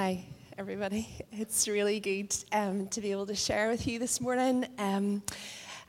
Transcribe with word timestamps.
Hi, 0.00 0.24
everybody. 0.56 1.08
It's 1.32 1.66
really 1.66 1.98
good 1.98 2.32
um, 2.52 2.86
to 2.90 3.00
be 3.00 3.10
able 3.10 3.26
to 3.26 3.34
share 3.34 3.68
with 3.68 3.84
you 3.88 3.98
this 3.98 4.20
morning. 4.20 4.64
Um, 4.78 5.24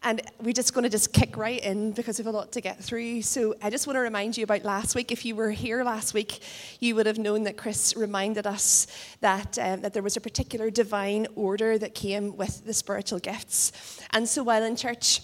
and 0.01 0.19
we're 0.41 0.51
just 0.51 0.73
going 0.73 0.81
to 0.83 0.89
just 0.89 1.13
kick 1.13 1.37
right 1.37 1.63
in 1.63 1.91
because 1.91 2.17
we 2.17 2.23
have 2.25 2.33
a 2.33 2.35
lot 2.35 2.51
to 2.53 2.59
get 2.59 2.83
through. 2.83 3.21
So 3.21 3.53
I 3.61 3.69
just 3.69 3.85
want 3.85 3.97
to 3.97 3.99
remind 3.99 4.35
you 4.35 4.45
about 4.45 4.63
last 4.63 4.95
week. 4.95 5.11
If 5.11 5.25
you 5.25 5.35
were 5.35 5.51
here 5.51 5.83
last 5.83 6.15
week, 6.15 6.39
you 6.79 6.95
would 6.95 7.05
have 7.05 7.19
known 7.19 7.43
that 7.43 7.55
Chris 7.55 7.95
reminded 7.95 8.47
us 8.47 8.87
that, 9.21 9.59
um, 9.59 9.81
that 9.81 9.93
there 9.93 10.01
was 10.01 10.17
a 10.17 10.21
particular 10.21 10.71
divine 10.71 11.27
order 11.35 11.77
that 11.77 11.93
came 11.93 12.35
with 12.35 12.65
the 12.65 12.73
spiritual 12.73 13.19
gifts. 13.19 14.01
And 14.09 14.27
so 14.27 14.41
while 14.41 14.63
in 14.63 14.75
church, 14.75 15.21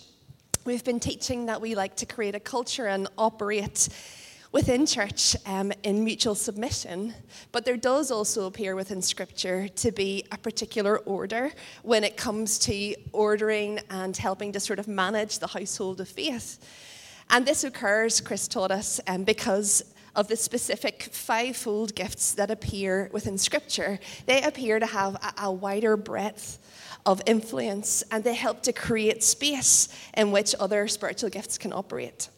we've 0.63 0.83
been 0.83 0.99
teaching 0.99 1.47
that 1.47 1.59
we 1.59 1.73
like 1.73 1.95
to 1.95 2.05
create 2.05 2.35
a 2.35 2.39
culture 2.39 2.85
and 2.85 3.07
operate 3.17 3.89
within 4.55 4.85
church 4.85 5.35
um, 5.47 5.73
in 5.83 6.01
mutual 6.01 6.33
submission, 6.33 7.13
but 7.51 7.65
there 7.65 7.75
does 7.75 8.09
also 8.09 8.45
appear 8.45 8.73
within 8.73 9.01
Scripture 9.01 9.67
to 9.67 9.91
be 9.91 10.23
a 10.31 10.37
particular 10.37 10.99
order 10.99 11.51
when 11.83 12.05
it 12.05 12.15
comes 12.15 12.57
to 12.57 12.95
ordering 13.11 13.81
and 13.89 14.15
helping 14.15 14.53
to 14.53 14.59
sort 14.61 14.79
of 14.79 14.87
manage 14.87 15.39
the 15.39 15.47
household 15.47 15.99
of 15.99 16.07
faith. 16.07 16.57
And 17.29 17.45
this 17.45 17.65
occurs, 17.65 18.21
Chris 18.21 18.47
taught 18.47 18.71
us, 18.71 19.01
um, 19.07 19.25
because 19.25 19.93
of 20.15 20.29
the 20.29 20.37
specific 20.37 21.03
fivefold 21.11 21.93
gifts 21.93 22.31
that 22.35 22.49
appear 22.49 23.09
within 23.11 23.37
Scripture. 23.37 23.99
They 24.25 24.41
appear 24.41 24.79
to 24.79 24.85
have 24.85 25.15
a, 25.15 25.47
a 25.47 25.51
wider 25.51 25.97
breadth 25.97 26.59
of 27.05 27.21
influence 27.25 28.05
and 28.09 28.23
they 28.23 28.33
help 28.33 28.63
to 28.63 28.71
create 28.71 29.21
space 29.21 29.89
in 30.15 30.31
which 30.31 30.55
other 30.61 30.87
spiritual 30.87 31.29
gifts 31.29 31.57
can 31.57 31.73
operate. 31.73 32.29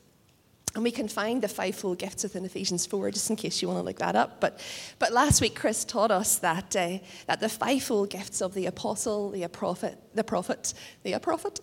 And 0.76 0.84
we 0.84 0.92
can 0.92 1.08
find 1.08 1.42
the 1.42 1.48
fivefold 1.48 1.98
gifts 1.98 2.24
within 2.24 2.46
Ephesians 2.46 2.86
4, 2.86 3.10
just 3.12 3.30
in 3.30 3.36
case 3.36 3.62
you 3.62 3.68
want 3.68 3.80
to 3.80 3.84
look 3.84 3.98
that 3.98 4.16
up. 4.16 4.40
But, 4.40 4.60
but 5.00 5.12
last 5.12 5.42
week, 5.42 5.56
Chris 5.56 5.84
taught 5.84 6.12
us 6.12 6.38
that, 6.40 6.76
uh, 6.76 7.00
that 7.26 7.40
the 7.40 7.50
fivefold 7.50 8.12
gifts 8.12 8.42
of 8.42 8.54
the 8.54 8.68
apostle, 8.68 9.32
the 9.32 9.48
prophet, 9.48 9.98
the 10.14 10.24
prophet, 10.24 10.74
the 11.04 11.18
prophet, 11.20 11.62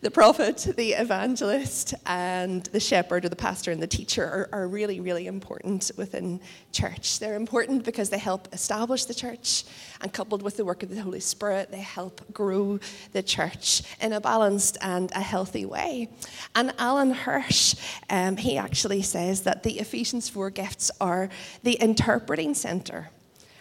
the 0.00 0.10
prophet, 0.10 0.66
the 0.76 0.92
evangelist, 0.92 1.94
and 2.06 2.64
the 2.66 2.80
shepherd 2.80 3.24
or 3.24 3.28
the 3.28 3.36
pastor 3.36 3.70
and 3.70 3.80
the 3.80 3.86
teacher 3.86 4.24
are, 4.24 4.48
are 4.52 4.68
really, 4.68 4.98
really 5.00 5.26
important 5.26 5.90
within 5.96 6.40
church. 6.72 7.20
They're 7.20 7.36
important 7.36 7.84
because 7.84 8.10
they 8.10 8.18
help 8.18 8.48
establish 8.52 9.04
the 9.04 9.14
church, 9.14 9.64
and 10.00 10.12
coupled 10.12 10.42
with 10.42 10.56
the 10.56 10.64
work 10.64 10.82
of 10.82 10.90
the 10.90 11.00
Holy 11.00 11.20
Spirit, 11.20 11.70
they 11.70 11.80
help 11.80 12.32
grow 12.32 12.80
the 13.12 13.22
church 13.22 13.82
in 14.00 14.12
a 14.12 14.20
balanced 14.20 14.76
and 14.80 15.12
a 15.12 15.20
healthy 15.20 15.66
way. 15.66 16.08
And 16.54 16.72
Alan 16.78 17.12
Hirsch, 17.12 17.76
um, 18.10 18.36
he 18.46 18.56
actually 18.56 19.02
says 19.02 19.42
that 19.42 19.64
the 19.64 19.80
Ephesians 19.80 20.28
4 20.28 20.50
gifts 20.50 20.92
are 21.00 21.28
the 21.64 21.74
interpreting 21.74 22.54
center 22.54 23.10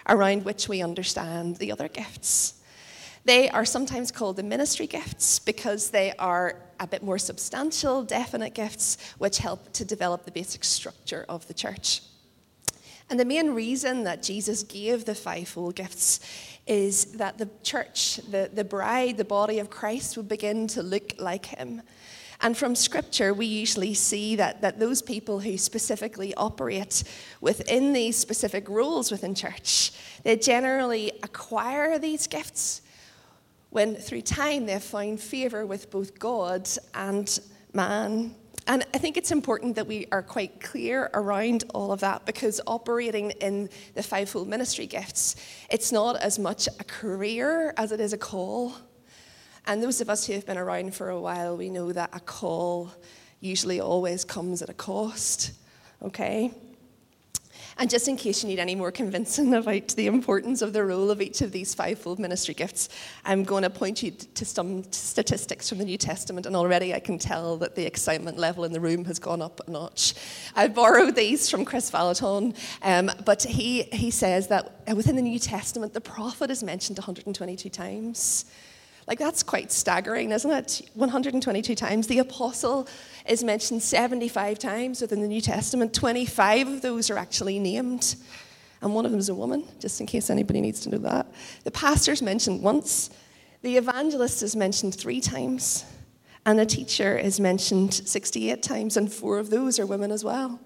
around 0.08 0.46
which 0.46 0.70
we 0.70 0.84
understand 0.84 1.56
the 1.56 1.72
other 1.72 1.88
gifts. 1.88 2.62
They 3.24 3.50
are 3.50 3.66
sometimes 3.66 4.12
called 4.12 4.36
the 4.36 4.44
ministry 4.44 4.86
gifts 4.86 5.40
because 5.40 5.90
they 5.90 6.14
are 6.20 6.62
a 6.80 6.86
bit 6.86 7.02
more 7.02 7.18
substantial, 7.18 8.04
definite 8.04 8.54
gifts 8.54 9.00
which 9.18 9.40
help 9.40 9.74
to 9.74 9.84
develop 9.84 10.24
the 10.24 10.32
basic 10.32 10.64
structure 10.64 11.26
of 11.28 11.48
the 11.48 11.56
church. 11.56 12.02
And 13.10 13.20
the 13.20 13.26
main 13.26 13.56
reason 13.56 14.04
that 14.04 14.22
Jesus 14.22 14.62
gave 14.62 15.06
the 15.06 15.16
fivefold 15.16 15.74
gifts 15.76 16.20
is 16.68 17.06
that 17.14 17.40
the 17.40 17.50
church, 17.64 18.18
the, 18.30 18.52
the 18.54 18.64
bride, 18.64 19.18
the 19.18 19.26
body 19.26 19.58
of 19.58 19.72
Christ, 19.72 20.16
would 20.16 20.30
begin 20.30 20.68
to 20.68 20.84
look 20.84 21.14
like 21.18 21.48
him. 21.48 21.82
And 22.46 22.56
from 22.56 22.76
scripture, 22.76 23.34
we 23.34 23.48
usually 23.48 23.96
see 23.96 24.36
that, 24.36 24.62
that 24.62 24.78
those 24.78 25.02
people 25.02 25.40
who 25.40 25.58
specifically 25.58 26.32
operate 26.36 27.04
within 27.42 27.92
these 27.92 28.16
specific 28.16 28.70
roles 28.70 29.10
within 29.10 29.34
church, 29.34 29.92
they 30.22 30.36
generally 30.36 31.12
acquire 31.24 31.98
these 31.98 32.28
gifts 32.28 32.84
when 33.72 33.96
through 33.96 34.22
time 34.22 34.68
they've 34.68 34.80
found 34.80 35.20
favor 35.20 35.66
with 35.66 35.90
both 35.90 36.20
God 36.20 36.70
and 36.94 37.40
man. 37.74 38.36
And 38.68 38.86
I 38.94 39.00
think 39.00 39.18
it's 39.18 39.32
important 39.32 39.76
that 39.78 39.88
we 39.88 40.06
are 40.12 40.22
quite 40.22 40.62
clear 40.62 41.10
around 41.16 41.64
all 41.74 41.92
of 41.92 42.02
that 42.02 42.28
because 42.28 42.62
operating 42.68 43.32
in 43.42 43.72
the 43.96 44.04
fivefold 44.04 44.48
ministry 44.48 44.86
gifts, 44.86 45.36
it's 45.72 45.92
not 45.92 46.18
as 46.18 46.38
much 46.38 46.68
a 46.80 46.84
career 46.84 47.74
as 47.76 47.92
it 47.92 48.00
is 48.00 48.14
a 48.14 48.20
call. 48.20 48.76
And 49.68 49.82
those 49.82 50.02
of 50.02 50.10
us 50.10 50.28
who 50.28 50.34
have 50.34 50.46
been 50.46 50.58
around 50.58 50.94
for 50.94 51.10
a 51.10 51.20
while, 51.20 51.58
we 51.58 51.70
know 51.70 51.92
that 51.92 52.10
a 52.14 52.20
call 52.20 52.92
usually 53.40 53.80
always 53.80 54.24
comes 54.24 54.62
at 54.62 54.70
a 54.70 54.74
cost, 54.74 55.52
okay? 56.02 56.52
And 57.78 57.90
just 57.90 58.08
in 58.08 58.16
case 58.16 58.42
you 58.42 58.48
need 58.48 58.60
any 58.60 58.74
more 58.74 58.92
convincing 58.92 59.54
about 59.56 59.90
the 59.90 60.08
importance 60.08 60.62
of 60.62 60.72
the 60.72 60.84
role 60.84 61.12
of 61.12 61.22
each 61.22 61.42
of 61.42 61.52
these 61.52 61.74
fivefold 61.74 62.20
ministry 62.20 62.54
gifts, 62.54 62.90
I'm 63.26 63.44
going 63.44 63.64
to 63.64 63.70
point 63.70 64.02
you 64.02 64.12
to 64.12 64.46
some 64.46 64.90
statistics 64.92 65.68
from 65.68 65.80
the 65.80 65.86
New 65.86 65.98
Testament, 65.98 66.46
and 66.46 66.56
already 66.56 66.94
I 66.94 67.00
can 67.00 67.18
tell 67.18 67.58
that 67.58 67.76
the 67.76 67.86
excitement 67.86 68.38
level 68.38 68.64
in 68.64 68.72
the 68.72 68.80
room 68.80 69.04
has 69.06 69.20
gone 69.20 69.42
up 69.42 69.62
a 69.68 69.72
notch. 69.72 70.14
I 70.56 70.68
borrowed 70.68 71.16
these 71.16 71.50
from 71.50 71.66
Kris 71.66 71.92
Vallotton, 71.92 72.56
um, 72.82 73.12
but 73.26 73.44
he, 73.44 73.84
he 73.84 74.10
says 74.10 74.48
that 74.48 74.84
within 74.96 75.16
the 75.16 75.22
New 75.22 75.40
Testament, 75.40 75.94
the 75.94 76.02
prophet 76.02 76.50
is 76.50 76.64
mentioned 76.64 76.98
122 76.98 77.70
times. 77.70 78.46
Like, 79.08 79.20
that's 79.20 79.44
quite 79.44 79.72
staggering, 79.72 80.32
isn't 80.32 80.50
it? 80.50 80.90
122 80.96 81.76
times. 81.76 82.08
The 82.08 82.20
apostle 82.20 82.88
is 83.28 83.44
mentioned 83.44 83.84
75 83.84 84.58
times 84.58 85.02
within 85.02 85.22
the 85.22 85.28
New 85.28 85.42
Testament. 85.42 85.94
25 85.94 86.68
of 86.68 86.82
those 86.82 87.10
are 87.12 87.18
actually 87.18 87.60
named. 87.60 88.16
And 88.82 88.94
one 88.96 89.06
of 89.06 89.12
them 89.12 89.20
is 89.20 89.30
a 89.30 89.36
woman, 89.36 89.68
just 89.80 90.02
in 90.02 90.08
case 90.08 90.30
anybody 90.30 90.60
needs 90.60 90.80
to 90.82 90.90
know 90.90 90.98
that. 91.00 91.28
The 91.64 91.72
pastor's 91.72 92.22
mentioned 92.22 92.64
once. 92.64 93.12
The 93.62 93.78
evangelist 93.78 94.42
is 94.42 94.56
mentioned 94.56 94.96
three 94.96 95.22
times. 95.22 95.86
And 96.46 96.58
the 96.58 96.66
teacher 96.66 97.18
is 97.18 97.40
mentioned 97.40 97.94
68 97.94 98.62
times, 98.62 98.98
and 98.98 99.12
four 99.12 99.40
of 99.40 99.50
those 99.50 99.80
are 99.80 99.86
women 99.86 100.12
as 100.12 100.24
well. 100.24 100.60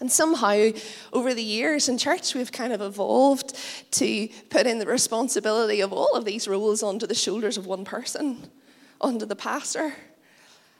And 0.00 0.12
somehow, 0.12 0.70
over 1.12 1.32
the 1.32 1.42
years 1.42 1.88
in 1.88 1.96
church, 1.96 2.34
we've 2.34 2.52
kind 2.52 2.72
of 2.72 2.82
evolved 2.82 3.56
to 3.92 4.28
put 4.50 4.66
in 4.66 4.78
the 4.78 4.86
responsibility 4.86 5.80
of 5.80 5.92
all 5.92 6.14
of 6.14 6.26
these 6.26 6.46
roles 6.46 6.82
onto 6.82 7.06
the 7.06 7.14
shoulders 7.14 7.56
of 7.56 7.66
one 7.66 7.84
person, 7.84 8.50
onto 9.00 9.24
the 9.24 9.36
pastor. 9.36 9.94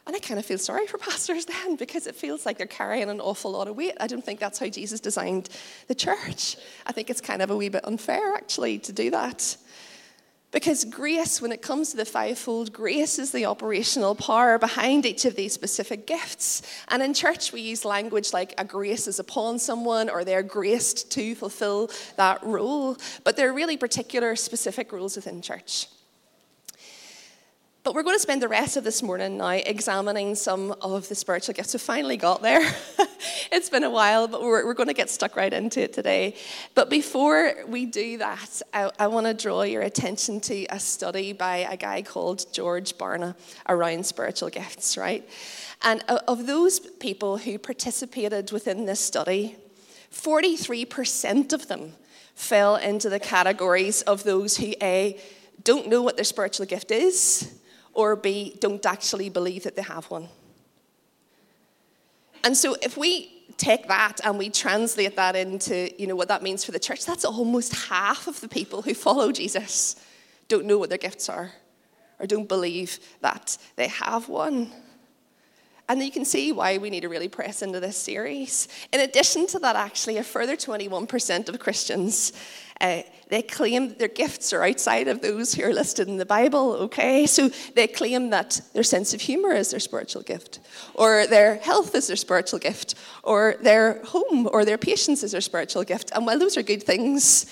And 0.06 0.14
I 0.14 0.20
kind 0.20 0.38
of 0.38 0.44
feel 0.44 0.58
sorry 0.58 0.86
for 0.86 0.98
pastors 0.98 1.46
then 1.46 1.76
because 1.76 2.06
it 2.06 2.14
feels 2.14 2.44
like 2.44 2.58
they're 2.58 2.66
carrying 2.66 3.08
an 3.08 3.20
awful 3.20 3.52
lot 3.52 3.68
of 3.68 3.76
weight. 3.76 3.96
I 4.00 4.06
don't 4.06 4.24
think 4.24 4.38
that's 4.38 4.58
how 4.58 4.68
Jesus 4.68 5.00
designed 5.00 5.48
the 5.88 5.94
church. 5.94 6.56
I 6.86 6.92
think 6.92 7.08
it's 7.08 7.22
kind 7.22 7.40
of 7.40 7.50
a 7.50 7.56
wee 7.56 7.70
bit 7.70 7.84
unfair, 7.84 8.34
actually, 8.34 8.78
to 8.80 8.92
do 8.92 9.10
that. 9.10 9.56
Because 10.56 10.86
grace, 10.86 11.42
when 11.42 11.52
it 11.52 11.60
comes 11.60 11.90
to 11.90 11.98
the 11.98 12.06
fivefold, 12.06 12.72
grace 12.72 13.18
is 13.18 13.30
the 13.30 13.44
operational 13.44 14.14
power 14.14 14.58
behind 14.58 15.04
each 15.04 15.26
of 15.26 15.36
these 15.36 15.52
specific 15.52 16.06
gifts. 16.06 16.62
And 16.88 17.02
in 17.02 17.12
church, 17.12 17.52
we 17.52 17.60
use 17.60 17.84
language 17.84 18.32
like 18.32 18.54
a 18.56 18.64
grace 18.64 19.06
is 19.06 19.18
upon 19.18 19.58
someone 19.58 20.08
or 20.08 20.24
they're 20.24 20.42
graced 20.42 21.12
to 21.12 21.34
fulfill 21.34 21.90
that 22.16 22.42
role. 22.42 22.96
But 23.22 23.36
there 23.36 23.50
are 23.50 23.52
really 23.52 23.76
particular, 23.76 24.34
specific 24.34 24.92
rules 24.92 25.14
within 25.14 25.42
church. 25.42 25.88
But 27.86 27.94
we're 27.94 28.02
going 28.02 28.16
to 28.16 28.20
spend 28.20 28.42
the 28.42 28.48
rest 28.48 28.76
of 28.76 28.82
this 28.82 29.00
morning 29.00 29.38
now 29.38 29.50
examining 29.50 30.34
some 30.34 30.74
of 30.82 31.08
the 31.08 31.14
spiritual 31.14 31.54
gifts. 31.54 31.72
We 31.72 31.78
finally 31.78 32.16
got 32.16 32.42
there. 32.42 32.60
it's 33.52 33.70
been 33.70 33.84
a 33.84 33.90
while, 33.90 34.26
but 34.26 34.42
we're, 34.42 34.66
we're 34.66 34.74
going 34.74 34.88
to 34.88 34.92
get 34.92 35.08
stuck 35.08 35.36
right 35.36 35.52
into 35.52 35.82
it 35.82 35.92
today. 35.92 36.34
But 36.74 36.90
before 36.90 37.54
we 37.68 37.86
do 37.86 38.18
that, 38.18 38.60
I, 38.74 38.90
I 38.98 39.06
want 39.06 39.28
to 39.28 39.34
draw 39.34 39.62
your 39.62 39.82
attention 39.82 40.40
to 40.40 40.64
a 40.64 40.80
study 40.80 41.32
by 41.32 41.58
a 41.58 41.76
guy 41.76 42.02
called 42.02 42.52
George 42.52 42.98
Barna 42.98 43.36
around 43.68 44.04
spiritual 44.04 44.48
gifts, 44.48 44.96
right? 44.96 45.24
And 45.82 46.02
of 46.26 46.48
those 46.48 46.80
people 46.80 47.38
who 47.38 47.56
participated 47.56 48.50
within 48.50 48.86
this 48.86 48.98
study, 48.98 49.54
43% 50.12 51.52
of 51.52 51.68
them 51.68 51.92
fell 52.34 52.74
into 52.74 53.08
the 53.08 53.20
categories 53.20 54.02
of 54.02 54.24
those 54.24 54.56
who 54.56 54.74
A, 54.82 55.20
don't 55.62 55.86
know 55.86 56.02
what 56.02 56.16
their 56.16 56.24
spiritual 56.24 56.66
gift 56.66 56.90
is 56.90 57.56
or 57.96 58.14
B, 58.14 58.56
don't 58.60 58.84
actually 58.84 59.28
believe 59.28 59.64
that 59.64 59.74
they 59.74 59.82
have 59.82 60.04
one. 60.10 60.28
And 62.44 62.56
so 62.56 62.76
if 62.82 62.96
we 62.96 63.32
take 63.56 63.88
that 63.88 64.20
and 64.22 64.38
we 64.38 64.50
translate 64.50 65.16
that 65.16 65.34
into, 65.34 65.90
you 66.00 66.06
know, 66.06 66.14
what 66.14 66.28
that 66.28 66.42
means 66.42 66.64
for 66.64 66.72
the 66.72 66.78
church, 66.78 67.04
that's 67.04 67.24
almost 67.24 67.74
half 67.88 68.28
of 68.28 68.40
the 68.40 68.48
people 68.48 68.82
who 68.82 68.94
follow 68.94 69.32
Jesus 69.32 69.96
don't 70.48 70.66
know 70.66 70.78
what 70.78 70.90
their 70.90 70.98
gifts 70.98 71.28
are 71.28 71.52
or 72.20 72.26
don't 72.26 72.48
believe 72.48 72.98
that 73.20 73.58
they 73.76 73.88
have 73.88 74.28
one. 74.28 74.70
And 75.88 76.02
you 76.02 76.10
can 76.10 76.24
see 76.24 76.52
why 76.52 76.78
we 76.78 76.90
need 76.90 77.02
to 77.02 77.08
really 77.08 77.28
press 77.28 77.62
into 77.62 77.78
this 77.78 77.96
series. 77.96 78.68
In 78.92 79.00
addition 79.00 79.46
to 79.48 79.58
that, 79.60 79.76
actually, 79.76 80.16
a 80.16 80.24
further 80.24 80.56
21% 80.56 81.48
of 81.48 81.58
Christians 81.60 82.32
uh, 82.80 83.02
they 83.28 83.42
claim 83.42 83.94
their 83.94 84.08
gifts 84.08 84.52
are 84.52 84.62
outside 84.62 85.08
of 85.08 85.20
those 85.20 85.54
who 85.54 85.64
are 85.64 85.72
listed 85.72 86.08
in 86.08 86.16
the 86.16 86.26
Bible, 86.26 86.74
okay? 86.74 87.26
So 87.26 87.50
they 87.74 87.88
claim 87.88 88.30
that 88.30 88.60
their 88.72 88.84
sense 88.84 89.14
of 89.14 89.20
humor 89.20 89.52
is 89.52 89.70
their 89.70 89.80
spiritual 89.80 90.22
gift, 90.22 90.60
or 90.94 91.26
their 91.26 91.56
health 91.56 91.94
is 91.94 92.06
their 92.06 92.16
spiritual 92.16 92.58
gift, 92.58 92.94
or 93.22 93.56
their 93.60 94.02
home 94.04 94.48
or 94.52 94.64
their 94.64 94.78
patience 94.78 95.22
is 95.22 95.32
their 95.32 95.40
spiritual 95.40 95.82
gift. 95.82 96.12
And 96.14 96.24
while 96.24 96.38
those 96.38 96.56
are 96.56 96.62
good 96.62 96.82
things, 96.82 97.46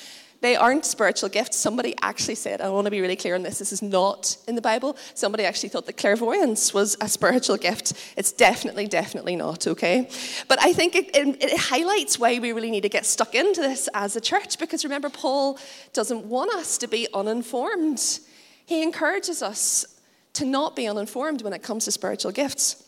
They 0.44 0.56
aren't 0.56 0.84
spiritual 0.84 1.30
gifts. 1.30 1.56
Somebody 1.56 1.94
actually 2.02 2.34
said, 2.34 2.60
I 2.60 2.68
want 2.68 2.84
to 2.84 2.90
be 2.90 3.00
really 3.00 3.16
clear 3.16 3.34
on 3.34 3.42
this, 3.42 3.60
this 3.60 3.72
is 3.72 3.80
not 3.80 4.36
in 4.46 4.56
the 4.56 4.60
Bible. 4.60 4.94
Somebody 5.14 5.44
actually 5.44 5.70
thought 5.70 5.86
that 5.86 5.96
clairvoyance 5.96 6.74
was 6.74 6.98
a 7.00 7.08
spiritual 7.08 7.56
gift. 7.56 7.94
It's 8.18 8.30
definitely, 8.30 8.86
definitely 8.86 9.36
not, 9.36 9.66
okay? 9.66 10.06
But 10.46 10.60
I 10.60 10.74
think 10.74 10.96
it, 10.96 11.16
it, 11.16 11.42
it 11.42 11.58
highlights 11.58 12.18
why 12.18 12.38
we 12.40 12.52
really 12.52 12.70
need 12.70 12.82
to 12.82 12.90
get 12.90 13.06
stuck 13.06 13.34
into 13.34 13.62
this 13.62 13.88
as 13.94 14.16
a 14.16 14.20
church 14.20 14.58
because 14.58 14.84
remember, 14.84 15.08
Paul 15.08 15.58
doesn't 15.94 16.26
want 16.26 16.52
us 16.52 16.76
to 16.76 16.88
be 16.88 17.08
uninformed. 17.14 18.18
He 18.66 18.82
encourages 18.82 19.42
us 19.42 19.98
to 20.34 20.44
not 20.44 20.76
be 20.76 20.86
uninformed 20.86 21.40
when 21.40 21.54
it 21.54 21.62
comes 21.62 21.86
to 21.86 21.90
spiritual 21.90 22.32
gifts. 22.32 22.84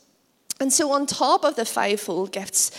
And 0.61 0.71
so, 0.71 0.93
on 0.93 1.07
top 1.07 1.43
of 1.43 1.57
the 1.57 1.65
fivefold 1.65 2.33
gifts, 2.33 2.71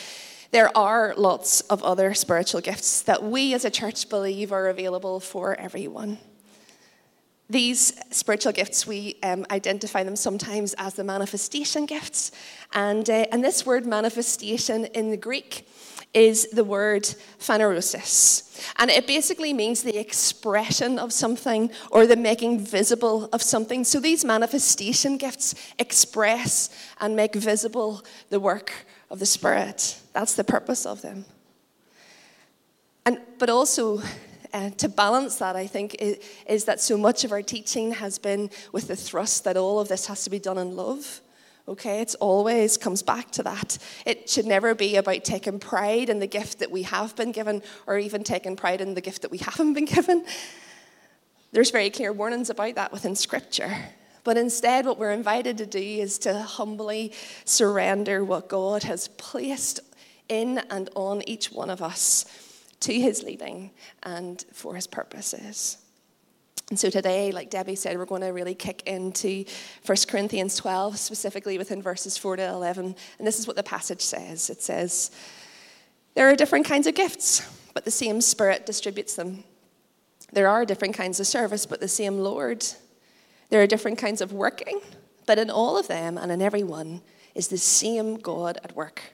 there 0.52 0.76
are 0.78 1.14
lots 1.18 1.62
of 1.62 1.84
other 1.84 2.14
spiritual 2.14 2.62
gifts 2.62 3.02
that 3.02 3.24
we 3.24 3.54
as 3.54 3.66
a 3.66 3.70
church 3.70 4.10
believe 4.10 4.52
are 4.52 4.68
available 4.68 5.20
for 5.20 5.56
everyone. 5.56 6.18
These 7.50 7.94
spiritual 8.12 8.52
gifts, 8.52 8.86
we 8.86 9.18
um, 9.24 9.46
identify 9.52 10.04
them 10.04 10.18
sometimes 10.18 10.74
as 10.78 10.96
the 10.96 11.04
manifestation 11.04 11.86
gifts. 11.86 12.32
And, 12.74 13.10
uh, 13.10 13.26
and 13.32 13.42
this 13.42 13.66
word 13.66 13.86
manifestation 13.86 14.86
in 14.86 15.12
the 15.12 15.18
Greek 15.18 15.68
is 16.14 16.50
the 16.52 16.64
word 16.64 17.04
phanerosis. 17.40 18.44
And 18.78 18.90
it 18.90 19.08
basically 19.08 19.54
means 19.54 19.84
the 19.84 19.98
expression 19.98 21.00
of 21.00 21.14
something 21.14 21.72
or 21.92 22.06
the 22.06 22.16
making 22.16 22.60
visible 22.60 23.30
of 23.32 23.42
something. 23.42 23.84
So 23.86 24.00
these 24.00 24.26
manifestation 24.26 25.18
gifts 25.18 25.56
express 25.80 26.70
and 27.00 27.16
make 27.16 27.36
visible 27.36 28.04
the 28.30 28.40
work 28.40 28.74
of 29.10 29.20
the 29.20 29.26
Spirit. 29.26 30.02
That's 30.18 30.34
the 30.34 30.44
purpose 30.44 30.88
of 30.88 31.04
them. 31.04 31.26
And, 33.06 33.20
but 33.38 33.52
also, 33.52 34.02
uh, 34.52 34.72
to 34.72 34.90
balance 34.90 35.36
that, 35.36 35.56
I 35.56 35.68
think, 35.68 35.96
is, 36.00 36.18
is, 36.48 36.66
that 36.66 36.82
so 36.82 36.98
much 36.98 37.24
of 37.24 37.32
our 37.32 37.44
teaching 37.44 37.92
has 37.92 38.18
been 38.18 38.50
with 38.72 38.88
the 38.88 38.96
thrust 38.96 39.44
that 39.44 39.58
all 39.58 39.80
of 39.80 39.90
this 39.90 40.08
has 40.08 40.24
to 40.24 40.32
be 40.32 40.40
done 40.40 40.58
in 40.58 40.76
love. 40.76 41.22
Okay, 41.68 42.02
it 42.02 42.16
always 42.20 42.78
comes 42.78 43.04
back 43.04 43.30
to 43.34 43.44
that. 43.44 43.78
It 44.08 44.28
should 44.28 44.48
never 44.48 44.74
be 44.74 44.96
about 44.96 45.24
taking 45.24 45.60
pride 45.60 46.10
in 46.10 46.18
the 46.18 46.26
gift 46.26 46.58
that 46.60 46.72
we 46.72 46.82
have 46.82 47.16
been 47.16 47.32
given 47.32 47.62
or 47.86 48.00
even 48.00 48.24
taking 48.24 48.56
pride 48.56 48.82
in 48.82 48.96
the 48.96 49.02
gift 49.02 49.22
that 49.22 49.30
we 49.30 49.38
haven't 49.38 49.74
been 49.74 49.86
given. 49.98 50.26
There's 51.52 51.70
very 51.70 51.92
clear 51.92 52.12
warnings 52.12 52.50
about 52.50 52.74
that 52.74 52.92
within 52.92 53.16
Scripture. 53.16 53.72
But 54.24 54.36
instead, 54.36 54.88
what 54.88 54.98
we're 54.98 55.14
invited 55.14 55.60
to 55.60 55.68
do 55.68 55.80
is 55.80 56.18
to 56.20 56.42
humbly 56.42 57.14
surrender 57.46 58.26
what 58.26 58.50
God 58.50 58.82
has 58.84 59.10
placed 59.10 59.80
in 60.30 60.60
and 60.70 60.90
on 60.96 61.28
each 61.28 61.52
one 61.52 61.70
of 61.70 61.82
us 61.82 62.26
to 62.82 62.94
his 62.94 63.24
leading 63.24 63.72
and 64.04 64.46
for 64.54 64.76
his 64.76 64.88
purposes. 64.88 65.78
And 66.70 66.78
so 66.78 66.90
today, 66.90 67.32
like 67.32 67.50
Debbie 67.50 67.76
said, 67.76 67.98
we're 67.98 68.06
going 68.06 68.22
to 68.22 68.28
really 68.28 68.56
kick 68.56 68.84
into 68.86 69.46
1 69.86 69.98
Corinthians 70.10 70.56
12, 70.58 71.00
specifically 71.00 71.58
within 71.58 71.82
verses 71.82 72.18
4 72.18 72.38
to 72.38 72.50
11. 72.50 72.96
And 73.18 73.28
this 73.28 73.40
is 73.40 73.48
what 73.48 73.56
the 73.56 73.64
passage 73.64 74.02
says 74.02 74.50
it 74.50 74.62
says, 74.62 75.12
There 76.14 76.30
are 76.30 76.36
different 76.36 76.66
kinds 76.66 76.86
of 76.86 76.94
gifts, 76.94 77.42
but 77.74 77.86
the 77.86 77.92
same 77.92 78.20
Spirit 78.20 78.66
distributes 78.66 79.16
them. 79.16 79.46
There 80.34 80.50
are 80.50 80.66
different 80.66 80.94
kinds 80.94 81.22
of 81.22 81.28
service, 81.28 81.66
but 81.66 81.80
the 81.80 81.88
same 81.88 82.20
Lord. 82.20 82.66
There 83.50 83.62
are 83.62 83.68
different 83.68 83.98
kinds 83.98 84.20
of 84.20 84.34
working, 84.34 84.82
but 85.26 85.40
in 85.40 85.50
all 85.50 85.78
of 85.78 85.88
them 85.88 86.18
and 86.18 86.32
in 86.34 86.42
every 86.42 86.64
one 86.64 87.02
is 87.34 87.48
the 87.48 87.58
same 87.58 88.18
God 88.18 88.58
at 88.62 88.76
work. 88.76 89.14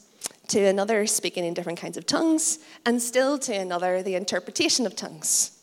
to 0.51 0.65
another 0.65 1.07
speaking 1.07 1.45
in 1.45 1.53
different 1.53 1.79
kinds 1.79 1.95
of 1.95 2.05
tongues, 2.05 2.59
and 2.85 3.01
still 3.01 3.39
to 3.39 3.53
another 3.53 4.03
the 4.03 4.15
interpretation 4.15 4.85
of 4.85 4.97
tongues. 4.97 5.59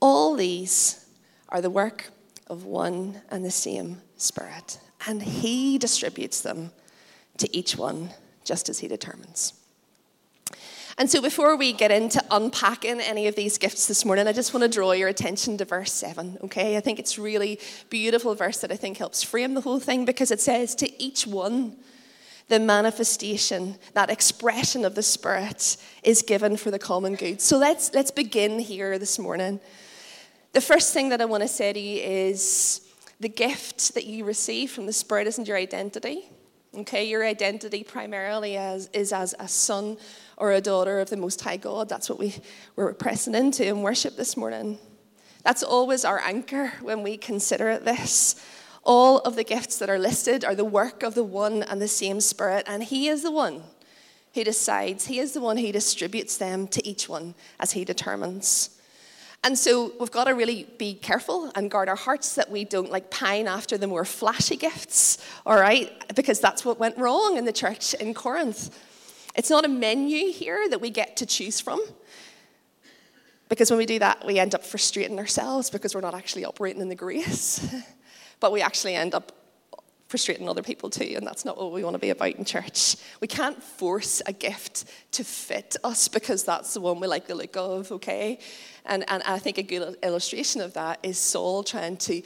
All 0.00 0.36
these 0.36 1.06
are 1.48 1.62
the 1.62 1.70
work 1.70 2.10
of 2.48 2.64
one 2.64 3.22
and 3.30 3.44
the 3.44 3.50
same 3.50 4.02
Spirit, 4.18 4.78
and 5.06 5.22
He 5.22 5.78
distributes 5.78 6.42
them 6.42 6.70
to 7.38 7.56
each 7.56 7.76
one 7.76 8.10
just 8.44 8.68
as 8.68 8.80
He 8.80 8.88
determines. 8.88 9.54
And 10.98 11.08
so, 11.08 11.22
before 11.22 11.56
we 11.56 11.72
get 11.72 11.90
into 11.90 12.22
unpacking 12.30 13.00
any 13.00 13.26
of 13.26 13.36
these 13.36 13.56
gifts 13.56 13.86
this 13.86 14.04
morning, 14.04 14.26
I 14.26 14.32
just 14.32 14.52
want 14.52 14.64
to 14.64 14.68
draw 14.68 14.92
your 14.92 15.08
attention 15.08 15.56
to 15.58 15.64
verse 15.64 15.92
7, 15.92 16.38
okay? 16.44 16.76
I 16.76 16.80
think 16.80 16.98
it's 16.98 17.18
really 17.18 17.58
beautiful 17.88 18.34
verse 18.34 18.58
that 18.58 18.72
I 18.72 18.76
think 18.76 18.98
helps 18.98 19.22
frame 19.22 19.54
the 19.54 19.60
whole 19.62 19.80
thing 19.80 20.04
because 20.04 20.30
it 20.30 20.40
says, 20.40 20.74
To 20.74 21.02
each 21.02 21.26
one, 21.26 21.76
the 22.48 22.58
manifestation, 22.58 23.76
that 23.92 24.10
expression 24.10 24.84
of 24.84 24.94
the 24.94 25.02
Spirit 25.02 25.76
is 26.02 26.22
given 26.22 26.56
for 26.56 26.70
the 26.70 26.78
common 26.78 27.14
good. 27.14 27.40
So 27.40 27.58
let's, 27.58 27.92
let's 27.94 28.10
begin 28.10 28.58
here 28.58 28.98
this 28.98 29.18
morning. 29.18 29.60
The 30.52 30.60
first 30.62 30.94
thing 30.94 31.10
that 31.10 31.20
I 31.20 31.26
want 31.26 31.42
to 31.42 31.48
say 31.48 31.72
to 31.72 31.78
you 31.78 32.00
is 32.02 32.88
the 33.20 33.28
gift 33.28 33.94
that 33.94 34.06
you 34.06 34.24
receive 34.24 34.70
from 34.70 34.86
the 34.86 34.92
Spirit 34.92 35.26
isn't 35.26 35.46
your 35.46 35.58
identity. 35.58 36.30
Okay, 36.74 37.08
your 37.08 37.24
identity 37.24 37.82
primarily 37.82 38.56
as, 38.56 38.88
is 38.92 39.12
as 39.12 39.34
a 39.38 39.48
son 39.48 39.96
or 40.36 40.52
a 40.52 40.60
daughter 40.60 41.00
of 41.00 41.10
the 41.10 41.16
Most 41.16 41.40
High 41.40 41.56
God. 41.56 41.88
That's 41.88 42.08
what 42.08 42.18
we, 42.18 42.34
we're 42.76 42.92
pressing 42.92 43.34
into 43.34 43.66
in 43.66 43.82
worship 43.82 44.16
this 44.16 44.36
morning. 44.36 44.78
That's 45.44 45.62
always 45.62 46.04
our 46.04 46.20
anchor 46.20 46.72
when 46.82 47.02
we 47.02 47.16
consider 47.16 47.78
this. 47.78 48.36
All 48.88 49.18
of 49.18 49.36
the 49.36 49.44
gifts 49.44 49.76
that 49.80 49.90
are 49.90 49.98
listed 49.98 50.46
are 50.46 50.54
the 50.54 50.64
work 50.64 51.02
of 51.02 51.14
the 51.14 51.22
one 51.22 51.62
and 51.62 51.78
the 51.78 51.86
same 51.86 52.22
Spirit, 52.22 52.64
and 52.66 52.82
He 52.82 53.08
is 53.08 53.22
the 53.22 53.30
one 53.30 53.62
who 54.32 54.42
decides, 54.42 55.08
He 55.08 55.18
is 55.18 55.34
the 55.34 55.42
one 55.42 55.58
who 55.58 55.70
distributes 55.70 56.38
them 56.38 56.66
to 56.68 56.88
each 56.88 57.06
one 57.06 57.34
as 57.60 57.72
He 57.72 57.84
determines. 57.84 58.80
And 59.44 59.58
so 59.58 59.92
we've 60.00 60.10
got 60.10 60.24
to 60.24 60.30
really 60.30 60.66
be 60.78 60.94
careful 60.94 61.52
and 61.54 61.70
guard 61.70 61.90
our 61.90 61.96
hearts 61.96 62.34
that 62.36 62.50
we 62.50 62.64
don't 62.64 62.90
like 62.90 63.10
pine 63.10 63.46
after 63.46 63.76
the 63.76 63.86
more 63.86 64.06
flashy 64.06 64.56
gifts, 64.56 65.18
all 65.44 65.60
right? 65.60 65.92
Because 66.14 66.40
that's 66.40 66.64
what 66.64 66.80
went 66.80 66.96
wrong 66.96 67.36
in 67.36 67.44
the 67.44 67.52
church 67.52 67.92
in 67.92 68.14
Corinth. 68.14 68.74
It's 69.34 69.50
not 69.50 69.66
a 69.66 69.68
menu 69.68 70.32
here 70.32 70.66
that 70.70 70.80
we 70.80 70.88
get 70.88 71.18
to 71.18 71.26
choose 71.26 71.60
from. 71.60 71.78
Because 73.50 73.70
when 73.70 73.76
we 73.76 73.86
do 73.86 73.98
that, 73.98 74.24
we 74.24 74.38
end 74.38 74.54
up 74.54 74.64
frustrating 74.64 75.18
ourselves 75.18 75.68
because 75.68 75.94
we're 75.94 76.00
not 76.00 76.14
actually 76.14 76.46
operating 76.46 76.80
in 76.80 76.88
the 76.88 76.94
grace. 76.94 77.60
but 78.40 78.52
we 78.52 78.62
actually 78.62 78.94
end 78.94 79.14
up 79.14 79.32
frustrating 80.08 80.48
other 80.48 80.62
people 80.62 80.88
too, 80.88 81.14
and 81.16 81.26
that's 81.26 81.44
not 81.44 81.58
what 81.58 81.70
we 81.70 81.84
want 81.84 81.94
to 81.94 81.98
be 81.98 82.10
about 82.10 82.34
in 82.34 82.44
church. 82.44 82.96
We 83.20 83.28
can't 83.28 83.62
force 83.62 84.22
a 84.26 84.32
gift 84.32 84.86
to 85.12 85.22
fit 85.22 85.76
us 85.84 86.08
because 86.08 86.44
that's 86.44 86.74
the 86.74 86.80
one 86.80 86.98
we 86.98 87.06
like 87.06 87.26
the 87.26 87.34
look 87.34 87.56
of, 87.56 87.92
okay? 87.92 88.38
And, 88.86 89.04
and 89.08 89.22
I 89.24 89.38
think 89.38 89.58
a 89.58 89.62
good 89.62 89.96
illustration 90.02 90.62
of 90.62 90.72
that 90.74 90.98
is 91.02 91.18
Saul 91.18 91.62
trying 91.62 91.98
to 91.98 92.22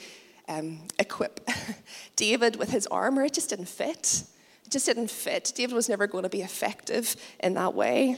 um, 0.47 0.79
equip 0.97 1.47
David 2.15 2.55
with 2.55 2.71
his 2.71 2.87
armor. 2.87 3.25
It 3.25 3.33
just 3.33 3.49
didn't 3.49 3.67
fit. 3.67 4.23
It 4.65 4.71
just 4.71 4.85
didn't 4.85 5.11
fit. 5.11 5.51
David 5.53 5.75
was 5.75 5.89
never 5.89 6.07
going 6.07 6.23
to 6.23 6.29
be 6.29 6.41
effective 6.41 7.17
in 7.41 7.55
that 7.55 7.73
way. 7.73 8.17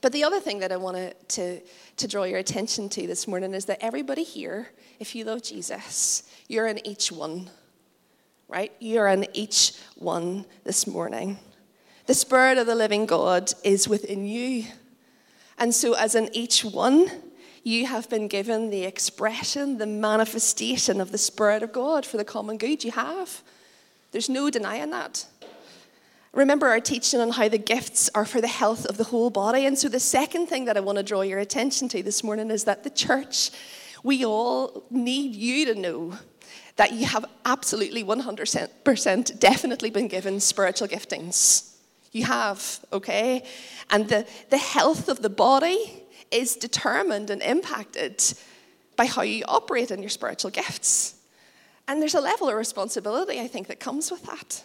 But 0.00 0.12
the 0.12 0.24
other 0.24 0.40
thing 0.40 0.60
that 0.60 0.72
I 0.72 0.76
want 0.76 1.14
to, 1.28 1.60
to 1.60 2.08
draw 2.08 2.24
your 2.24 2.38
attention 2.38 2.88
to 2.90 3.06
this 3.06 3.26
morning 3.28 3.54
is 3.54 3.64
that 3.66 3.78
everybody 3.80 4.22
here, 4.22 4.68
if 5.00 5.14
you 5.14 5.24
love 5.24 5.42
Jesus, 5.42 6.22
you're 6.48 6.66
in 6.66 6.86
each 6.86 7.12
one 7.12 7.50
right? 8.48 8.72
You're 8.78 9.08
in 9.08 9.26
each 9.32 9.74
one 9.96 10.44
this 10.64 10.86
morning. 10.86 11.38
The 12.06 12.14
Spirit 12.14 12.58
of 12.58 12.66
the 12.66 12.74
living 12.74 13.06
God 13.06 13.52
is 13.64 13.88
within 13.88 14.26
you. 14.26 14.64
And 15.58 15.74
so, 15.74 15.94
as 15.94 16.14
in 16.14 16.28
each 16.32 16.64
one, 16.64 17.10
you 17.64 17.86
have 17.86 18.08
been 18.08 18.28
given 18.28 18.70
the 18.70 18.84
expression, 18.84 19.78
the 19.78 19.86
manifestation 19.86 21.00
of 21.00 21.10
the 21.10 21.18
Spirit 21.18 21.62
of 21.62 21.72
God 21.72 22.06
for 22.06 22.16
the 22.16 22.24
common 22.24 22.58
good 22.58 22.84
you 22.84 22.92
have. 22.92 23.42
There's 24.12 24.28
no 24.28 24.50
denying 24.50 24.90
that. 24.90 25.26
Remember 26.32 26.68
our 26.68 26.80
teaching 26.80 27.20
on 27.20 27.30
how 27.30 27.48
the 27.48 27.58
gifts 27.58 28.10
are 28.14 28.26
for 28.26 28.40
the 28.40 28.48
health 28.48 28.84
of 28.86 28.98
the 28.98 29.04
whole 29.04 29.30
body. 29.30 29.64
And 29.66 29.78
so, 29.78 29.88
the 29.88 30.00
second 30.00 30.48
thing 30.48 30.66
that 30.66 30.76
I 30.76 30.80
want 30.80 30.98
to 30.98 31.04
draw 31.04 31.22
your 31.22 31.38
attention 31.38 31.88
to 31.90 32.02
this 32.02 32.22
morning 32.22 32.50
is 32.50 32.64
that 32.64 32.84
the 32.84 32.90
church, 32.90 33.50
we 34.02 34.24
all 34.24 34.84
need 34.90 35.34
you 35.34 35.66
to 35.66 35.74
know 35.74 36.18
that 36.76 36.92
you 36.92 37.06
have 37.06 37.24
absolutely 37.44 38.04
100% 38.04 39.40
definitely 39.40 39.90
been 39.90 40.08
given 40.08 40.40
spiritual 40.40 40.88
giftings. 40.88 41.72
You 42.12 42.24
have, 42.24 42.80
okay? 42.92 43.44
And 43.90 44.08
the, 44.08 44.26
the 44.50 44.58
health 44.58 45.08
of 45.08 45.22
the 45.22 45.30
body 45.30 46.04
is 46.30 46.56
determined 46.56 47.30
and 47.30 47.42
impacted 47.42 48.22
by 48.96 49.06
how 49.06 49.22
you 49.22 49.44
operate 49.46 49.90
in 49.90 50.00
your 50.00 50.10
spiritual 50.10 50.50
gifts. 50.50 51.14
And 51.88 52.00
there's 52.00 52.14
a 52.14 52.20
level 52.20 52.48
of 52.48 52.56
responsibility, 52.56 53.40
I 53.40 53.46
think, 53.46 53.68
that 53.68 53.80
comes 53.80 54.10
with 54.10 54.24
that. 54.24 54.64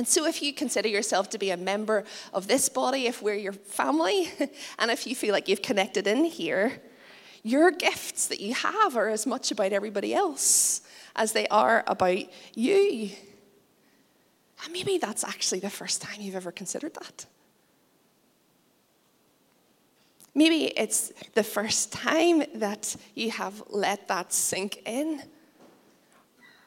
And 0.00 0.08
so, 0.08 0.24
if 0.24 0.40
you 0.40 0.54
consider 0.54 0.88
yourself 0.88 1.28
to 1.28 1.36
be 1.36 1.50
a 1.50 1.58
member 1.58 2.04
of 2.32 2.48
this 2.48 2.70
body, 2.70 3.06
if 3.06 3.20
we're 3.20 3.34
your 3.34 3.52
family, 3.52 4.32
and 4.78 4.90
if 4.90 5.06
you 5.06 5.14
feel 5.14 5.34
like 5.34 5.46
you've 5.46 5.60
connected 5.60 6.06
in 6.06 6.24
here, 6.24 6.80
your 7.42 7.70
gifts 7.70 8.26
that 8.28 8.40
you 8.40 8.54
have 8.54 8.96
are 8.96 9.10
as 9.10 9.26
much 9.26 9.50
about 9.50 9.74
everybody 9.74 10.14
else 10.14 10.80
as 11.14 11.32
they 11.32 11.46
are 11.48 11.84
about 11.86 12.24
you. 12.54 13.10
And 14.64 14.72
maybe 14.72 14.96
that's 14.96 15.22
actually 15.22 15.60
the 15.60 15.68
first 15.68 16.00
time 16.00 16.22
you've 16.22 16.34
ever 16.34 16.50
considered 16.50 16.94
that. 16.94 17.26
Maybe 20.34 20.68
it's 20.78 21.12
the 21.34 21.42
first 21.42 21.92
time 21.92 22.42
that 22.54 22.96
you 23.14 23.32
have 23.32 23.62
let 23.68 24.08
that 24.08 24.32
sink 24.32 24.80
in. 24.86 25.22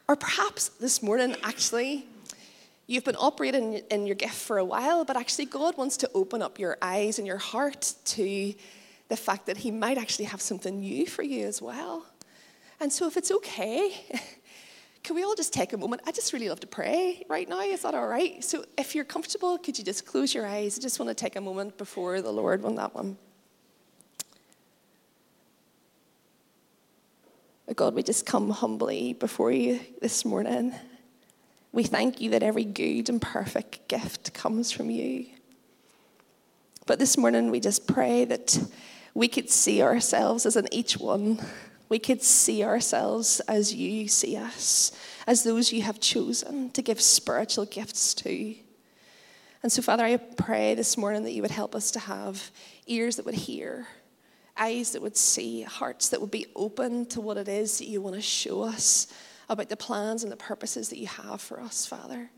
Or 0.06 0.14
perhaps 0.14 0.68
this 0.68 1.02
morning, 1.02 1.34
actually, 1.42 2.06
you've 2.86 3.04
been 3.04 3.16
operating 3.16 3.74
in 3.90 4.06
your 4.06 4.16
gift 4.16 4.34
for 4.34 4.58
a 4.58 4.64
while, 4.64 5.04
but 5.04 5.16
actually, 5.16 5.46
God 5.46 5.76
wants 5.76 5.96
to 5.98 6.10
open 6.14 6.42
up 6.42 6.58
your 6.58 6.76
eyes 6.82 7.18
and 7.18 7.26
your 7.26 7.38
heart 7.38 7.94
to 8.06 8.54
the 9.08 9.16
fact 9.16 9.46
that 9.46 9.58
He 9.58 9.70
might 9.70 9.98
actually 9.98 10.26
have 10.26 10.40
something 10.40 10.80
new 10.80 11.06
for 11.06 11.22
you 11.22 11.46
as 11.46 11.60
well. 11.62 12.06
And 12.80 12.92
so, 12.92 13.06
if 13.06 13.16
it's 13.16 13.30
okay, 13.30 13.92
can 15.02 15.16
we 15.16 15.22
all 15.22 15.34
just 15.34 15.52
take 15.52 15.72
a 15.72 15.76
moment? 15.76 16.02
I 16.06 16.12
just 16.12 16.32
really 16.32 16.48
love 16.48 16.60
to 16.60 16.66
pray 16.66 17.24
right 17.28 17.48
now. 17.48 17.60
Is 17.60 17.82
that 17.82 17.94
all 17.94 18.06
right? 18.06 18.42
So, 18.44 18.64
if 18.76 18.94
you're 18.94 19.04
comfortable, 19.04 19.58
could 19.58 19.78
you 19.78 19.84
just 19.84 20.06
close 20.06 20.34
your 20.34 20.46
eyes? 20.46 20.78
I 20.78 20.82
just 20.82 20.98
want 20.98 21.08
to 21.08 21.14
take 21.14 21.36
a 21.36 21.40
moment 21.40 21.78
before 21.78 22.20
the 22.20 22.32
Lord 22.32 22.64
on 22.64 22.74
that 22.76 22.94
one. 22.94 23.16
Oh 27.66 27.72
God, 27.72 27.94
we 27.94 28.02
just 28.02 28.26
come 28.26 28.50
humbly 28.50 29.14
before 29.14 29.50
you 29.50 29.80
this 30.02 30.26
morning. 30.26 30.74
We 31.74 31.82
thank 31.82 32.20
you 32.20 32.30
that 32.30 32.44
every 32.44 32.62
good 32.62 33.08
and 33.08 33.20
perfect 33.20 33.88
gift 33.88 34.32
comes 34.32 34.70
from 34.70 34.90
you. 34.90 35.26
But 36.86 37.00
this 37.00 37.18
morning, 37.18 37.50
we 37.50 37.58
just 37.58 37.88
pray 37.88 38.24
that 38.26 38.64
we 39.12 39.26
could 39.26 39.50
see 39.50 39.82
ourselves 39.82 40.46
as 40.46 40.54
in 40.54 40.72
each 40.72 40.98
one. 40.98 41.40
We 41.88 41.98
could 41.98 42.22
see 42.22 42.62
ourselves 42.62 43.40
as 43.48 43.74
you 43.74 44.06
see 44.06 44.36
us, 44.36 44.92
as 45.26 45.42
those 45.42 45.72
you 45.72 45.82
have 45.82 45.98
chosen 45.98 46.70
to 46.70 46.80
give 46.80 47.00
spiritual 47.00 47.64
gifts 47.64 48.14
to. 48.14 48.54
And 49.64 49.72
so, 49.72 49.82
Father, 49.82 50.04
I 50.04 50.16
pray 50.18 50.76
this 50.76 50.96
morning 50.96 51.24
that 51.24 51.32
you 51.32 51.42
would 51.42 51.50
help 51.50 51.74
us 51.74 51.90
to 51.90 51.98
have 51.98 52.52
ears 52.86 53.16
that 53.16 53.26
would 53.26 53.34
hear 53.34 53.88
eyes 54.56 54.92
that 54.92 55.02
would 55.02 55.16
see, 55.16 55.62
hearts 55.62 56.10
that 56.10 56.20
would 56.20 56.30
be 56.30 56.46
open 56.54 57.04
to 57.06 57.20
what 57.20 57.36
it 57.36 57.48
is 57.48 57.78
that 57.78 57.88
you 57.88 58.00
want 58.00 58.14
to 58.14 58.22
show 58.22 58.62
us 58.62 59.08
about 59.48 59.68
the 59.68 59.76
plans 59.76 60.22
and 60.22 60.32
the 60.32 60.36
purposes 60.36 60.88
that 60.88 60.98
you 60.98 61.06
have 61.06 61.40
for 61.40 61.60
us, 61.60 61.86
Father. 61.86 62.30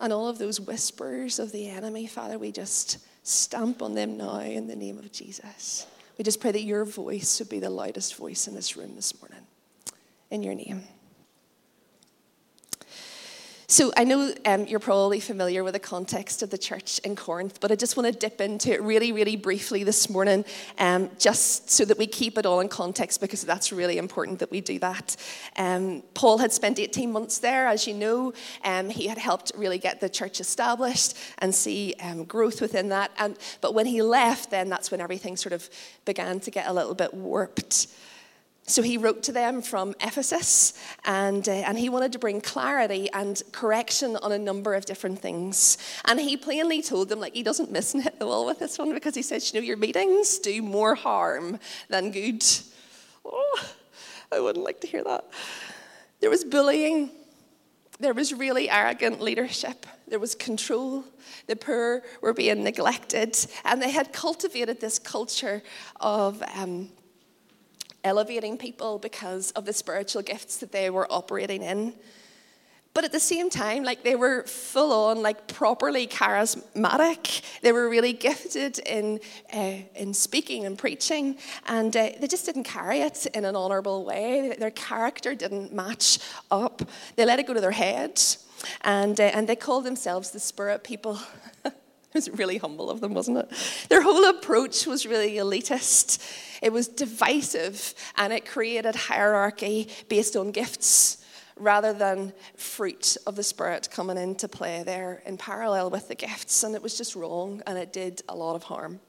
And 0.00 0.12
all 0.12 0.28
of 0.28 0.38
those 0.38 0.60
whispers 0.60 1.38
of 1.38 1.52
the 1.52 1.68
enemy, 1.68 2.06
Father, 2.06 2.38
we 2.38 2.52
just 2.52 2.98
stamp 3.22 3.82
on 3.82 3.94
them 3.94 4.16
now 4.16 4.40
in 4.40 4.66
the 4.66 4.76
name 4.76 4.98
of 4.98 5.10
Jesus. 5.12 5.86
We 6.18 6.24
just 6.24 6.40
pray 6.40 6.52
that 6.52 6.62
your 6.62 6.84
voice 6.84 7.38
would 7.38 7.48
be 7.48 7.58
the 7.58 7.70
loudest 7.70 8.16
voice 8.16 8.46
in 8.46 8.54
this 8.54 8.76
room 8.76 8.94
this 8.94 9.20
morning. 9.20 9.46
In 10.30 10.42
your 10.42 10.54
name. 10.54 10.84
So 13.66 13.92
I 13.96 14.04
know 14.04 14.32
um, 14.44 14.66
you're 14.66 14.78
probably 14.78 15.20
familiar 15.20 15.64
with 15.64 15.72
the 15.72 15.80
context 15.80 16.42
of 16.42 16.50
the 16.50 16.58
church 16.58 16.98
in 16.98 17.16
Corinth, 17.16 17.60
but 17.60 17.72
I 17.72 17.76
just 17.76 17.96
want 17.96 18.12
to 18.12 18.18
dip 18.18 18.40
into 18.40 18.70
it 18.70 18.82
really, 18.82 19.10
really 19.10 19.36
briefly 19.36 19.84
this 19.84 20.10
morning, 20.10 20.44
um, 20.78 21.10
just 21.18 21.70
so 21.70 21.86
that 21.86 21.96
we 21.96 22.06
keep 22.06 22.36
it 22.36 22.44
all 22.44 22.60
in 22.60 22.68
context, 22.68 23.22
because 23.22 23.42
that's 23.42 23.72
really 23.72 23.96
important 23.96 24.38
that 24.40 24.50
we 24.50 24.60
do 24.60 24.78
that. 24.80 25.16
Um, 25.56 26.02
Paul 26.12 26.38
had 26.38 26.52
spent 26.52 26.78
18 26.78 27.10
months 27.10 27.38
there, 27.38 27.66
as 27.66 27.86
you 27.86 27.94
know. 27.94 28.34
Um, 28.64 28.90
he 28.90 29.06
had 29.06 29.16
helped 29.16 29.52
really 29.56 29.78
get 29.78 29.98
the 29.98 30.10
church 30.10 30.40
established 30.40 31.16
and 31.38 31.54
see 31.54 31.94
um, 32.00 32.24
growth 32.24 32.60
within 32.60 32.90
that. 32.90 33.12
And, 33.18 33.38
but 33.62 33.72
when 33.72 33.86
he 33.86 34.02
left, 34.02 34.50
then 34.50 34.68
that's 34.68 34.90
when 34.90 35.00
everything 35.00 35.38
sort 35.38 35.54
of 35.54 35.70
began 36.04 36.38
to 36.40 36.50
get 36.50 36.66
a 36.66 36.72
little 36.72 36.94
bit 36.94 37.14
warped. 37.14 37.86
So 38.66 38.80
he 38.80 38.96
wrote 38.96 39.22
to 39.24 39.32
them 39.32 39.60
from 39.60 39.94
Ephesus, 40.00 40.72
and, 41.04 41.46
uh, 41.46 41.52
and 41.52 41.78
he 41.78 41.90
wanted 41.90 42.12
to 42.12 42.18
bring 42.18 42.40
clarity 42.40 43.10
and 43.12 43.42
correction 43.52 44.16
on 44.16 44.32
a 44.32 44.38
number 44.38 44.74
of 44.74 44.86
different 44.86 45.18
things. 45.18 45.76
And 46.06 46.18
he 46.18 46.38
plainly 46.38 46.80
told 46.80 47.10
them, 47.10 47.20
like, 47.20 47.34
he 47.34 47.42
doesn't 47.42 47.70
miss 47.70 47.92
and 47.92 48.02
hit 48.04 48.18
the 48.18 48.26
wall 48.26 48.46
with 48.46 48.58
this 48.58 48.78
one 48.78 48.94
because 48.94 49.14
he 49.14 49.20
said, 49.20 49.42
you 49.42 49.60
know, 49.60 49.66
your 49.66 49.76
meetings 49.76 50.38
do 50.38 50.62
more 50.62 50.94
harm 50.94 51.58
than 51.90 52.10
good. 52.10 52.42
Oh, 53.24 53.64
I 54.32 54.40
wouldn't 54.40 54.64
like 54.64 54.80
to 54.80 54.86
hear 54.86 55.04
that. 55.04 55.26
There 56.20 56.30
was 56.30 56.42
bullying, 56.42 57.10
there 58.00 58.14
was 58.14 58.32
really 58.32 58.70
arrogant 58.70 59.20
leadership, 59.20 59.86
there 60.08 60.18
was 60.18 60.34
control. 60.34 61.04
The 61.48 61.56
poor 61.56 62.02
were 62.22 62.32
being 62.32 62.64
neglected, 62.64 63.36
and 63.66 63.82
they 63.82 63.90
had 63.90 64.14
cultivated 64.14 64.80
this 64.80 64.98
culture 64.98 65.62
of. 66.00 66.42
Um, 66.54 66.88
elevating 68.04 68.56
people 68.56 68.98
because 68.98 69.50
of 69.52 69.64
the 69.64 69.72
spiritual 69.72 70.22
gifts 70.22 70.58
that 70.58 70.70
they 70.70 70.90
were 70.90 71.10
operating 71.10 71.62
in. 71.62 71.94
But 72.94 73.02
at 73.02 73.10
the 73.10 73.18
same 73.18 73.50
time, 73.50 73.82
like 73.82 74.04
they 74.04 74.14
were 74.14 74.44
full 74.44 74.92
on, 74.92 75.20
like 75.20 75.48
properly 75.48 76.06
charismatic. 76.06 77.42
They 77.60 77.72
were 77.72 77.88
really 77.88 78.12
gifted 78.12 78.78
in, 78.78 79.18
uh, 79.52 79.78
in 79.96 80.14
speaking 80.14 80.64
and 80.64 80.78
preaching, 80.78 81.36
and 81.66 81.94
uh, 81.96 82.10
they 82.20 82.28
just 82.28 82.46
didn't 82.46 82.62
carry 82.62 83.00
it 83.00 83.26
in 83.34 83.44
an 83.44 83.56
honorable 83.56 84.04
way. 84.04 84.54
Their 84.56 84.70
character 84.70 85.34
didn't 85.34 85.72
match 85.72 86.20
up. 86.52 86.82
They 87.16 87.24
let 87.24 87.40
it 87.40 87.48
go 87.48 87.54
to 87.54 87.60
their 87.60 87.72
head, 87.72 88.22
and, 88.82 89.18
uh, 89.18 89.24
and 89.24 89.48
they 89.48 89.56
called 89.56 89.84
themselves 89.84 90.30
the 90.30 90.40
spirit 90.40 90.84
people. 90.84 91.18
It 92.24 92.28
was 92.28 92.38
really 92.38 92.58
humble 92.58 92.90
of 92.90 93.00
them, 93.00 93.12
wasn't 93.12 93.38
it? 93.38 93.50
Their 93.88 94.00
whole 94.00 94.24
approach 94.26 94.86
was 94.86 95.04
really 95.04 95.32
elitist. 95.32 96.22
It 96.62 96.72
was 96.72 96.86
divisive 96.86 97.92
and 98.16 98.32
it 98.32 98.46
created 98.46 98.94
hierarchy 98.94 99.88
based 100.08 100.36
on 100.36 100.52
gifts 100.52 101.24
rather 101.56 101.92
than 101.92 102.32
fruit 102.56 103.16
of 103.26 103.34
the 103.34 103.42
Spirit 103.42 103.88
coming 103.90 104.16
into 104.16 104.46
play 104.46 104.84
there 104.84 105.24
in 105.26 105.36
parallel 105.36 105.90
with 105.90 106.06
the 106.06 106.14
gifts. 106.14 106.62
And 106.62 106.76
it 106.76 106.82
was 106.84 106.96
just 106.96 107.16
wrong 107.16 107.62
and 107.66 107.76
it 107.76 107.92
did 107.92 108.22
a 108.28 108.36
lot 108.36 108.54
of 108.54 108.62
harm. 108.62 109.00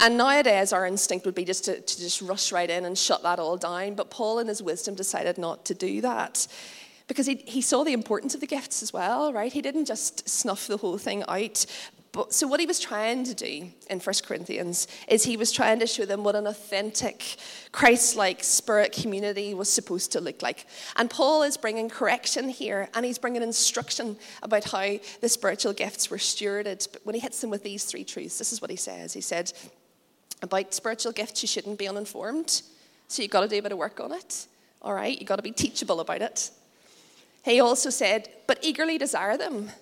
And 0.00 0.18
nowadays, 0.18 0.72
our 0.72 0.86
instinct 0.86 1.24
would 1.26 1.36
be 1.36 1.44
just 1.44 1.66
to, 1.66 1.80
to 1.80 2.00
just 2.00 2.20
rush 2.20 2.50
right 2.50 2.68
in 2.68 2.84
and 2.84 2.98
shut 2.98 3.22
that 3.22 3.38
all 3.38 3.56
down. 3.56 3.94
But 3.94 4.10
Paul, 4.10 4.40
in 4.40 4.48
his 4.48 4.60
wisdom, 4.60 4.96
decided 4.96 5.38
not 5.38 5.64
to 5.66 5.74
do 5.74 6.00
that 6.00 6.48
because 7.06 7.26
he, 7.26 7.36
he 7.46 7.60
saw 7.60 7.84
the 7.84 7.92
importance 7.92 8.34
of 8.34 8.40
the 8.40 8.46
gifts 8.46 8.82
as 8.82 8.92
well, 8.92 9.32
right? 9.32 9.52
He 9.52 9.60
didn't 9.60 9.84
just 9.84 10.28
snuff 10.28 10.66
the 10.66 10.78
whole 10.78 10.98
thing 10.98 11.22
out, 11.28 11.66
but, 12.14 12.32
so, 12.32 12.46
what 12.46 12.60
he 12.60 12.66
was 12.66 12.78
trying 12.78 13.24
to 13.24 13.34
do 13.34 13.68
in 13.90 13.98
1 13.98 14.14
Corinthians 14.24 14.86
is 15.08 15.24
he 15.24 15.36
was 15.36 15.50
trying 15.50 15.80
to 15.80 15.86
show 15.88 16.04
them 16.04 16.22
what 16.22 16.36
an 16.36 16.46
authentic, 16.46 17.24
Christ 17.72 18.14
like 18.14 18.44
spirit 18.44 18.92
community 18.92 19.52
was 19.52 19.68
supposed 19.68 20.12
to 20.12 20.20
look 20.20 20.40
like. 20.40 20.64
And 20.94 21.10
Paul 21.10 21.42
is 21.42 21.56
bringing 21.56 21.88
correction 21.88 22.48
here, 22.48 22.88
and 22.94 23.04
he's 23.04 23.18
bringing 23.18 23.42
instruction 23.42 24.16
about 24.44 24.62
how 24.62 25.00
the 25.22 25.28
spiritual 25.28 25.72
gifts 25.72 26.08
were 26.08 26.18
stewarded. 26.18 26.86
But 26.92 27.04
when 27.04 27.16
he 27.16 27.20
hits 27.20 27.40
them 27.40 27.50
with 27.50 27.64
these 27.64 27.84
three 27.84 28.04
truths, 28.04 28.38
this 28.38 28.52
is 28.52 28.62
what 28.62 28.70
he 28.70 28.76
says 28.76 29.12
He 29.12 29.20
said, 29.20 29.52
About 30.40 30.72
spiritual 30.72 31.10
gifts, 31.10 31.42
you 31.42 31.48
shouldn't 31.48 31.80
be 31.80 31.88
uninformed. 31.88 32.62
So, 33.08 33.22
you've 33.22 33.32
got 33.32 33.40
to 33.40 33.48
do 33.48 33.58
a 33.58 33.62
bit 33.62 33.72
of 33.72 33.78
work 33.78 33.98
on 33.98 34.12
it. 34.12 34.46
All 34.82 34.94
right? 34.94 35.18
You've 35.18 35.28
got 35.28 35.36
to 35.36 35.42
be 35.42 35.50
teachable 35.50 35.98
about 35.98 36.22
it. 36.22 36.52
He 37.44 37.58
also 37.58 37.90
said, 37.90 38.28
But 38.46 38.60
eagerly 38.62 38.98
desire 38.98 39.36
them 39.36 39.72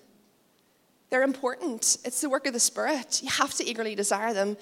they're 1.13 1.23
important. 1.23 1.99
It's 2.07 2.23
the 2.23 2.31
work 2.31 2.47
of 2.47 2.55
the 2.55 2.59
Spirit. 2.59 3.21
You 3.23 3.29
have 3.29 3.53
to 3.57 3.69
eagerly 3.69 3.95
desire 3.95 4.33
them. 4.33 4.57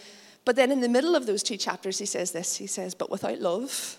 But 0.44 0.56
then 0.56 0.72
in 0.72 0.80
the 0.80 0.88
middle 0.88 1.14
of 1.14 1.24
those 1.24 1.44
two 1.44 1.56
chapters, 1.56 1.96
he 1.96 2.06
says 2.06 2.32
this 2.32 2.56
He 2.56 2.66
says, 2.66 2.92
But 2.92 3.08
without 3.08 3.38
love, 3.38 3.98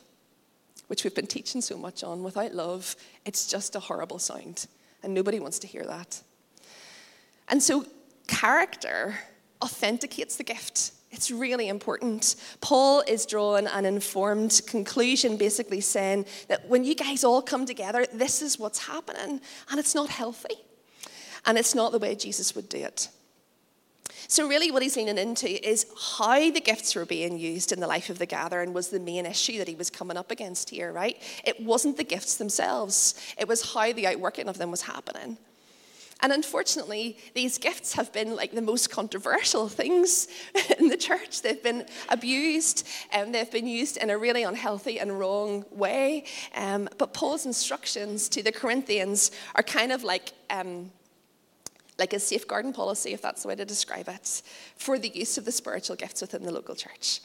which 0.87 1.05
we've 1.05 1.15
been 1.15 1.27
teaching 1.27 1.61
so 1.61 1.77
much 1.77 2.03
on, 2.03 2.23
without 2.23 2.53
love, 2.53 2.97
it's 3.23 3.47
just 3.47 3.77
a 3.77 3.79
horrible 3.79 4.19
sound. 4.19 4.67
And 5.01 5.13
nobody 5.13 5.39
wants 5.39 5.59
to 5.59 5.67
hear 5.67 5.85
that. 5.85 6.21
And 7.47 7.63
so, 7.63 7.85
character 8.27 9.17
authenticates 9.61 10.35
the 10.35 10.43
gift. 10.43 10.91
It's 11.09 11.31
really 11.31 11.69
important. 11.69 12.35
Paul 12.59 13.01
is 13.07 13.25
drawing 13.25 13.67
an 13.67 13.85
informed 13.85 14.59
conclusion, 14.67 15.37
basically 15.37 15.79
saying 15.79 16.25
that 16.49 16.67
when 16.67 16.83
you 16.83 16.95
guys 16.95 17.23
all 17.23 17.41
come 17.41 17.65
together, 17.65 18.05
this 18.11 18.41
is 18.41 18.59
what's 18.59 18.79
happening, 18.79 19.39
and 19.69 19.79
it's 19.79 19.95
not 19.95 20.09
healthy. 20.09 20.55
And 21.45 21.57
it's 21.57 21.75
not 21.75 21.91
the 21.91 21.99
way 21.99 22.15
Jesus 22.15 22.55
would 22.55 22.69
do 22.69 22.77
it. 22.77 23.09
So, 24.27 24.47
really, 24.47 24.71
what 24.71 24.81
he's 24.81 24.95
leaning 24.95 25.17
into 25.17 25.49
is 25.67 25.85
how 26.17 26.51
the 26.51 26.61
gifts 26.61 26.95
were 26.95 27.05
being 27.05 27.37
used 27.37 27.71
in 27.71 27.79
the 27.79 27.87
life 27.87 28.09
of 28.09 28.17
the 28.17 28.25
gathering 28.25 28.71
was 28.73 28.89
the 28.89 28.99
main 28.99 29.25
issue 29.25 29.57
that 29.57 29.67
he 29.67 29.75
was 29.75 29.89
coming 29.89 30.17
up 30.17 30.31
against 30.31 30.69
here, 30.69 30.91
right? 30.91 31.21
It 31.43 31.59
wasn't 31.61 31.97
the 31.97 32.03
gifts 32.03 32.37
themselves, 32.37 33.15
it 33.37 33.47
was 33.47 33.73
how 33.73 33.91
the 33.91 34.07
outworking 34.07 34.47
of 34.47 34.57
them 34.57 34.71
was 34.71 34.83
happening. 34.83 35.37
And 36.21 36.31
unfortunately, 36.31 37.17
these 37.33 37.57
gifts 37.57 37.93
have 37.93 38.13
been 38.13 38.35
like 38.35 38.51
the 38.51 38.61
most 38.61 38.89
controversial 38.89 39.67
things 39.81 40.27
in 40.77 40.87
the 40.87 40.97
church. 40.97 41.41
They've 41.41 41.61
been 41.61 41.85
abused 42.09 42.87
and 43.11 43.33
they've 43.33 43.51
been 43.51 43.67
used 43.67 43.97
in 43.97 44.09
a 44.09 44.17
really 44.17 44.43
unhealthy 44.43 44.99
and 44.99 45.19
wrong 45.19 45.65
way. 45.71 46.25
Um, 46.55 46.87
but 46.97 47.13
Paul's 47.13 47.45
instructions 47.45 48.29
to 48.29 48.43
the 48.43 48.51
Corinthians 48.51 49.31
are 49.55 49.63
kind 49.63 49.91
of 49.91 50.03
like. 50.03 50.31
Um, 50.49 50.91
like 52.01 52.13
a 52.13 52.19
safeguarding 52.19 52.73
policy, 52.73 53.13
if 53.13 53.21
that's 53.21 53.43
the 53.43 53.47
way 53.47 53.55
to 53.55 53.63
describe 53.63 54.09
it, 54.09 54.41
for 54.75 54.97
the 54.97 55.09
use 55.09 55.37
of 55.37 55.45
the 55.45 55.51
spiritual 55.51 55.95
gifts 55.95 56.19
within 56.19 56.43
the 56.43 56.51
local 56.51 56.75
church. 56.75 57.21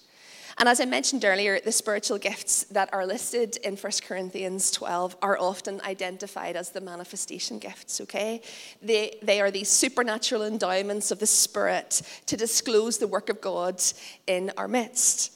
And 0.58 0.68
as 0.68 0.80
I 0.80 0.84
mentioned 0.84 1.24
earlier, 1.24 1.58
the 1.60 1.72
spiritual 1.72 2.18
gifts 2.18 2.64
that 2.64 2.92
are 2.92 3.06
listed 3.06 3.56
in 3.58 3.76
1 3.76 3.92
Corinthians 4.06 4.70
12 4.70 5.16
are 5.20 5.38
often 5.38 5.80
identified 5.82 6.56
as 6.56 6.70
the 6.70 6.80
manifestation 6.80 7.58
gifts, 7.58 8.00
okay? 8.02 8.42
They, 8.82 9.18
they 9.22 9.40
are 9.40 9.50
these 9.50 9.68
supernatural 9.68 10.44
endowments 10.44 11.10
of 11.10 11.18
the 11.18 11.26
Spirit 11.26 12.02
to 12.26 12.36
disclose 12.36 12.98
the 12.98 13.06
work 13.06 13.28
of 13.28 13.40
God 13.40 13.82
in 14.26 14.50
our 14.56 14.68
midst. 14.68 15.32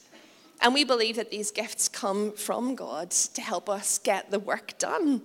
And 0.61 0.73
we 0.73 0.83
believe 0.83 1.15
that 1.15 1.31
these 1.31 1.51
gifts 1.51 1.87
come 1.87 2.31
from 2.33 2.75
God 2.75 3.11
to 3.11 3.41
help 3.41 3.69
us 3.69 3.99
get 3.99 4.29
the 4.29 4.39
work 4.39 4.77
done, 4.77 5.21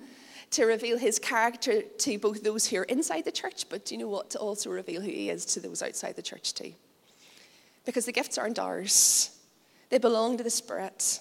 to 0.51 0.65
reveal 0.65 0.99
his 0.99 1.19
character 1.19 1.83
to 1.83 2.19
both 2.19 2.43
those 2.43 2.67
who 2.67 2.79
are 2.79 2.85
inside 2.85 3.25
the 3.25 3.33
church, 3.33 3.69
but 3.69 3.85
do 3.85 3.95
you 3.95 4.01
know 4.01 4.09
what? 4.09 4.31
To 4.31 4.39
also 4.39 4.71
reveal 4.71 5.01
who 5.01 5.11
he 5.11 5.31
is 5.31 5.45
to 5.47 5.61
those 5.61 5.83
outside 5.83 6.17
the 6.17 6.23
church 6.23 6.55
too. 6.55 6.73
Because 7.85 8.07
the 8.07 8.13
gifts 8.13 8.39
aren't 8.39 8.59
ours. 8.59 9.31
They 9.91 9.99
belong 9.99 10.37
to 10.37 10.45
the 10.45 10.51
Spirit. 10.51 11.21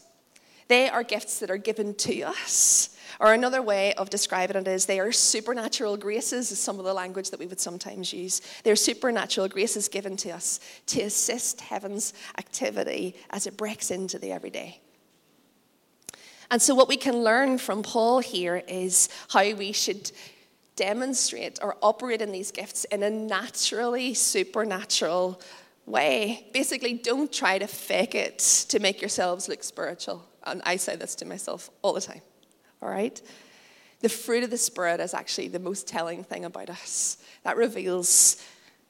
They 0.67 0.89
are 0.89 1.03
gifts 1.03 1.39
that 1.39 1.51
are 1.51 1.57
given 1.57 1.93
to 1.95 2.21
us. 2.23 2.97
Or 3.19 3.33
another 3.33 3.61
way 3.61 3.93
of 3.93 4.09
describing 4.09 4.57
it 4.57 4.67
is 4.67 4.85
they 4.85 4.99
are 4.99 5.11
supernatural 5.11 5.95
graces, 5.95 6.51
is 6.51 6.59
some 6.59 6.79
of 6.79 6.85
the 6.85 6.93
language 6.93 7.29
that 7.29 7.39
we 7.39 7.45
would 7.45 7.59
sometimes 7.59 8.11
use. 8.11 8.41
They're 8.63 8.75
supernatural 8.75 9.47
graces 9.47 9.87
given 9.87 10.17
to 10.17 10.31
us 10.31 10.59
to 10.87 11.01
assist 11.01 11.61
heaven's 11.61 12.13
activity 12.37 13.15
as 13.29 13.47
it 13.47 13.57
breaks 13.57 13.91
into 13.91 14.19
the 14.19 14.31
everyday. 14.31 14.81
And 16.51 16.61
so, 16.61 16.75
what 16.75 16.87
we 16.87 16.97
can 16.97 17.23
learn 17.23 17.57
from 17.57 17.83
Paul 17.83 18.19
here 18.19 18.63
is 18.67 19.09
how 19.29 19.53
we 19.53 19.71
should 19.71 20.11
demonstrate 20.75 21.59
or 21.61 21.77
operate 21.81 22.21
in 22.21 22.31
these 22.31 22.51
gifts 22.51 22.83
in 22.85 23.03
a 23.03 23.09
naturally 23.09 24.13
supernatural 24.13 25.41
way. 25.85 26.47
Basically, 26.53 26.93
don't 26.93 27.31
try 27.31 27.57
to 27.57 27.67
fake 27.67 28.15
it 28.15 28.39
to 28.69 28.79
make 28.79 29.01
yourselves 29.01 29.47
look 29.47 29.63
spiritual. 29.63 30.25
And 30.43 30.61
I 30.65 30.75
say 30.75 30.95
this 30.95 31.15
to 31.15 31.25
myself 31.25 31.69
all 31.81 31.93
the 31.93 32.01
time, 32.01 32.21
all 32.81 32.89
right? 32.89 33.19
The 34.01 34.09
fruit 34.09 34.43
of 34.43 34.51
the 34.51 34.57
Spirit 34.57 34.99
is 34.99 35.13
actually 35.13 35.47
the 35.47 35.59
most 35.59 35.87
telling 35.87 36.23
thing 36.23 36.45
about 36.45 36.69
us. 36.69 37.17
That 37.43 37.57
reveals 37.57 38.43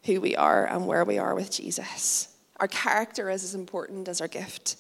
who 0.06 0.20
we 0.20 0.36
are 0.36 0.66
and 0.66 0.88
where 0.88 1.06
we 1.06 1.18
are 1.18 1.36
with 1.36 1.52
Jesus. 1.52 2.36
Our 2.58 2.68
character 2.68 3.30
is 3.30 3.44
as 3.44 3.56
important 3.56 4.08
as 4.08 4.22
our 4.22 4.28
gift. 4.28 4.78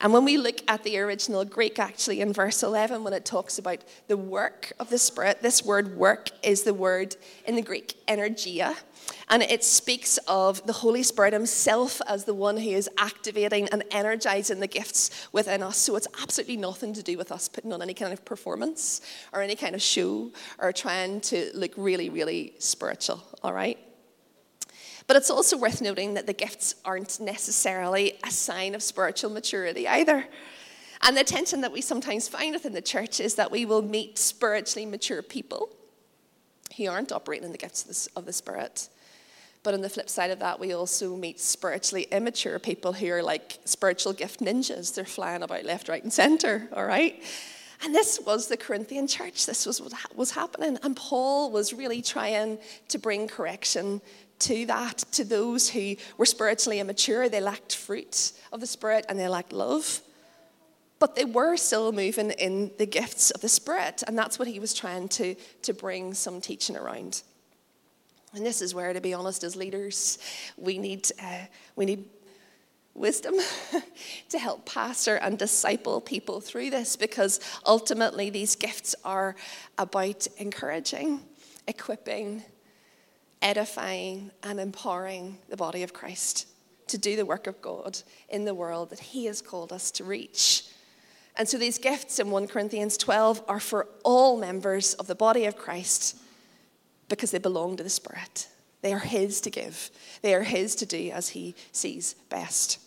And 0.00 0.12
when 0.12 0.24
we 0.24 0.36
look 0.36 0.58
at 0.68 0.82
the 0.82 0.98
original 0.98 1.44
Greek, 1.44 1.78
actually, 1.78 2.20
in 2.20 2.32
verse 2.32 2.62
11, 2.62 3.04
when 3.04 3.12
it 3.12 3.24
talks 3.24 3.58
about 3.58 3.78
the 4.08 4.16
work 4.16 4.72
of 4.80 4.90
the 4.90 4.98
Spirit, 4.98 5.40
this 5.40 5.64
word 5.64 5.96
work 5.96 6.30
is 6.42 6.64
the 6.64 6.74
word 6.74 7.16
in 7.46 7.54
the 7.54 7.62
Greek, 7.62 7.94
energia. 8.08 8.76
And 9.28 9.42
it 9.42 9.62
speaks 9.62 10.18
of 10.26 10.66
the 10.66 10.72
Holy 10.72 11.02
Spirit 11.02 11.32
Himself 11.32 12.02
as 12.08 12.24
the 12.24 12.34
one 12.34 12.56
who 12.56 12.70
is 12.70 12.90
activating 12.98 13.68
and 13.68 13.84
energizing 13.90 14.60
the 14.60 14.66
gifts 14.66 15.28
within 15.32 15.62
us. 15.62 15.76
So 15.76 15.94
it's 15.96 16.08
absolutely 16.20 16.56
nothing 16.56 16.92
to 16.94 17.02
do 17.02 17.16
with 17.16 17.30
us 17.30 17.48
putting 17.48 17.72
on 17.72 17.80
any 17.80 17.94
kind 17.94 18.12
of 18.12 18.24
performance 18.24 19.00
or 19.32 19.42
any 19.42 19.56
kind 19.56 19.74
of 19.74 19.82
show 19.82 20.32
or 20.58 20.72
trying 20.72 21.20
to 21.22 21.50
look 21.54 21.72
really, 21.76 22.10
really 22.10 22.54
spiritual, 22.58 23.22
all 23.42 23.52
right? 23.52 23.78
But 25.06 25.16
it's 25.16 25.30
also 25.30 25.56
worth 25.56 25.82
noting 25.82 26.14
that 26.14 26.26
the 26.26 26.32
gifts 26.32 26.76
aren't 26.84 27.20
necessarily 27.20 28.14
a 28.24 28.30
sign 28.30 28.74
of 28.74 28.82
spiritual 28.82 29.30
maturity 29.30 29.86
either. 29.86 30.26
And 31.02 31.16
the 31.16 31.24
tension 31.24 31.60
that 31.60 31.72
we 31.72 31.82
sometimes 31.82 32.28
find 32.28 32.54
within 32.54 32.72
the 32.72 32.80
church 32.80 33.20
is 33.20 33.34
that 33.34 33.50
we 33.50 33.66
will 33.66 33.82
meet 33.82 34.18
spiritually 34.18 34.86
mature 34.86 35.22
people 35.22 35.68
who 36.76 36.88
aren't 36.88 37.12
operating 37.12 37.44
in 37.44 37.52
the 37.52 37.58
gifts 37.58 38.06
of 38.16 38.24
the 38.24 38.32
Spirit. 38.32 38.88
But 39.62 39.74
on 39.74 39.80
the 39.80 39.88
flip 39.88 40.08
side 40.08 40.30
of 40.30 40.38
that, 40.40 40.60
we 40.60 40.72
also 40.72 41.16
meet 41.16 41.40
spiritually 41.40 42.06
immature 42.10 42.58
people 42.58 42.92
who 42.92 43.10
are 43.10 43.22
like 43.22 43.58
spiritual 43.64 44.12
gift 44.12 44.40
ninjas. 44.40 44.94
They're 44.94 45.04
flying 45.04 45.42
about 45.42 45.64
left, 45.64 45.88
right, 45.88 46.02
and 46.02 46.12
center, 46.12 46.68
all 46.72 46.84
right? 46.84 47.22
And 47.82 47.94
this 47.94 48.20
was 48.24 48.48
the 48.48 48.56
Corinthian 48.56 49.06
church. 49.06 49.46
This 49.46 49.66
was 49.66 49.80
what 49.80 49.92
was 50.14 50.30
happening. 50.30 50.78
And 50.82 50.96
Paul 50.96 51.50
was 51.50 51.72
really 51.72 52.02
trying 52.02 52.58
to 52.88 52.98
bring 52.98 53.28
correction 53.28 54.00
to 54.40 54.66
that, 54.66 54.98
to 55.12 55.24
those 55.24 55.70
who 55.70 55.96
were 56.18 56.26
spiritually 56.26 56.80
immature. 56.80 57.28
They 57.28 57.40
lacked 57.40 57.74
fruit 57.74 58.32
of 58.52 58.60
the 58.60 58.66
Spirit 58.66 59.06
and 59.08 59.18
they 59.18 59.28
lacked 59.28 59.52
love. 59.52 60.00
But 60.98 61.16
they 61.16 61.24
were 61.24 61.56
still 61.56 61.92
moving 61.92 62.30
in 62.30 62.70
the 62.78 62.86
gifts 62.86 63.30
of 63.30 63.40
the 63.40 63.48
Spirit. 63.48 64.02
And 64.06 64.16
that's 64.16 64.38
what 64.38 64.48
he 64.48 64.58
was 64.58 64.74
trying 64.74 65.08
to, 65.08 65.34
to 65.62 65.74
bring 65.74 66.14
some 66.14 66.40
teaching 66.40 66.76
around. 66.76 67.22
And 68.34 68.44
this 68.44 68.60
is 68.62 68.74
where, 68.74 68.92
to 68.92 69.00
be 69.00 69.14
honest, 69.14 69.44
as 69.44 69.54
leaders, 69.54 70.18
we 70.56 70.78
need, 70.78 71.08
uh, 71.22 71.46
we 71.76 71.84
need 71.84 72.04
wisdom 72.94 73.34
to 74.28 74.38
help 74.38 74.66
pastor 74.66 75.16
and 75.16 75.38
disciple 75.38 76.00
people 76.00 76.40
through 76.40 76.70
this 76.70 76.96
because 76.96 77.40
ultimately 77.66 78.30
these 78.30 78.56
gifts 78.56 78.94
are 79.04 79.36
about 79.78 80.26
encouraging, 80.38 81.20
equipping, 81.68 82.42
edifying, 83.44 84.32
and 84.42 84.58
empowering 84.58 85.38
the 85.50 85.56
body 85.56 85.82
of 85.82 85.92
Christ 85.92 86.48
to 86.88 86.98
do 86.98 87.14
the 87.14 87.26
work 87.26 87.46
of 87.46 87.60
God 87.60 87.98
in 88.28 88.44
the 88.44 88.54
world 88.54 88.90
that 88.90 88.98
He 88.98 89.26
has 89.26 89.40
called 89.40 89.72
us 89.72 89.90
to 89.92 90.04
reach. 90.04 90.64
And 91.36 91.48
so 91.48 91.58
these 91.58 91.78
gifts 91.78 92.18
in 92.18 92.30
1 92.30 92.48
Corinthians 92.48 92.96
12 92.96 93.42
are 93.46 93.60
for 93.60 93.88
all 94.02 94.38
members 94.38 94.94
of 94.94 95.06
the 95.06 95.14
body 95.14 95.44
of 95.44 95.56
Christ 95.56 96.16
because 97.08 97.30
they 97.30 97.38
belong 97.38 97.76
to 97.76 97.82
the 97.82 97.90
Spirit. 97.90 98.48
They 98.82 98.92
are 98.92 98.98
His 98.98 99.40
to 99.42 99.50
give, 99.50 99.90
they 100.22 100.34
are 100.34 100.42
His 100.42 100.74
to 100.76 100.86
do 100.86 101.10
as 101.10 101.30
He 101.30 101.54
sees 101.72 102.14
best. 102.30 102.78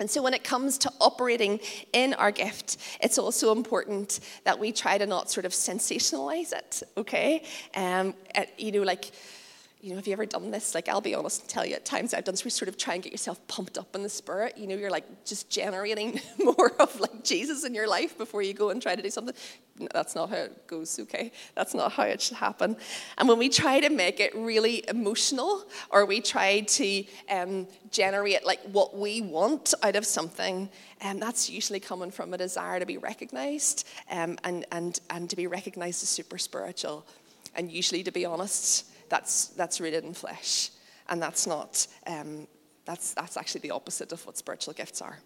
And 0.00 0.10
so, 0.10 0.22
when 0.22 0.34
it 0.34 0.42
comes 0.42 0.76
to 0.78 0.92
operating 1.00 1.60
in 1.92 2.14
our 2.14 2.32
gift, 2.32 2.78
it's 3.00 3.16
also 3.16 3.52
important 3.52 4.18
that 4.42 4.58
we 4.58 4.72
try 4.72 4.98
to 4.98 5.06
not 5.06 5.30
sort 5.30 5.46
of 5.46 5.52
sensationalize 5.52 6.52
it, 6.52 6.82
okay? 6.96 7.44
Um, 7.76 8.14
you 8.58 8.72
know, 8.72 8.82
like 8.82 9.12
you 9.84 9.90
know, 9.90 9.96
have 9.96 10.06
you 10.06 10.14
ever 10.14 10.24
done 10.24 10.50
this? 10.50 10.74
Like, 10.74 10.88
I'll 10.88 11.02
be 11.02 11.14
honest 11.14 11.42
and 11.42 11.50
tell 11.50 11.66
you, 11.66 11.74
at 11.74 11.84
times 11.84 12.14
I've 12.14 12.24
done 12.24 12.32
this, 12.32 12.42
we 12.42 12.50
sort 12.50 12.70
of 12.70 12.78
try 12.78 12.94
and 12.94 13.02
get 13.02 13.12
yourself 13.12 13.46
pumped 13.48 13.76
up 13.76 13.94
in 13.94 14.02
the 14.02 14.08
spirit. 14.08 14.56
You 14.56 14.66
know, 14.66 14.76
you're 14.76 14.90
like 14.90 15.26
just 15.26 15.50
generating 15.50 16.22
more 16.38 16.72
of 16.80 16.98
like 17.00 17.22
Jesus 17.22 17.64
in 17.64 17.74
your 17.74 17.86
life 17.86 18.16
before 18.16 18.40
you 18.40 18.54
go 18.54 18.70
and 18.70 18.80
try 18.80 18.96
to 18.96 19.02
do 19.02 19.10
something. 19.10 19.34
No, 19.78 19.88
that's 19.92 20.14
not 20.14 20.30
how 20.30 20.36
it 20.36 20.66
goes, 20.66 20.98
okay? 21.00 21.32
That's 21.54 21.74
not 21.74 21.92
how 21.92 22.04
it 22.04 22.22
should 22.22 22.38
happen. 22.38 22.78
And 23.18 23.28
when 23.28 23.38
we 23.38 23.50
try 23.50 23.78
to 23.80 23.90
make 23.90 24.20
it 24.20 24.34
really 24.34 24.88
emotional, 24.88 25.66
or 25.90 26.06
we 26.06 26.22
try 26.22 26.60
to 26.60 27.04
um, 27.28 27.68
generate 27.90 28.46
like 28.46 28.62
what 28.62 28.96
we 28.96 29.20
want 29.20 29.74
out 29.82 29.96
of 29.96 30.06
something, 30.06 30.70
and 31.02 31.16
um, 31.16 31.20
that's 31.20 31.50
usually 31.50 31.80
coming 31.80 32.10
from 32.10 32.32
a 32.32 32.38
desire 32.38 32.80
to 32.80 32.86
be 32.86 32.96
recognized 32.96 33.86
um, 34.10 34.38
and, 34.44 34.64
and, 34.72 35.00
and 35.10 35.28
to 35.28 35.36
be 35.36 35.46
recognized 35.46 36.02
as 36.02 36.08
super 36.08 36.38
spiritual. 36.38 37.04
And 37.54 37.70
usually, 37.70 38.02
to 38.02 38.10
be 38.10 38.24
honest, 38.24 38.86
that's, 39.08 39.48
that's 39.48 39.80
rooted 39.80 40.04
in 40.04 40.14
flesh. 40.14 40.70
And 41.08 41.20
that's 41.20 41.46
not, 41.46 41.86
um, 42.06 42.46
that's, 42.84 43.14
that's 43.14 43.36
actually 43.36 43.62
the 43.62 43.70
opposite 43.72 44.12
of 44.12 44.24
what 44.26 44.36
spiritual 44.36 44.74
gifts 44.74 45.02
are. 45.02 45.18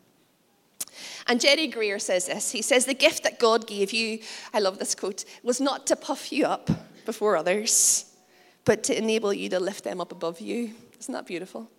And 1.27 1.41
Jerry 1.41 1.67
Greer 1.69 1.99
says 1.99 2.27
this. 2.27 2.51
He 2.51 2.63
says, 2.63 2.85
The 2.85 2.95
gift 2.95 3.23
that 3.23 3.39
God 3.39 3.67
gave 3.67 3.93
you, 3.93 4.21
I 4.53 4.61
love 4.61 4.79
this 4.79 4.95
quote, 4.95 5.25
was 5.43 5.61
not 5.61 5.87
to 5.89 5.97
puff 5.97 6.33
you 6.33 6.47
up 6.47 6.71
before 7.05 7.37
others, 7.37 8.05
but 8.65 8.83
to 8.85 8.97
enable 8.97 9.33
you 9.33 9.49
to 9.51 9.61
lift 9.61 9.85
them 9.85 10.01
up 10.01 10.13
above 10.13 10.41
you. 10.41 10.75
Isn't 10.99 11.15
that 11.15 11.27
beautiful? 11.27 11.71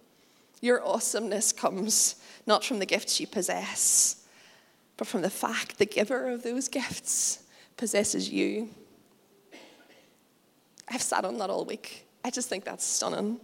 Your 0.61 0.85
awesomeness 0.85 1.51
comes 1.51 2.15
not 2.45 2.63
from 2.63 2.79
the 2.79 2.85
gifts 2.85 3.19
you 3.19 3.27
possess, 3.27 4.25
but 4.97 5.07
from 5.07 5.21
the 5.21 5.29
fact 5.29 5.77
the 5.77 5.85
giver 5.85 6.29
of 6.29 6.43
those 6.43 6.67
gifts 6.67 7.43
possesses 7.77 8.29
you. 8.29 8.69
I've 10.89 11.01
sat 11.01 11.25
on 11.25 11.37
that 11.37 11.49
all 11.49 11.65
week. 11.65 12.07
I 12.23 12.31
just 12.31 12.49
think 12.49 12.63
that's 12.63 12.85
stunning. 12.85 13.39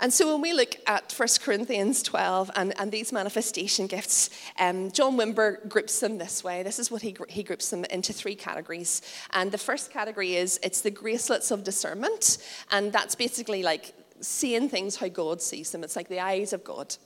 And 0.00 0.10
so 0.10 0.32
when 0.32 0.40
we 0.40 0.54
look 0.54 0.76
at 0.86 1.12
1 1.12 1.28
Corinthians 1.42 2.02
12 2.02 2.50
and, 2.56 2.72
and 2.80 2.90
these 2.90 3.12
manifestation 3.12 3.86
gifts, 3.86 4.30
um, 4.58 4.90
John 4.90 5.18
Wimber 5.18 5.68
groups 5.68 6.00
them 6.00 6.16
this 6.16 6.42
way. 6.42 6.62
This 6.62 6.78
is 6.78 6.90
what 6.90 7.02
he, 7.02 7.14
he 7.28 7.42
groups 7.42 7.68
them 7.68 7.84
into 7.84 8.14
three 8.14 8.34
categories. 8.34 9.02
And 9.32 9.52
the 9.52 9.58
first 9.58 9.90
category 9.90 10.36
is 10.36 10.58
it's 10.62 10.80
the 10.80 10.90
gracelets 10.90 11.50
of 11.50 11.64
discernment. 11.64 12.38
And 12.70 12.92
that's 12.94 13.14
basically 13.14 13.62
like 13.62 13.92
seeing 14.20 14.70
things 14.70 14.96
how 14.96 15.08
God 15.08 15.42
sees 15.42 15.70
them. 15.70 15.84
It's 15.84 15.96
like 15.96 16.08
the 16.08 16.20
eyes 16.20 16.54
of 16.54 16.64
God. 16.64 16.96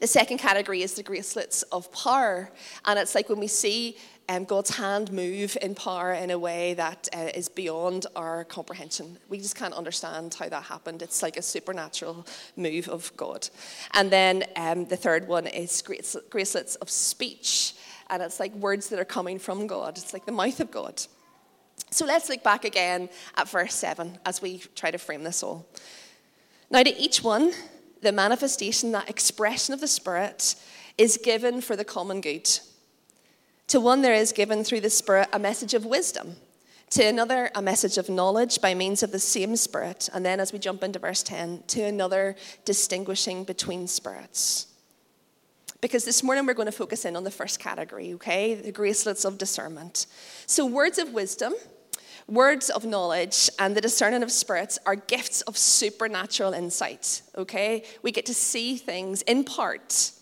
The 0.00 0.06
second 0.08 0.38
category 0.38 0.82
is 0.82 0.94
the 0.94 1.02
gracelets 1.02 1.62
of 1.64 1.90
power. 1.92 2.50
And 2.84 2.98
it's 2.98 3.14
like 3.14 3.28
when 3.28 3.38
we 3.38 3.46
see 3.48 3.96
um, 4.28 4.44
God's 4.44 4.70
hand 4.70 5.12
move 5.12 5.56
in 5.60 5.74
power 5.74 6.12
in 6.12 6.30
a 6.30 6.38
way 6.38 6.74
that 6.74 7.08
uh, 7.14 7.30
is 7.34 7.48
beyond 7.48 8.06
our 8.16 8.44
comprehension. 8.44 9.18
We 9.28 9.38
just 9.38 9.56
can't 9.56 9.74
understand 9.74 10.34
how 10.34 10.48
that 10.48 10.64
happened. 10.64 11.02
It's 11.02 11.22
like 11.22 11.36
a 11.36 11.42
supernatural 11.42 12.26
move 12.56 12.88
of 12.88 13.14
God. 13.16 13.48
And 13.92 14.10
then 14.10 14.44
um, 14.56 14.86
the 14.86 14.96
third 14.96 15.28
one 15.28 15.46
is 15.46 15.82
gracelets 15.82 16.74
of 16.76 16.90
speech. 16.90 17.74
And 18.10 18.22
it's 18.22 18.40
like 18.40 18.52
words 18.54 18.88
that 18.88 18.98
are 18.98 19.04
coming 19.04 19.38
from 19.38 19.66
God, 19.66 19.98
it's 19.98 20.12
like 20.12 20.26
the 20.26 20.32
mouth 20.32 20.60
of 20.60 20.70
God. 20.70 21.02
So 21.90 22.06
let's 22.06 22.28
look 22.28 22.42
back 22.42 22.64
again 22.64 23.08
at 23.36 23.48
verse 23.48 23.74
7 23.74 24.18
as 24.24 24.42
we 24.42 24.58
try 24.74 24.90
to 24.90 24.98
frame 24.98 25.22
this 25.22 25.42
all. 25.42 25.66
Now, 26.70 26.82
to 26.82 26.96
each 26.96 27.22
one, 27.22 27.52
the 28.02 28.12
manifestation, 28.12 28.92
that 28.92 29.08
expression 29.08 29.74
of 29.74 29.80
the 29.80 29.86
Spirit, 29.86 30.56
is 30.98 31.18
given 31.22 31.60
for 31.60 31.76
the 31.76 31.84
common 31.84 32.20
good. 32.20 32.48
To 33.68 33.80
one, 33.80 34.02
there 34.02 34.14
is 34.14 34.32
given 34.32 34.62
through 34.62 34.80
the 34.80 34.90
Spirit 34.90 35.28
a 35.32 35.38
message 35.38 35.74
of 35.74 35.86
wisdom. 35.86 36.36
To 36.90 37.04
another, 37.04 37.50
a 37.54 37.62
message 37.62 37.98
of 37.98 38.08
knowledge 38.08 38.60
by 38.60 38.74
means 38.74 39.02
of 39.02 39.10
the 39.10 39.18
same 39.18 39.56
Spirit. 39.56 40.08
And 40.12 40.24
then, 40.24 40.38
as 40.38 40.52
we 40.52 40.58
jump 40.58 40.82
into 40.82 40.98
verse 40.98 41.22
10, 41.22 41.64
to 41.68 41.82
another, 41.82 42.36
distinguishing 42.64 43.44
between 43.44 43.88
spirits. 43.88 44.66
Because 45.80 46.04
this 46.04 46.22
morning 46.22 46.46
we're 46.46 46.54
going 46.54 46.66
to 46.66 46.72
focus 46.72 47.04
in 47.04 47.16
on 47.16 47.24
the 47.24 47.30
first 47.30 47.58
category, 47.58 48.14
okay? 48.14 48.54
The 48.54 48.72
gracelets 48.72 49.24
of 49.24 49.38
discernment. 49.38 50.06
So, 50.46 50.64
words 50.66 50.98
of 50.98 51.12
wisdom, 51.12 51.54
words 52.26 52.70
of 52.70 52.84
knowledge, 52.84 53.50
and 53.58 53.76
the 53.76 53.80
discerning 53.80 54.22
of 54.22 54.30
spirits 54.30 54.78
are 54.86 54.94
gifts 54.94 55.40
of 55.42 55.58
supernatural 55.58 56.52
insight, 56.52 57.22
okay? 57.36 57.84
We 58.02 58.12
get 58.12 58.26
to 58.26 58.34
see 58.34 58.76
things 58.76 59.22
in 59.22 59.44
part 59.44 60.12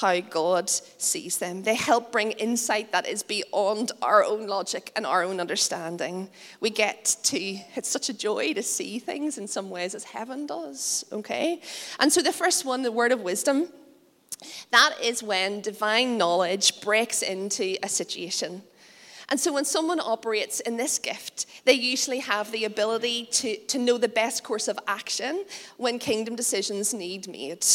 how 0.00 0.20
God 0.20 0.70
sees 0.70 1.38
them. 1.38 1.62
They 1.62 1.74
help 1.74 2.12
bring 2.12 2.32
insight 2.32 2.92
that 2.92 3.08
is 3.08 3.22
beyond 3.22 3.92
our 4.00 4.24
own 4.24 4.46
logic 4.46 4.92
and 4.94 5.04
our 5.04 5.24
own 5.24 5.40
understanding. 5.40 6.28
We 6.60 6.70
get 6.70 7.16
to, 7.24 7.38
it's 7.74 7.88
such 7.88 8.08
a 8.08 8.14
joy 8.14 8.54
to 8.54 8.62
see 8.62 8.98
things 9.00 9.38
in 9.38 9.48
some 9.48 9.70
ways 9.70 9.94
as 9.94 10.04
heaven 10.04 10.46
does, 10.46 11.04
okay? 11.10 11.60
And 11.98 12.12
so 12.12 12.22
the 12.22 12.32
first 12.32 12.64
one, 12.64 12.82
the 12.82 12.92
word 12.92 13.10
of 13.10 13.22
wisdom, 13.22 13.68
that 14.70 14.94
is 15.02 15.22
when 15.22 15.62
divine 15.62 16.16
knowledge 16.16 16.80
breaks 16.80 17.22
into 17.22 17.76
a 17.82 17.88
situation. 17.88 18.62
And 19.30 19.38
so 19.38 19.52
when 19.52 19.64
someone 19.64 20.00
operates 20.00 20.60
in 20.60 20.76
this 20.76 20.98
gift, 20.98 21.46
they 21.64 21.72
usually 21.72 22.20
have 22.20 22.50
the 22.52 22.64
ability 22.64 23.26
to, 23.26 23.56
to 23.66 23.78
know 23.78 23.98
the 23.98 24.08
best 24.08 24.44
course 24.44 24.68
of 24.68 24.78
action 24.86 25.44
when 25.76 25.98
kingdom 25.98 26.36
decisions 26.36 26.94
need 26.94 27.28
made. 27.28 27.66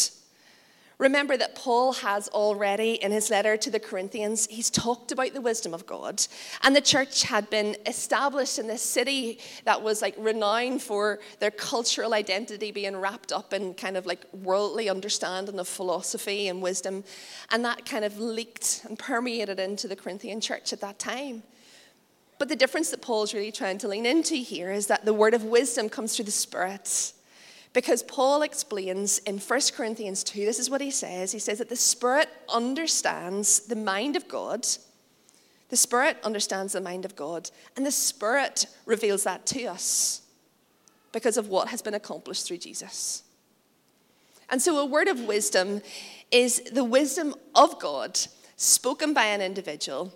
Remember 0.99 1.35
that 1.35 1.55
Paul 1.55 1.93
has 1.93 2.27
already, 2.29 2.93
in 2.93 3.11
his 3.11 3.29
letter 3.29 3.57
to 3.57 3.71
the 3.71 3.79
Corinthians, 3.79 4.47
he's 4.49 4.69
talked 4.69 5.11
about 5.11 5.33
the 5.33 5.41
wisdom 5.41 5.73
of 5.73 5.85
God. 5.85 6.25
And 6.61 6.75
the 6.75 6.81
church 6.81 7.23
had 7.23 7.49
been 7.49 7.75
established 7.85 8.59
in 8.59 8.67
this 8.67 8.81
city 8.81 9.39
that 9.65 9.81
was 9.81 10.01
like 10.01 10.15
renowned 10.17 10.81
for 10.81 11.19
their 11.39 11.51
cultural 11.51 12.13
identity 12.13 12.71
being 12.71 12.95
wrapped 12.95 13.31
up 13.31 13.53
in 13.53 13.73
kind 13.73 13.97
of 13.97 14.05
like 14.05 14.25
worldly 14.33 14.89
understanding 14.89 15.59
of 15.59 15.67
philosophy 15.67 16.47
and 16.47 16.61
wisdom. 16.61 17.03
And 17.51 17.65
that 17.65 17.85
kind 17.85 18.05
of 18.05 18.19
leaked 18.19 18.85
and 18.87 18.97
permeated 18.97 19.59
into 19.59 19.87
the 19.87 19.95
Corinthian 19.95 20.41
church 20.41 20.73
at 20.73 20.81
that 20.81 20.99
time. 20.99 21.43
But 22.37 22.49
the 22.49 22.55
difference 22.55 22.91
that 22.91 23.01
Paul's 23.01 23.33
really 23.33 23.51
trying 23.51 23.77
to 23.79 23.87
lean 23.87 24.05
into 24.05 24.35
here 24.35 24.71
is 24.71 24.87
that 24.87 25.05
the 25.05 25.13
word 25.13 25.33
of 25.33 25.43
wisdom 25.43 25.89
comes 25.89 26.15
through 26.15 26.25
the 26.25 26.31
Spirit. 26.31 27.13
Because 27.73 28.03
Paul 28.03 28.43
explains 28.43 29.17
in 29.19 29.39
1 29.39 29.59
Corinthians 29.75 30.23
2, 30.23 30.45
this 30.45 30.59
is 30.59 30.69
what 30.69 30.81
he 30.81 30.91
says. 30.91 31.31
He 31.31 31.39
says 31.39 31.57
that 31.57 31.69
the 31.69 31.75
Spirit 31.75 32.29
understands 32.47 33.61
the 33.61 33.75
mind 33.75 34.15
of 34.15 34.27
God. 34.27 34.67
The 35.69 35.77
Spirit 35.77 36.17
understands 36.23 36.73
the 36.73 36.81
mind 36.81 37.03
of 37.03 37.15
God, 37.15 37.49
and 37.75 37.83
the 37.83 37.91
Spirit 37.91 38.67
reveals 38.85 39.23
that 39.23 39.47
to 39.47 39.65
us 39.65 40.21
because 41.11 41.35
of 41.35 41.47
what 41.47 41.69
has 41.69 41.81
been 41.81 41.95
accomplished 41.95 42.45
through 42.45 42.59
Jesus. 42.59 43.23
And 44.49 44.61
so, 44.61 44.77
a 44.77 44.85
word 44.85 45.07
of 45.07 45.21
wisdom 45.21 45.81
is 46.29 46.61
the 46.71 46.83
wisdom 46.83 47.33
of 47.55 47.79
God 47.79 48.19
spoken 48.55 49.15
by 49.15 49.25
an 49.25 49.41
individual, 49.41 50.13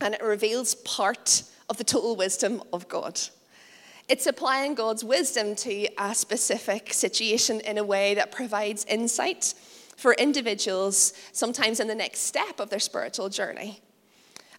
and 0.00 0.14
it 0.14 0.22
reveals 0.22 0.76
part 0.76 1.42
of 1.68 1.76
the 1.76 1.84
total 1.84 2.14
wisdom 2.14 2.62
of 2.72 2.86
God. 2.88 3.20
It's 4.06 4.26
applying 4.26 4.74
God's 4.74 5.02
wisdom 5.02 5.54
to 5.56 5.88
a 5.96 6.14
specific 6.14 6.92
situation 6.92 7.60
in 7.60 7.78
a 7.78 7.84
way 7.84 8.14
that 8.14 8.32
provides 8.32 8.84
insight 8.84 9.54
for 9.96 10.12
individuals, 10.14 11.14
sometimes 11.32 11.80
in 11.80 11.88
the 11.88 11.94
next 11.94 12.20
step 12.20 12.60
of 12.60 12.68
their 12.68 12.80
spiritual 12.80 13.30
journey. 13.30 13.80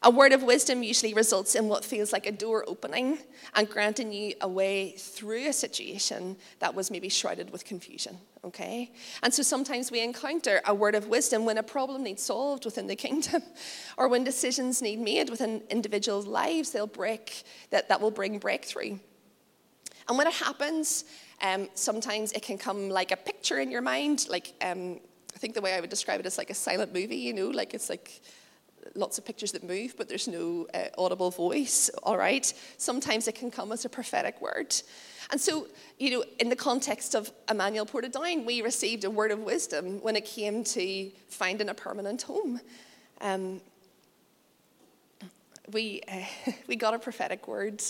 A 0.01 0.09
word 0.09 0.33
of 0.33 0.41
wisdom 0.41 0.81
usually 0.81 1.13
results 1.13 1.53
in 1.53 1.67
what 1.67 1.85
feels 1.85 2.11
like 2.11 2.25
a 2.25 2.31
door 2.31 2.63
opening 2.67 3.19
and 3.53 3.69
granting 3.69 4.11
you 4.11 4.33
a 4.41 4.47
way 4.47 4.91
through 4.97 5.47
a 5.47 5.53
situation 5.53 6.37
that 6.59 6.73
was 6.73 6.89
maybe 6.89 7.09
shrouded 7.09 7.51
with 7.51 7.65
confusion, 7.65 8.17
okay? 8.43 8.91
And 9.21 9.31
so 9.33 9.43
sometimes 9.43 9.91
we 9.91 10.01
encounter 10.01 10.61
a 10.65 10.73
word 10.73 10.95
of 10.95 11.07
wisdom 11.07 11.45
when 11.45 11.57
a 11.59 11.63
problem 11.63 12.03
needs 12.03 12.23
solved 12.23 12.65
within 12.65 12.87
the 12.87 12.95
kingdom 12.95 13.43
or 13.97 14.07
when 14.07 14.23
decisions 14.23 14.81
need 14.81 14.99
made 14.99 15.29
within 15.29 15.61
individuals' 15.69 16.27
lives, 16.27 16.71
they'll 16.71 16.87
break, 16.87 17.43
that, 17.69 17.89
that 17.89 18.01
will 18.01 18.11
bring 18.11 18.39
breakthrough. 18.39 18.97
And 20.07 20.17
when 20.17 20.27
it 20.27 20.33
happens, 20.33 21.05
um, 21.41 21.67
sometimes 21.73 22.31
it 22.31 22.41
can 22.41 22.57
come 22.57 22.89
like 22.89 23.11
a 23.11 23.17
picture 23.17 23.59
in 23.59 23.71
your 23.71 23.81
mind. 23.81 24.27
Like, 24.29 24.53
um, 24.61 24.99
I 25.33 25.37
think 25.37 25.53
the 25.53 25.61
way 25.61 25.73
I 25.73 25.81
would 25.81 25.89
describe 25.89 26.19
it 26.19 26.25
is 26.25 26.37
like 26.37 26.49
a 26.49 26.55
silent 26.55 26.93
movie, 26.93 27.17
you 27.17 27.33
know, 27.33 27.47
like 27.47 27.73
it's 27.73 27.89
like 27.89 28.21
lots 28.93 29.17
of 29.17 29.25
pictures 29.25 29.51
that 29.53 29.63
move, 29.63 29.95
but 29.97 30.07
there's 30.07 30.27
no 30.27 30.67
uh, 30.73 30.85
audible 30.97 31.31
voice, 31.31 31.89
all 32.03 32.17
right? 32.17 32.53
Sometimes 32.77 33.27
it 33.27 33.35
can 33.35 33.49
come 33.49 33.71
as 33.71 33.83
a 33.83 33.89
prophetic 33.89 34.39
word. 34.41 34.75
And 35.31 35.41
so, 35.41 35.67
you 35.97 36.11
know, 36.11 36.23
in 36.39 36.49
the 36.49 36.55
context 36.55 37.15
of 37.15 37.31
Emmanuel 37.49 37.85
Portadown, 37.85 38.45
we 38.45 38.61
received 38.61 39.03
a 39.03 39.09
word 39.09 39.31
of 39.31 39.39
wisdom 39.39 39.99
when 40.01 40.15
it 40.15 40.25
came 40.25 40.63
to 40.65 41.09
finding 41.29 41.69
a 41.69 41.73
permanent 41.73 42.21
home. 42.21 42.61
Um, 43.21 43.61
we, 45.71 46.01
uh, 46.07 46.51
we 46.67 46.75
got 46.75 46.93
a 46.93 46.99
prophetic 46.99 47.47
word 47.47 47.81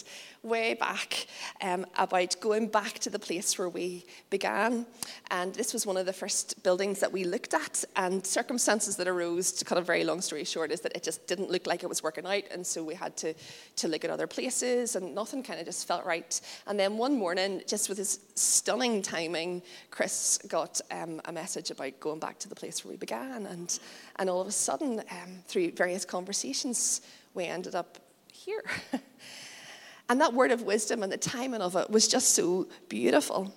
way 0.44 0.76
back 0.76 1.28
um, 1.62 1.86
about 1.98 2.36
going 2.40 2.68
back 2.68 3.00
to 3.00 3.10
the 3.10 3.20
place 3.20 3.58
where 3.58 3.70
we 3.70 4.06
began. 4.30 4.86
And 5.32 5.54
this 5.56 5.74
was 5.74 5.86
one 5.86 5.98
of 5.98 6.06
the 6.06 6.14
first 6.14 6.62
buildings 6.64 7.00
that 7.00 7.12
we 7.12 7.24
looked 7.24 7.54
at. 7.54 7.84
And 7.96 8.26
circumstances 8.26 8.96
that 8.98 9.08
arose, 9.08 9.52
to 9.54 9.66
cut 9.66 9.78
a 9.78 9.82
very 9.82 10.04
long 10.04 10.22
story 10.22 10.44
short, 10.44 10.72
is 10.72 10.82
that 10.82 10.96
it 10.96 11.04
just 11.04 11.26
didn't 11.28 11.50
look 11.50 11.66
like 11.66 11.84
it 11.84 11.90
was 11.90 12.04
working 12.04 12.26
out. 12.26 12.44
And 12.52 12.66
so 12.66 12.84
we 12.84 12.94
had 12.94 13.18
to, 13.18 13.34
to 13.78 13.88
look 13.88 14.06
at 14.06 14.12
other 14.12 14.28
places, 14.28 14.96
and 14.96 15.16
nothing 15.16 15.44
kind 15.44 15.60
of 15.60 15.66
just 15.66 15.88
felt 15.88 16.06
right. 16.06 16.40
And 16.68 16.80
then 16.80 16.98
one 16.98 17.18
morning, 17.18 17.62
just 17.68 17.90
with 17.90 17.98
his 17.98 18.20
stunning 18.36 19.02
timing, 19.02 19.64
Chris 19.90 20.40
got 20.48 20.80
um, 20.92 21.22
a 21.26 21.32
message 21.32 21.72
about 21.72 22.00
going 22.00 22.20
back 22.20 22.38
to 22.40 22.50
the 22.50 22.56
place 22.56 22.86
where 22.86 22.92
we 22.92 22.98
began. 22.98 23.48
And, 23.48 23.78
and 24.18 24.30
all 24.30 24.42
of 24.42 24.48
a 24.48 24.52
sudden, 24.52 25.00
um, 25.00 25.44
through 25.48 25.72
various 25.72 26.06
conversations, 26.06 27.02
we 27.36 27.46
ended 27.46 27.76
up 27.76 28.00
here. 28.32 28.64
and 30.10 30.22
that 30.22 30.34
word 30.34 30.52
of 30.52 30.64
wisdom 30.64 31.04
and 31.04 31.12
the 31.12 31.18
timing 31.18 31.62
of 31.62 31.76
it 31.76 31.90
was 31.90 32.08
just 32.08 32.34
so 32.34 32.68
beautiful. 32.90 33.54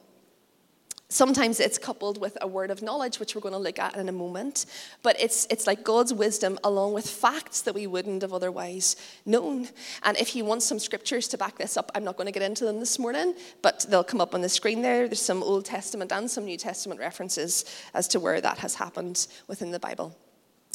Sometimes 1.11 1.59
it's 1.59 1.79
coupled 1.79 2.21
with 2.21 2.37
a 2.43 2.47
word 2.47 2.71
of 2.71 2.83
knowledge, 2.83 3.19
which 3.19 3.35
we're 3.35 3.41
going 3.41 3.55
to 3.55 3.59
look 3.59 3.79
at 3.79 3.97
in 3.97 4.11
a 4.11 4.13
moment. 4.13 4.67
But 5.03 5.19
it's, 5.19 5.47
it's 5.49 5.67
like 5.67 5.83
God's 5.83 6.13
wisdom 6.13 6.59
along 6.65 6.93
with 6.93 7.09
facts 7.09 7.63
that 7.63 7.75
we 7.75 7.87
wouldn't 7.87 8.21
have 8.21 8.35
otherwise 8.35 8.95
known. 9.25 9.69
And 10.03 10.19
if 10.19 10.37
you 10.37 10.45
want 10.45 10.63
some 10.63 10.79
scriptures 10.79 11.27
to 11.29 11.39
back 11.39 11.57
this 11.57 11.79
up, 11.79 11.91
I'm 11.95 12.05
not 12.05 12.19
going 12.19 12.27
to 12.27 12.33
get 12.33 12.43
into 12.43 12.67
them 12.67 12.79
this 12.79 12.99
morning, 12.99 13.35
but 13.63 13.87
they'll 13.89 14.05
come 14.05 14.21
up 14.21 14.35
on 14.35 14.43
the 14.43 14.51
screen 14.51 14.83
there. 14.83 15.09
There's 15.09 15.23
some 15.23 15.43
Old 15.43 15.65
Testament 15.65 16.13
and 16.13 16.31
some 16.31 16.45
New 16.45 16.59
Testament 16.59 17.01
references 17.01 17.65
as 17.95 18.07
to 18.09 18.21
where 18.21 18.43
that 18.43 18.59
has 18.59 18.75
happened 18.75 19.29
within 19.47 19.71
the 19.71 19.81
Bible. 19.81 20.15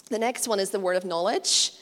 The 0.10 0.18
next 0.18 0.48
one 0.48 0.60
is 0.60 0.72
the 0.72 0.80
word 0.80 0.98
of 0.98 1.06
knowledge. 1.06 1.74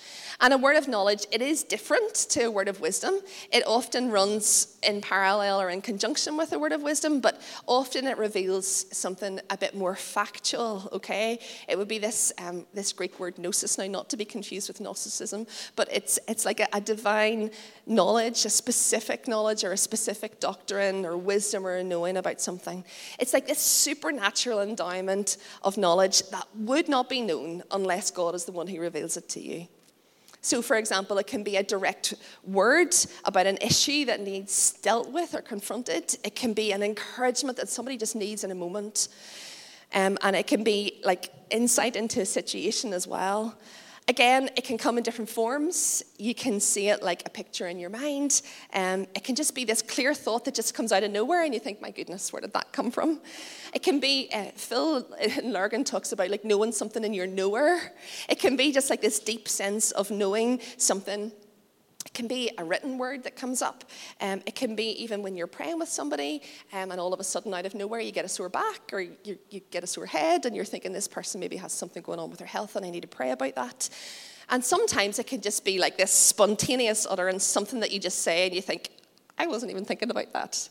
And 0.43 0.56
a 0.56 0.58
word 0.58 0.75
of 0.75 0.88
knowledge, 0.88 1.27
it 1.32 1.39
is 1.39 1.63
different 1.63 2.15
to 2.32 2.45
a 2.45 2.51
word 2.51 2.67
of 2.67 2.82
wisdom. 2.82 3.19
It 3.51 3.62
often 3.67 4.10
runs 4.10 4.75
in 4.82 4.99
parallel 4.99 5.62
or 5.62 5.69
in 5.69 5.84
conjunction 5.84 6.36
with 6.36 6.51
a 6.51 6.58
word 6.58 6.71
of 6.71 6.82
wisdom, 6.82 7.19
but 7.19 7.39
often 7.67 8.08
it 8.08 8.17
reveals 8.17 8.86
something 8.97 9.39
a 9.51 9.58
bit 9.58 9.75
more 9.75 9.95
factual, 9.95 10.89
okay? 10.93 11.38
It 11.69 11.77
would 11.77 11.88
be 11.88 11.99
this, 11.99 12.34
um, 12.39 12.65
this 12.73 12.91
Greek 12.91 13.19
word 13.19 13.38
gnosis, 13.38 13.77
now 13.77 13.86
not 13.86 14.10
to 14.10 14.17
be 14.17 14.25
confused 14.25 14.67
with 14.67 14.82
Gnosticism, 14.82 15.45
but 15.75 15.88
it's, 15.91 16.17
it's 16.27 16.43
like 16.43 16.60
a, 16.60 16.67
a 16.73 16.82
divine 16.82 17.51
knowledge, 17.86 18.43
a 18.45 18.49
specific 18.49 19.27
knowledge 19.27 19.63
or 19.63 19.73
a 19.73 19.77
specific 19.77 20.39
doctrine 20.39 21.06
or 21.06 21.17
wisdom 21.17 21.67
or 21.67 21.75
a 21.75 21.84
knowing 21.84 22.17
about 22.17 22.41
something. 22.41 22.84
It's 23.19 23.34
like 23.34 23.45
this 23.45 23.60
supernatural 23.60 24.62
endowment 24.62 25.38
of 25.62 25.77
knowledge 25.77 26.27
that 26.32 26.47
would 26.56 26.89
not 26.89 27.10
be 27.10 27.21
known 27.21 27.62
unless 27.69 28.10
God 28.10 28.34
is 28.34 28.45
the 28.45 28.51
one 28.51 28.65
who 28.65 28.82
reveals 28.82 29.17
it 29.17 29.30
to 29.30 29.39
you. 29.39 29.67
So, 30.41 30.63
for 30.63 30.75
example, 30.75 31.19
it 31.19 31.27
can 31.27 31.43
be 31.43 31.58
a 31.58 31.63
direct 31.63 32.15
word 32.43 32.95
about 33.25 33.45
an 33.45 33.58
issue 33.62 34.06
that 34.06 34.21
needs 34.21 34.73
dealt 34.82 35.12
with 35.12 35.36
or 35.36 35.41
confronted. 35.41 36.17
It 36.23 36.36
can 36.36 36.54
be 36.54 36.71
an 36.71 36.82
encouragement 36.82 37.58
that 37.58 37.69
somebody 37.69 37.95
just 37.95 38.15
needs 38.15 38.43
in 38.43 38.49
a 38.49 38.56
moment. 38.56 39.08
Um, 39.93 40.17
and 40.23 40.36
it 40.36 40.47
can 40.47 40.63
be 40.63 40.99
like 41.04 41.30
insight 41.51 41.95
into 41.95 42.21
a 42.21 42.25
situation 42.25 42.91
as 42.91 43.08
well. 43.08 43.56
Again, 44.12 44.50
it 44.58 44.65
can 44.65 44.78
come 44.78 44.97
in 44.97 45.06
different 45.06 45.30
forms. 45.30 46.04
You 46.17 46.36
can 46.36 46.60
see 46.60 46.89
it 46.89 47.02
like 47.02 47.26
a 47.26 47.30
picture 47.30 47.69
in 47.69 47.80
your 47.80 47.89
mind. 47.89 48.41
Um, 48.74 49.08
it 49.15 49.24
can 49.24 49.36
just 49.36 49.56
be 49.56 49.63
this 49.63 49.82
clear 49.82 50.13
thought 50.13 50.43
that 50.43 50.54
just 50.54 50.74
comes 50.74 50.91
out 50.91 51.04
of 51.04 51.12
nowhere, 51.12 51.45
and 51.45 51.54
you 51.54 51.62
think, 51.62 51.80
my 51.82 51.91
goodness, 51.91 52.34
where 52.34 52.41
did 52.41 52.52
that 52.52 52.74
come 52.74 52.91
from? 52.91 53.21
It 53.74 53.84
can 53.84 54.02
be, 54.02 54.28
uh, 54.34 54.52
Phil 54.56 55.04
Largan 55.45 55.86
talks 55.86 56.12
about 56.12 56.30
like 56.30 56.43
knowing 56.43 56.74
something 56.74 57.06
in 57.06 57.13
your 57.13 57.26
knower. 57.26 57.80
It 58.28 58.38
can 58.38 58.58
be 58.58 58.74
just 58.74 58.89
like 58.89 59.00
this 59.00 59.17
deep 59.17 59.47
sense 59.47 59.91
of 59.91 60.12
knowing 60.12 60.60
something 60.76 61.32
it 62.05 62.13
can 62.13 62.27
be 62.27 62.51
a 62.57 62.63
written 62.63 62.97
word 62.97 63.23
that 63.23 63.35
comes 63.35 63.61
up. 63.61 63.83
Um, 64.19 64.41
it 64.45 64.55
can 64.55 64.75
be 64.75 65.01
even 65.03 65.21
when 65.21 65.35
you're 65.35 65.47
praying 65.47 65.79
with 65.79 65.89
somebody 65.89 66.41
um, 66.73 66.91
and 66.91 66.99
all 66.99 67.13
of 67.13 67.19
a 67.19 67.23
sudden, 67.23 67.53
out 67.53 67.65
of 67.65 67.75
nowhere, 67.75 67.99
you 67.99 68.11
get 68.11 68.25
a 68.25 68.29
sore 68.29 68.49
back 68.49 68.91
or 68.91 69.01
you, 69.01 69.37
you 69.49 69.61
get 69.71 69.83
a 69.83 69.87
sore 69.87 70.05
head 70.05 70.45
and 70.45 70.55
you're 70.55 70.65
thinking 70.65 70.93
this 70.93 71.07
person 71.07 71.39
maybe 71.39 71.57
has 71.57 71.71
something 71.71 72.01
going 72.01 72.19
on 72.19 72.29
with 72.29 72.39
their 72.39 72.47
health 72.47 72.75
and 72.75 72.85
I 72.85 72.89
need 72.89 73.01
to 73.01 73.07
pray 73.07 73.31
about 73.31 73.55
that. 73.55 73.89
And 74.49 74.63
sometimes 74.63 75.19
it 75.19 75.27
can 75.27 75.41
just 75.41 75.63
be 75.63 75.79
like 75.79 75.97
this 75.97 76.11
spontaneous 76.11 77.07
utterance, 77.09 77.43
something 77.45 77.79
that 77.79 77.91
you 77.91 77.99
just 77.99 78.19
say 78.19 78.45
and 78.45 78.53
you 78.53 78.61
think, 78.61 78.89
I 79.37 79.47
wasn't 79.47 79.71
even 79.71 79.85
thinking 79.85 80.09
about 80.09 80.33
that. 80.33 80.69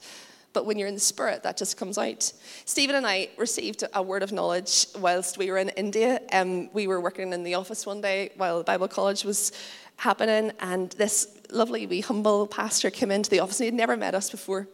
But 0.53 0.67
when 0.67 0.79
you're 0.79 0.89
in 0.89 0.95
the 0.95 1.01
spirit, 1.01 1.45
that 1.45 1.57
just 1.57 1.77
comes 1.77 1.97
out. 1.97 2.33
Stephen 2.65 2.97
and 2.97 3.07
I 3.07 3.29
received 3.37 3.85
a 3.95 4.03
word 4.03 4.23
of 4.23 4.33
knowledge 4.33 4.87
whilst 4.99 5.39
we 5.39 5.51
were 5.51 5.59
in 5.59 5.69
India. 5.71 6.21
Um, 6.33 6.73
we 6.73 6.89
were 6.89 7.01
working 7.01 7.33
in 7.33 7.45
the 7.45 7.55
office 7.55 7.87
one 7.87 8.01
day 8.01 8.33
while 8.37 8.63
Bible 8.65 8.89
college 8.89 9.25
was 9.25 9.53
happening, 10.01 10.51
and 10.61 10.91
this 10.93 11.29
lovely 11.51 11.87
wee 11.87 12.01
humble 12.01 12.47
pastor 12.47 12.91
came 12.91 13.11
into 13.11 13.29
the 13.29 13.41
office, 13.41 13.61
and 13.61 13.67
he'd 13.67 13.75
never 13.75 13.99
met 13.99 14.15
us 14.15 14.31
before. 14.31 14.67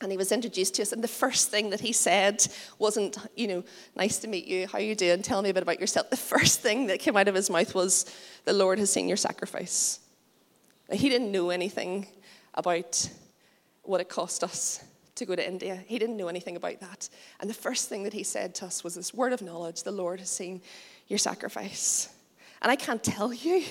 And 0.00 0.10
he 0.10 0.18
was 0.18 0.32
introduced 0.32 0.74
to 0.74 0.82
us, 0.82 0.92
and 0.92 1.02
the 1.02 1.08
first 1.08 1.50
thing 1.50 1.70
that 1.70 1.80
he 1.80 1.92
said 1.92 2.44
wasn't, 2.80 3.18
you 3.36 3.46
know, 3.46 3.64
nice 3.94 4.18
to 4.18 4.28
meet 4.28 4.46
you, 4.46 4.66
how 4.66 4.78
you 4.78 4.96
doing, 4.96 5.22
tell 5.22 5.42
me 5.42 5.50
a 5.50 5.54
bit 5.54 5.62
about 5.62 5.78
yourself. 5.78 6.10
The 6.10 6.16
first 6.16 6.58
thing 6.58 6.88
that 6.88 6.98
came 6.98 7.16
out 7.16 7.28
of 7.28 7.36
his 7.36 7.50
mouth 7.50 7.72
was, 7.72 8.04
the 8.44 8.52
Lord 8.52 8.80
has 8.80 8.90
seen 8.90 9.06
your 9.06 9.16
sacrifice. 9.16 10.00
He 10.90 11.08
didn't 11.08 11.30
know 11.30 11.50
anything 11.50 12.08
about 12.54 13.08
what 13.84 14.00
it 14.00 14.08
cost 14.08 14.42
us 14.42 14.82
to 15.14 15.24
go 15.24 15.36
to 15.36 15.48
India. 15.48 15.84
He 15.86 16.00
didn't 16.00 16.16
know 16.16 16.28
anything 16.28 16.56
about 16.56 16.80
that. 16.80 17.08
And 17.40 17.48
the 17.48 17.54
first 17.54 17.88
thing 17.88 18.02
that 18.02 18.12
he 18.12 18.24
said 18.24 18.56
to 18.56 18.66
us 18.66 18.82
was 18.82 18.96
this 18.96 19.14
word 19.14 19.32
of 19.32 19.40
knowledge 19.40 19.84
the 19.84 19.92
Lord 19.92 20.18
has 20.18 20.30
seen 20.30 20.62
your 21.06 21.18
sacrifice. 21.18 22.11
And 22.62 22.70
I 22.70 22.76
can't 22.76 23.02
tell 23.02 23.32
you 23.46 23.64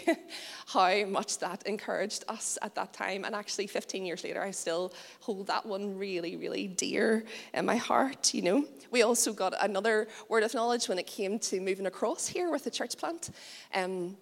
how 0.67 1.05
much 1.05 1.39
that 1.39 1.63
encouraged 1.65 2.25
us 2.27 2.57
at 2.61 2.75
that 2.75 2.93
time. 2.93 3.25
And 3.25 3.33
actually, 3.33 3.67
15 3.67 4.05
years 4.05 4.23
later, 4.23 4.41
I 4.41 4.51
still 4.51 4.93
hold 5.21 5.47
that 5.47 5.65
one 5.65 5.97
really, 5.97 6.35
really 6.35 6.67
dear 6.67 7.23
in 7.53 7.65
my 7.65 7.77
heart, 7.77 8.33
you 8.33 8.41
know. 8.41 8.65
We 8.91 9.01
also 9.01 9.33
got 9.33 9.53
another 9.61 10.07
word 10.29 10.43
of 10.43 10.53
knowledge 10.53 10.87
when 10.89 10.99
it 10.99 11.07
came 11.07 11.39
to 11.39 11.59
moving 11.61 11.85
across 11.85 12.27
here 12.27 12.51
with 12.51 12.65
the 12.65 12.71
church 12.71 12.97
plant. 12.97 13.31
Um, 13.73 14.17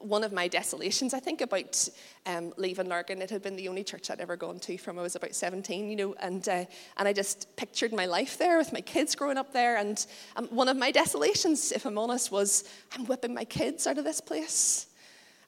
one 0.00 0.22
of 0.22 0.32
my 0.32 0.48
desolations, 0.48 1.12
I 1.12 1.20
think, 1.20 1.40
about 1.40 1.88
um, 2.26 2.52
leaving 2.56 2.88
Lurgan. 2.88 3.20
It 3.20 3.30
had 3.30 3.42
been 3.42 3.56
the 3.56 3.68
only 3.68 3.82
church 3.82 4.10
I'd 4.10 4.20
ever 4.20 4.36
gone 4.36 4.60
to 4.60 4.78
from 4.78 4.98
I 4.98 5.02
was 5.02 5.16
about 5.16 5.34
17, 5.34 5.90
you 5.90 5.96
know, 5.96 6.14
and, 6.20 6.48
uh, 6.48 6.64
and 6.96 7.08
I 7.08 7.12
just 7.12 7.54
pictured 7.56 7.92
my 7.92 8.06
life 8.06 8.38
there 8.38 8.58
with 8.58 8.72
my 8.72 8.80
kids 8.80 9.14
growing 9.14 9.36
up 9.36 9.52
there. 9.52 9.76
And 9.76 10.04
um, 10.36 10.46
one 10.46 10.68
of 10.68 10.76
my 10.76 10.90
desolations, 10.90 11.72
if 11.72 11.84
I'm 11.84 11.98
honest, 11.98 12.30
was 12.30 12.64
I'm 12.96 13.06
whipping 13.06 13.34
my 13.34 13.44
kids 13.44 13.86
out 13.86 13.98
of 13.98 14.04
this 14.04 14.20
place. 14.20 14.86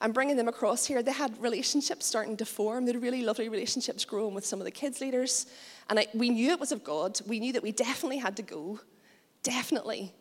I'm 0.00 0.12
bringing 0.12 0.36
them 0.36 0.48
across 0.48 0.86
here. 0.86 1.02
They 1.02 1.12
had 1.12 1.40
relationships 1.40 2.06
starting 2.06 2.36
to 2.38 2.46
form. 2.46 2.86
They 2.86 2.92
had 2.92 3.02
really 3.02 3.22
lovely 3.22 3.48
relationships 3.48 4.04
growing 4.04 4.34
with 4.34 4.46
some 4.46 4.58
of 4.58 4.64
the 4.64 4.70
kids' 4.70 5.00
leaders. 5.00 5.46
And 5.90 5.98
I, 5.98 6.06
we 6.14 6.30
knew 6.30 6.50
it 6.50 6.60
was 6.60 6.72
of 6.72 6.82
God. 6.82 7.20
We 7.26 7.38
knew 7.38 7.52
that 7.52 7.62
we 7.62 7.72
definitely 7.72 8.18
had 8.18 8.36
to 8.38 8.42
go. 8.42 8.80
Definitely. 9.42 10.14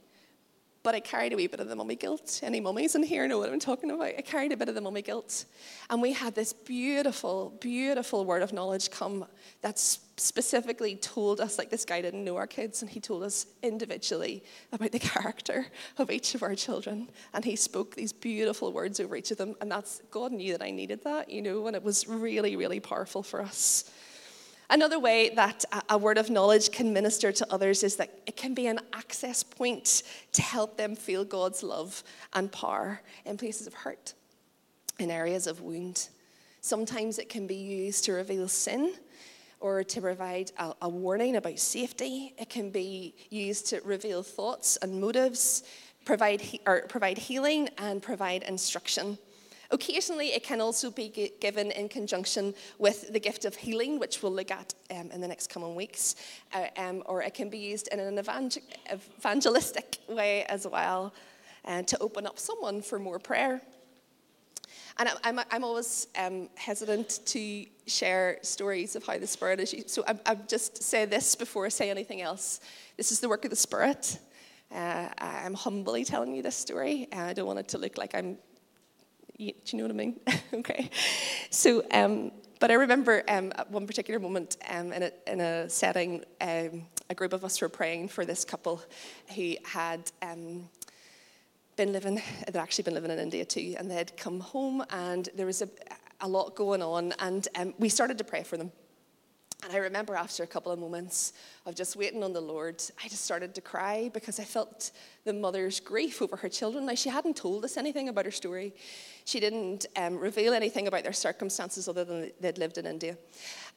But 0.81 0.95
I 0.95 1.01
carried 1.01 1.33
a 1.33 1.35
wee 1.35 1.47
bit 1.47 1.59
of 1.59 1.67
the 1.67 1.75
mummy 1.75 1.95
guilt. 1.95 2.39
Any 2.41 2.61
mummies 2.61 2.95
in 2.95 3.03
here 3.03 3.27
know 3.27 3.39
what 3.39 3.49
I'm 3.49 3.59
talking 3.59 3.91
about? 3.91 4.03
I 4.17 4.21
carried 4.21 4.53
a 4.53 4.57
bit 4.57 4.69
of 4.69 4.75
the 4.75 4.81
mummy 4.81 5.01
guilt. 5.01 5.43
And 5.89 6.01
we 6.01 6.13
had 6.13 6.35
this 6.35 6.53
beautiful, 6.53 7.57
beautiful 7.59 8.23
word 8.23 8.41
of 8.41 8.53
knowledge 8.53 8.89
come 8.89 9.25
that 9.61 9.77
specifically 9.77 10.95
told 10.95 11.41
us, 11.41 11.57
like 11.57 11.69
this 11.69 11.83
guy 11.83 12.01
didn't 12.01 12.23
know 12.23 12.37
our 12.37 12.47
kids, 12.47 12.81
and 12.81 12.89
he 12.89 13.01
told 13.01 13.23
us 13.23 13.45
individually 13.61 14.41
about 14.71 14.93
the 14.93 14.99
character 15.13 15.67
of 15.97 16.09
each 16.09 16.33
of 16.33 16.43
our 16.43 16.55
children. 16.55 17.09
And 17.33 17.43
he 17.43 17.57
spoke 17.57 17.95
these 17.95 18.13
beautiful 18.13 18.71
words 18.71 19.01
over 19.01 19.17
each 19.17 19.31
of 19.31 19.37
them. 19.37 19.55
And 19.59 19.69
that's, 19.69 20.01
God 20.11 20.31
knew 20.31 20.53
that 20.53 20.63
I 20.63 20.71
needed 20.71 21.03
that, 21.03 21.29
you 21.29 21.41
know, 21.41 21.67
and 21.67 21.75
it 21.75 21.83
was 21.83 22.07
really, 22.07 22.55
really 22.55 22.79
powerful 22.79 23.21
for 23.21 23.41
us. 23.41 23.91
Another 24.71 24.99
way 24.99 25.29
that 25.29 25.65
a 25.89 25.97
word 25.97 26.19
of 26.19 26.29
knowledge 26.29 26.71
can 26.71 26.93
minister 26.93 27.31
to 27.31 27.53
others 27.53 27.83
is 27.83 27.95
that 27.95 28.19
it 28.27 28.37
can 28.37 28.53
be 28.53 28.67
an 28.67 28.79
access 28.93 29.41
point 29.41 30.03
to 30.33 30.43
help 30.43 30.77
them 30.77 30.95
feel 30.95 31.25
God's 31.25 31.63
love 31.63 32.03
and 32.33 32.51
power 32.51 33.01
in 33.25 33.35
places 33.37 33.65
of 33.65 33.73
hurt, 33.73 34.13
in 34.99 35.09
areas 35.09 35.47
of 35.47 35.61
wound. 35.61 36.09
Sometimes 36.61 37.17
it 37.17 37.29
can 37.29 37.47
be 37.47 37.55
used 37.55 38.03
to 38.05 38.13
reveal 38.13 38.47
sin 38.47 38.93
or 39.59 39.83
to 39.83 40.01
provide 40.01 40.51
a, 40.59 40.73
a 40.83 40.89
warning 40.89 41.35
about 41.35 41.57
safety. 41.57 42.35
It 42.37 42.49
can 42.49 42.69
be 42.69 43.15
used 43.31 43.67
to 43.69 43.81
reveal 43.83 44.21
thoughts 44.21 44.77
and 44.77 45.01
motives, 45.01 45.63
provide, 46.05 46.41
he, 46.41 46.61
or 46.67 46.81
provide 46.87 47.17
healing, 47.17 47.69
and 47.79 48.03
provide 48.03 48.43
instruction. 48.43 49.17
Occasionally, 49.71 50.29
it 50.29 50.43
can 50.43 50.61
also 50.61 50.89
be 50.89 51.31
given 51.39 51.69
in 51.71 51.89
conjunction 51.89 52.55
with 52.79 53.13
the 53.13 53.19
gift 53.19 53.45
of 53.45 53.55
healing, 53.55 53.99
which 53.99 54.23
we'll 54.23 54.31
look 54.31 54.49
at 54.49 54.73
um, 54.89 55.11
in 55.11 55.21
the 55.21 55.27
next 55.27 55.47
coming 55.47 55.75
weeks, 55.75 56.15
uh, 56.53 56.65
um, 56.77 57.03
or 57.05 57.21
it 57.21 57.35
can 57.35 57.49
be 57.49 57.59
used 57.59 57.87
in 57.89 57.99
an 57.99 58.17
evangel- 58.17 58.63
evangelistic 58.91 59.99
way 60.07 60.43
as 60.45 60.65
well 60.65 61.13
uh, 61.65 61.83
to 61.83 61.99
open 61.99 62.25
up 62.25 62.39
someone 62.39 62.81
for 62.81 62.97
more 62.97 63.19
prayer. 63.19 63.61
And 64.97 65.09
I'm, 65.23 65.39
I'm 65.51 65.63
always 65.63 66.07
um, 66.17 66.49
hesitant 66.55 67.21
to 67.27 67.65
share 67.85 68.39
stories 68.41 68.95
of 68.95 69.05
how 69.05 69.17
the 69.17 69.27
Spirit 69.27 69.59
is 69.59 69.71
used. 69.71 69.91
So 69.91 70.03
I, 70.07 70.15
I 70.25 70.35
just 70.35 70.81
say 70.83 71.05
this 71.05 71.35
before 71.35 71.65
I 71.65 71.69
say 71.69 71.89
anything 71.89 72.21
else. 72.21 72.59
This 72.97 73.11
is 73.11 73.19
the 73.19 73.29
work 73.29 73.45
of 73.45 73.51
the 73.51 73.55
Spirit. 73.55 74.19
Uh, 74.73 75.07
I'm 75.17 75.53
humbly 75.53 76.03
telling 76.03 76.35
you 76.35 76.41
this 76.41 76.55
story. 76.55 77.07
I 77.13 77.33
don't 77.33 77.47
want 77.47 77.59
it 77.59 77.67
to 77.69 77.77
look 77.77 77.97
like 77.97 78.13
I'm 78.13 78.37
do 79.39 79.53
you 79.65 79.77
know 79.77 79.83
what 79.85 79.91
I 79.91 79.95
mean? 79.95 80.19
okay. 80.53 80.89
So, 81.49 81.83
um, 81.91 82.31
but 82.59 82.71
I 82.71 82.73
remember 82.73 83.23
um, 83.29 83.53
at 83.55 83.71
one 83.71 83.87
particular 83.87 84.19
moment 84.19 84.57
um, 84.69 84.91
in, 84.91 85.03
a, 85.03 85.11
in, 85.27 85.39
a, 85.39 85.69
setting, 85.69 86.25
um, 86.41 86.85
a 87.09 87.15
group 87.15 87.31
of 87.31 87.45
us 87.45 87.61
were 87.61 87.69
praying 87.69 88.09
for 88.09 88.25
this 88.25 88.43
couple 88.43 88.81
who 89.33 89.53
had 89.63 90.11
um, 90.21 90.67
been 91.77 91.93
living, 91.93 92.21
they'd 92.45 92.57
actually 92.57 92.83
been 92.83 92.95
living 92.95 93.11
in 93.11 93.19
India 93.19 93.45
too, 93.45 93.75
and 93.77 93.89
they'd 93.89 94.15
come 94.17 94.41
home 94.41 94.83
and 94.89 95.29
there 95.35 95.45
was 95.45 95.61
a, 95.61 95.69
a 96.19 96.27
lot 96.27 96.53
going 96.55 96.81
on, 96.81 97.13
and 97.19 97.47
um, 97.55 97.73
we 97.79 97.87
started 97.87 98.17
to 98.17 98.25
pray 98.25 98.43
for 98.43 98.57
them. 98.57 98.73
And 99.63 99.73
I 99.73 99.77
remember 99.77 100.15
after 100.15 100.43
a 100.43 100.47
couple 100.47 100.71
of 100.71 100.79
moments 100.79 101.33
of 101.65 101.75
just 101.75 101.97
waiting 101.97 102.23
on 102.23 102.31
the 102.31 102.41
Lord, 102.41 102.81
I 103.03 103.09
just 103.09 103.25
started 103.25 103.53
to 103.55 103.61
cry 103.61 104.09
because 104.13 104.39
I 104.39 104.45
felt 104.45 104.91
the 105.25 105.33
mother's 105.33 105.81
grief 105.81 106.21
over 106.21 106.37
her 106.37 106.47
children. 106.47 106.85
Now, 106.85 106.95
she 106.95 107.09
hadn't 107.09 107.35
told 107.35 107.65
us 107.65 107.75
anything 107.75 108.07
about 108.07 108.23
her 108.23 108.31
story. 108.31 108.73
She 109.25 109.41
didn't 109.41 109.85
um, 109.97 110.17
reveal 110.17 110.53
anything 110.53 110.87
about 110.87 111.03
their 111.03 111.13
circumstances 111.13 111.89
other 111.89 112.05
than 112.05 112.31
they'd 112.39 112.57
lived 112.57 112.77
in 112.77 112.85
India. 112.85 113.17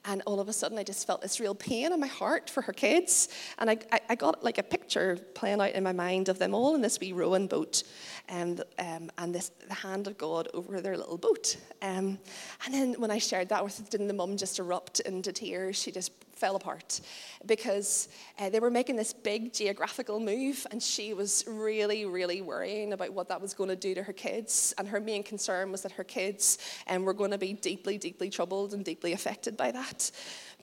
And 0.04 0.22
all 0.26 0.40
of 0.40 0.48
a 0.48 0.52
sudden, 0.52 0.78
I 0.78 0.82
just 0.82 1.06
felt 1.06 1.22
this 1.22 1.38
real 1.38 1.54
pain 1.54 1.92
in 1.92 2.00
my 2.00 2.08
heart 2.08 2.50
for 2.50 2.62
her 2.62 2.72
kids. 2.72 3.28
And 3.58 3.70
I, 3.70 3.78
I 4.08 4.14
got 4.16 4.42
like 4.42 4.58
a 4.58 4.62
picture 4.62 5.16
playing 5.34 5.60
out 5.60 5.72
in 5.72 5.84
my 5.84 5.92
mind 5.92 6.28
of 6.28 6.38
them 6.38 6.54
all 6.54 6.74
in 6.74 6.80
this 6.80 6.98
wee 6.98 7.12
rowing 7.12 7.46
boat 7.46 7.84
and, 8.28 8.62
um, 8.78 9.10
and 9.18 9.34
this, 9.34 9.50
the 9.68 9.74
hand 9.74 10.08
of 10.08 10.18
God 10.18 10.48
over 10.54 10.80
their 10.80 10.96
little 10.96 11.18
boat. 11.18 11.56
Um, 11.82 12.18
and 12.64 12.74
then 12.74 12.94
when 12.94 13.10
I 13.12 13.18
shared 13.18 13.48
that 13.50 13.62
with 13.62 13.90
them, 13.90 14.08
the 14.08 14.14
mum 14.14 14.36
just 14.36 14.58
erupted 14.58 15.06
into 15.06 15.32
tears? 15.32 15.76
She 15.76 15.92
just 15.92 16.12
fell 16.42 16.56
apart 16.56 17.00
because 17.46 18.08
uh, 18.40 18.50
they 18.50 18.58
were 18.58 18.68
making 18.68 18.96
this 18.96 19.12
big 19.12 19.52
geographical 19.52 20.18
move, 20.18 20.66
and 20.72 20.82
she 20.82 21.14
was 21.14 21.44
really, 21.46 22.04
really 22.04 22.42
worrying 22.42 22.92
about 22.92 23.12
what 23.12 23.28
that 23.28 23.40
was 23.40 23.54
going 23.54 23.68
to 23.68 23.76
do 23.76 23.94
to 23.94 24.02
her 24.02 24.12
kids. 24.12 24.74
And 24.76 24.88
her 24.88 24.98
main 24.98 25.22
concern 25.22 25.70
was 25.70 25.82
that 25.82 25.92
her 25.92 26.02
kids 26.02 26.58
um, 26.88 27.04
were 27.04 27.14
going 27.14 27.30
to 27.30 27.38
be 27.38 27.52
deeply, 27.52 27.96
deeply 27.96 28.28
troubled 28.28 28.74
and 28.74 28.84
deeply 28.84 29.12
affected 29.12 29.56
by 29.56 29.70
that. 29.70 30.10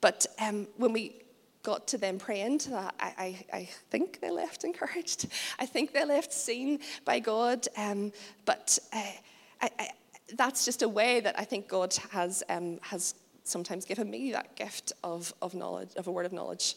But 0.02 0.26
um, 0.38 0.68
when 0.76 0.92
we 0.92 1.22
got 1.64 1.88
to 1.88 1.98
them 1.98 2.18
praying 2.20 2.58
to 2.60 2.72
that, 2.72 2.96
I, 3.00 3.14
I, 3.18 3.58
I, 3.60 3.70
think 3.90 4.20
they 4.20 4.32
left 4.32 4.66
encouraged. 4.66 5.28
I 5.60 5.66
think 5.66 5.94
they 5.94 6.04
left 6.04 6.34
seen 6.34 6.80
by 7.06 7.20
God. 7.20 7.68
Um, 7.78 8.12
but 8.44 8.78
uh, 8.92 9.14
I, 9.62 9.90
that's 10.36 10.66
just 10.66 10.82
a 10.82 10.90
way 10.90 11.22
that 11.22 11.40
I 11.40 11.46
think 11.46 11.70
God 11.70 11.96
has, 12.12 12.44
um, 12.50 12.80
has 12.82 13.16
sometimes 13.50 13.86
given 13.86 14.10
me 14.10 14.32
that 14.32 14.56
gift 14.56 14.94
of, 15.04 15.34
of 15.42 15.54
knowledge, 15.54 15.90
of 15.96 16.08
a 16.08 16.12
word 16.12 16.26
of 16.26 16.34
knowledge. 16.34 16.76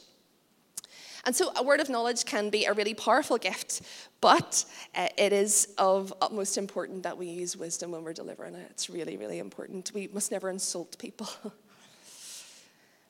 And 1.24 1.34
so, 1.36 1.52
a 1.54 1.62
word 1.62 1.78
of 1.78 1.88
knowledge 1.88 2.24
can 2.24 2.50
be 2.50 2.64
a 2.64 2.72
really 2.72 2.94
powerful 2.94 3.38
gift, 3.38 3.82
but 4.20 4.64
uh, 4.94 5.08
it 5.16 5.32
is 5.32 5.72
of 5.78 6.12
utmost 6.20 6.58
importance 6.58 7.04
that 7.04 7.16
we 7.16 7.26
use 7.26 7.56
wisdom 7.56 7.92
when 7.92 8.02
we're 8.02 8.12
delivering 8.12 8.54
it. 8.54 8.66
It's 8.70 8.90
really, 8.90 9.16
really 9.16 9.38
important. 9.38 9.92
We 9.94 10.08
must 10.08 10.32
never 10.32 10.50
insult 10.50 10.98
people. 10.98 11.28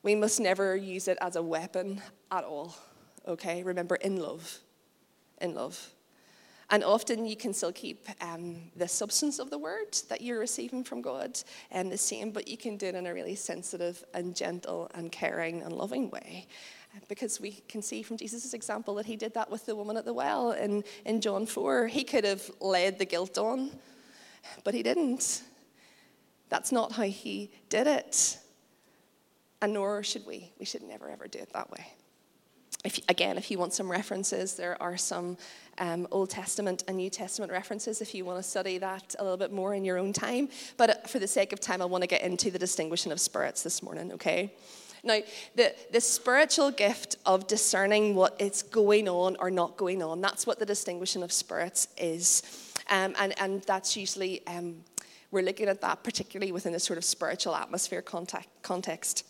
we 0.02 0.14
must 0.14 0.40
never 0.40 0.76
use 0.76 1.08
it 1.08 1.16
as 1.22 1.36
a 1.36 1.42
weapon 1.42 2.02
at 2.30 2.44
all. 2.44 2.76
okay? 3.26 3.62
Remember, 3.62 3.94
in 3.96 4.16
love. 4.16 4.58
In 5.40 5.54
love. 5.54 5.92
And 6.72 6.82
often 6.82 7.26
you 7.26 7.36
can 7.36 7.52
still 7.52 7.70
keep 7.70 8.08
um, 8.22 8.56
the 8.76 8.88
substance 8.88 9.38
of 9.38 9.50
the 9.50 9.58
word 9.58 9.94
that 10.08 10.22
you're 10.22 10.38
receiving 10.38 10.82
from 10.84 11.02
God 11.02 11.38
um, 11.70 11.90
the 11.90 11.98
same, 11.98 12.30
but 12.30 12.48
you 12.48 12.56
can 12.56 12.78
do 12.78 12.86
it 12.86 12.94
in 12.94 13.06
a 13.06 13.12
really 13.12 13.34
sensitive 13.34 14.02
and 14.14 14.34
gentle 14.34 14.90
and 14.94 15.12
caring 15.12 15.60
and 15.60 15.74
loving 15.74 16.08
way. 16.08 16.46
Because 17.08 17.38
we 17.42 17.62
can 17.68 17.82
see 17.82 18.02
from 18.02 18.16
Jesus' 18.16 18.54
example 18.54 18.94
that 18.94 19.04
he 19.04 19.16
did 19.16 19.34
that 19.34 19.50
with 19.50 19.66
the 19.66 19.76
woman 19.76 19.98
at 19.98 20.06
the 20.06 20.14
well 20.14 20.52
in, 20.52 20.82
in 21.04 21.20
John 21.20 21.44
4. 21.44 21.88
He 21.88 22.04
could 22.04 22.24
have 22.24 22.50
laid 22.58 22.98
the 22.98 23.04
guilt 23.04 23.36
on, 23.36 23.70
but 24.64 24.72
he 24.72 24.82
didn't. 24.82 25.42
That's 26.48 26.72
not 26.72 26.92
how 26.92 27.04
he 27.04 27.50
did 27.68 27.86
it. 27.86 28.38
And 29.60 29.74
nor 29.74 30.02
should 30.02 30.24
we. 30.24 30.52
We 30.58 30.64
should 30.64 30.82
never, 30.82 31.10
ever 31.10 31.28
do 31.28 31.38
it 31.38 31.52
that 31.52 31.70
way. 31.70 31.86
If, 32.84 32.98
again, 33.08 33.38
if 33.38 33.50
you 33.50 33.58
want 33.58 33.72
some 33.72 33.90
references, 33.90 34.54
there 34.54 34.80
are 34.82 34.96
some 34.96 35.36
um, 35.78 36.08
Old 36.10 36.30
Testament 36.30 36.84
and 36.88 36.96
New 36.96 37.10
Testament 37.10 37.52
references 37.52 38.00
if 38.00 38.14
you 38.14 38.24
want 38.24 38.38
to 38.38 38.42
study 38.42 38.78
that 38.78 39.14
a 39.18 39.22
little 39.22 39.36
bit 39.36 39.52
more 39.52 39.74
in 39.74 39.84
your 39.84 39.98
own 39.98 40.12
time. 40.12 40.48
But 40.76 40.90
uh, 40.90 40.94
for 41.06 41.18
the 41.18 41.28
sake 41.28 41.52
of 41.52 41.60
time, 41.60 41.80
I 41.80 41.84
want 41.84 42.02
to 42.02 42.08
get 42.08 42.22
into 42.22 42.50
the 42.50 42.58
distinguishing 42.58 43.12
of 43.12 43.20
spirits 43.20 43.62
this 43.62 43.82
morning, 43.82 44.12
okay? 44.12 44.52
Now, 45.04 45.20
the, 45.54 45.74
the 45.92 46.00
spiritual 46.00 46.70
gift 46.70 47.16
of 47.26 47.46
discerning 47.46 48.14
what 48.14 48.40
is 48.40 48.62
going 48.62 49.08
on 49.08 49.36
or 49.40 49.50
not 49.50 49.76
going 49.76 50.02
on, 50.02 50.20
that's 50.20 50.46
what 50.46 50.58
the 50.58 50.66
distinguishing 50.66 51.22
of 51.22 51.32
spirits 51.32 51.88
is. 51.96 52.42
Um, 52.88 53.14
and, 53.18 53.34
and 53.40 53.62
that's 53.62 53.96
usually, 53.96 54.46
um, 54.46 54.76
we're 55.30 55.42
looking 55.42 55.68
at 55.68 55.80
that 55.80 56.04
particularly 56.04 56.52
within 56.52 56.74
a 56.74 56.80
sort 56.80 56.98
of 56.98 57.04
spiritual 57.04 57.54
atmosphere 57.56 58.02
context. 58.02 59.24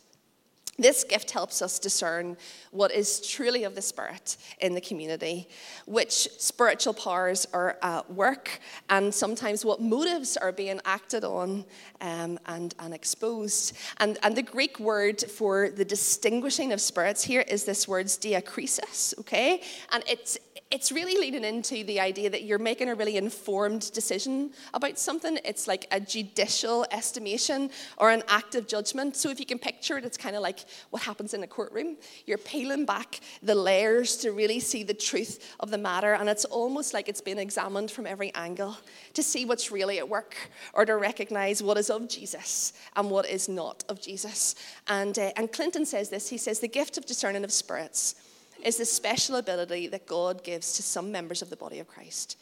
This 0.79 1.05
gift 1.05 1.31
helps 1.31 1.61
us 1.61 1.79
discern 1.79 2.39
what 2.71 2.93
is 2.93 3.21
truly 3.21 3.65
of 3.65 3.75
the 3.75 3.83
Spirit 3.83 4.39
in 4.59 4.75
the 4.75 4.81
community, 4.81 5.47
which 5.85 6.29
spiritual 6.39 6.95
powers 6.95 7.47
are 7.53 7.77
at 7.83 8.11
work, 8.11 8.59
and 8.89 9.15
sometimes 9.15 9.67
what 9.67 9.83
motives 9.83 10.39
are 10.39 10.51
being 10.51 10.81
acted 10.87 11.25
on 11.25 11.67
um, 12.01 12.39
and, 12.47 12.75
and 12.79 12.95
exposed. 12.95 13.77
And, 13.99 14.19
and 14.23 14.35
the 14.35 14.43
Greek 14.43 14.81
word 14.81 15.21
for 15.21 15.69
the 15.69 15.85
distinguishing 15.85 16.73
of 16.73 16.81
spirits 16.81 17.23
here 17.23 17.43
is 17.43 17.65
this 17.65 17.87
word 17.87 18.07
diakrisis, 18.07 19.19
okay? 19.21 19.61
And 19.93 20.03
it's, 20.09 20.39
it's 20.71 20.91
really 20.91 21.21
leading 21.21 21.45
into 21.45 21.85
the 21.85 22.01
idea 22.01 22.31
that 22.31 22.45
you're 22.45 22.59
making 22.59 22.89
a 22.89 22.95
really 22.95 23.19
informed 23.19 23.93
decision 23.93 24.53
about 24.73 24.99
something. 24.99 25.39
It's 25.45 25.69
like 25.69 25.87
a 25.91 26.01
judicial 26.01 26.87
estimation 26.91 27.71
or 27.99 28.11
an 28.11 28.23
active 28.27 28.67
judgment. 28.67 29.17
So 29.17 29.29
if 29.29 29.39
you 29.39 29.45
can 29.45 29.59
picture 29.59 29.99
it, 29.99 30.07
it's 30.07 30.17
kind 30.17 30.35
of 30.35 30.41
like 30.41 30.62
what 30.91 31.03
happens 31.03 31.35
in 31.35 31.43
a 31.43 31.47
courtroom. 31.47 31.97
You're 32.27 32.39
peeling 32.39 32.85
back 32.85 33.21
the 33.43 33.55
layers 33.55 34.17
to 34.19 34.33
really 34.33 34.61
see 34.61 34.83
the 34.83 34.95
truth 34.95 35.55
of 35.61 35.71
the 35.71 35.79
matter, 35.79 36.15
and 36.15 36.29
it's 36.29 36.45
almost 36.45 36.95
like 36.95 37.09
it's 37.09 37.21
been 37.21 37.39
examined 37.39 37.91
from 37.91 38.07
every 38.07 38.33
angle 38.35 38.77
to 39.15 39.23
see 39.23 39.45
what's 39.45 39.71
really 39.71 39.99
at 39.99 40.09
work 40.09 40.37
or 40.75 40.85
to 40.85 40.97
recognize 40.97 41.63
what 41.63 41.77
is 41.77 41.91
of 41.91 42.09
Jesus 42.09 42.73
and 42.97 43.11
what 43.11 43.29
is 43.29 43.49
not 43.49 43.85
of 43.89 44.01
Jesus. 44.01 44.55
And, 44.89 45.19
uh, 45.19 45.33
and 45.37 45.53
Clinton 45.53 45.87
says 45.87 46.09
this 46.09 46.29
he 46.29 46.39
says, 46.39 46.61
The 46.61 46.69
gift 46.69 46.99
of 46.99 47.07
discerning 47.07 47.45
of 47.45 47.53
spirits 47.53 48.15
is 48.63 48.77
the 48.77 48.85
special 48.85 49.37
ability 49.37 49.89
that 49.89 50.07
God 50.07 50.45
gives 50.45 50.75
to 50.75 50.83
some 50.83 51.11
members 51.11 51.43
of 51.43 51.51
the 51.51 51.57
body 51.57 51.79
of 51.79 51.89
Christ, 51.89 52.39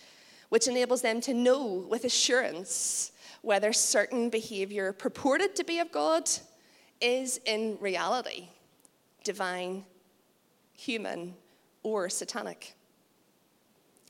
which 0.48 0.68
enables 0.68 1.02
them 1.02 1.20
to 1.22 1.35
know 1.35 1.87
with 1.88 2.04
assurance 2.04 3.12
whether 3.42 3.72
certain 3.72 4.28
behavior 4.28 4.92
purported 4.92 5.56
to 5.56 5.64
be 5.64 5.78
of 5.78 5.90
God 5.90 6.28
is 7.00 7.40
in 7.46 7.78
reality 7.80 8.48
divine, 9.24 9.84
human, 10.72 11.34
or 11.82 12.08
satanic. 12.08 12.74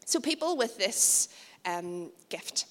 So, 0.05 0.20
people 0.20 0.57
with 0.57 0.79
this 0.79 1.29
um, 1.64 2.11
gift, 2.29 2.66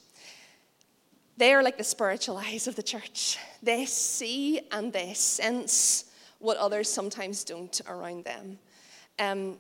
they 1.38 1.54
are 1.54 1.64
like 1.64 1.78
the 1.78 1.84
spiritual 1.84 2.38
eyes 2.38 2.68
of 2.68 2.76
the 2.76 2.84
church. 2.84 3.38
They 3.64 3.86
see 3.86 4.62
and 4.72 4.92
they 4.92 5.14
sense 5.14 6.06
what 6.40 6.58
others 6.58 6.90
sometimes 6.90 7.44
don't 7.44 7.80
around 7.88 8.26
them. 8.26 8.60
Um, 9.20 9.58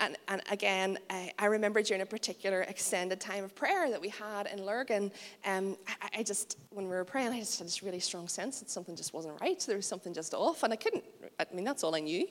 and, 0.00 0.16
and, 0.28 0.42
again, 0.50 0.98
I, 1.08 1.30
I, 1.38 1.46
remember 1.46 1.82
during 1.82 2.02
a 2.02 2.06
particular 2.06 2.62
extended 2.62 3.20
time 3.20 3.44
of 3.44 3.54
prayer 3.54 3.90
that 3.90 4.00
we 4.00 4.08
had 4.08 4.46
in 4.46 4.64
Lurgan, 4.64 5.12
um, 5.44 5.76
I, 5.86 6.20
I, 6.20 6.22
just, 6.22 6.58
when 6.70 6.86
we 6.86 6.90
were 6.90 7.04
praying, 7.04 7.32
I 7.32 7.38
just 7.40 7.58
had 7.58 7.66
this 7.66 7.82
really 7.82 8.00
strong 8.00 8.26
sense 8.26 8.60
that 8.60 8.70
something 8.70 8.96
just 8.96 9.12
wasn't 9.12 9.40
right. 9.40 9.60
There 9.60 9.76
was 9.76 9.86
something 9.86 10.14
just 10.14 10.34
off, 10.34 10.62
and 10.62 10.72
I 10.72 10.76
couldn't, 10.76 11.04
I 11.38 11.46
mean, 11.54 11.64
that's 11.64 11.84
all 11.84 11.94
I 11.94 12.00
knew. 12.00 12.26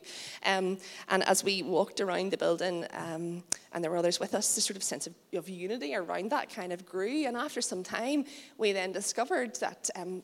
Um, 0.45 0.77
and 1.10 1.23
as 1.23 1.43
we 1.43 1.63
walked 1.63 2.01
around 2.01 2.32
the 2.32 2.38
building, 2.38 2.86
um, 2.91 3.43
and 3.71 3.84
there 3.84 3.91
were 3.91 3.97
others 3.97 4.19
with 4.19 4.34
us, 4.34 4.55
the 4.55 4.62
sort 4.62 4.77
of 4.77 4.84
sense 4.84 5.08
of, 5.08 5.13
of, 5.34 5.47
unity 5.47 5.95
around 5.95 6.32
that 6.32 6.53
kind 6.53 6.73
of 6.73 6.86
grew. 6.86 7.25
And 7.25 7.38
after 7.38 7.62
some 7.62 7.84
time, 7.84 8.25
we 8.58 8.71
then 8.71 8.91
discovered 8.91 9.55
that. 9.55 9.89
Um, 9.95 10.23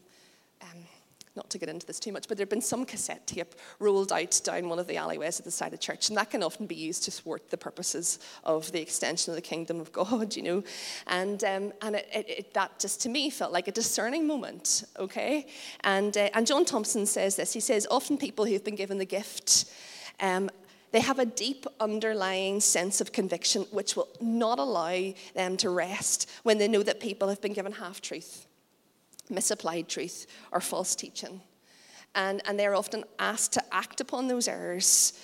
um 0.61 0.85
not 1.35 1.49
to 1.49 1.57
get 1.57 1.69
into 1.69 1.85
this 1.85 1.99
too 1.99 2.11
much, 2.11 2.27
but 2.27 2.37
there 2.37 2.43
had 2.43 2.49
been 2.49 2.61
some 2.61 2.85
cassette 2.85 3.27
tape 3.27 3.55
rolled 3.79 4.11
out 4.11 4.39
down 4.43 4.69
one 4.69 4.79
of 4.79 4.87
the 4.87 4.97
alleyways 4.97 5.39
at 5.39 5.45
the 5.45 5.51
side 5.51 5.67
of 5.67 5.71
the 5.71 5.77
church, 5.77 6.09
and 6.09 6.17
that 6.17 6.29
can 6.29 6.43
often 6.43 6.65
be 6.65 6.75
used 6.75 7.03
to 7.03 7.11
thwart 7.11 7.49
the 7.49 7.57
purposes 7.57 8.19
of 8.43 8.71
the 8.71 8.81
extension 8.81 9.31
of 9.31 9.35
the 9.35 9.41
kingdom 9.41 9.79
of 9.79 9.91
God, 9.91 10.35
you 10.35 10.43
know. 10.43 10.63
And, 11.07 11.43
um, 11.43 11.73
and 11.81 11.95
it, 11.95 12.07
it, 12.13 12.29
it, 12.29 12.53
that 12.53 12.79
just 12.79 13.01
to 13.01 13.09
me 13.09 13.29
felt 13.29 13.51
like 13.51 13.67
a 13.67 13.71
discerning 13.71 14.25
moment, 14.27 14.83
okay? 14.97 15.47
And, 15.81 16.15
uh, 16.17 16.29
and 16.33 16.47
John 16.47 16.65
Thompson 16.65 17.05
says 17.05 17.35
this 17.35 17.53
he 17.53 17.59
says, 17.59 17.87
often 17.89 18.17
people 18.17 18.45
who've 18.45 18.63
been 18.63 18.75
given 18.75 18.97
the 18.97 19.05
gift, 19.05 19.65
um, 20.19 20.49
they 20.91 21.01
have 21.01 21.19
a 21.19 21.25
deep 21.25 21.65
underlying 21.81 22.61
sense 22.61 23.01
of 23.01 23.11
conviction 23.11 23.63
which 23.71 23.97
will 23.97 24.07
not 24.21 24.59
allow 24.59 25.11
them 25.33 25.57
to 25.57 25.69
rest 25.69 26.29
when 26.43 26.57
they 26.57 26.69
know 26.69 26.83
that 26.83 27.01
people 27.01 27.27
have 27.27 27.41
been 27.41 27.51
given 27.51 27.73
half 27.73 27.99
truth 27.99 28.47
misapplied 29.29 29.87
truth 29.87 30.27
or 30.51 30.61
false 30.61 30.95
teaching. 30.95 31.41
And, 32.13 32.41
and 32.45 32.59
they're 32.59 32.75
often 32.75 33.03
asked 33.19 33.53
to 33.53 33.63
act 33.73 33.99
upon 34.01 34.27
those 34.27 34.47
errors. 34.47 35.19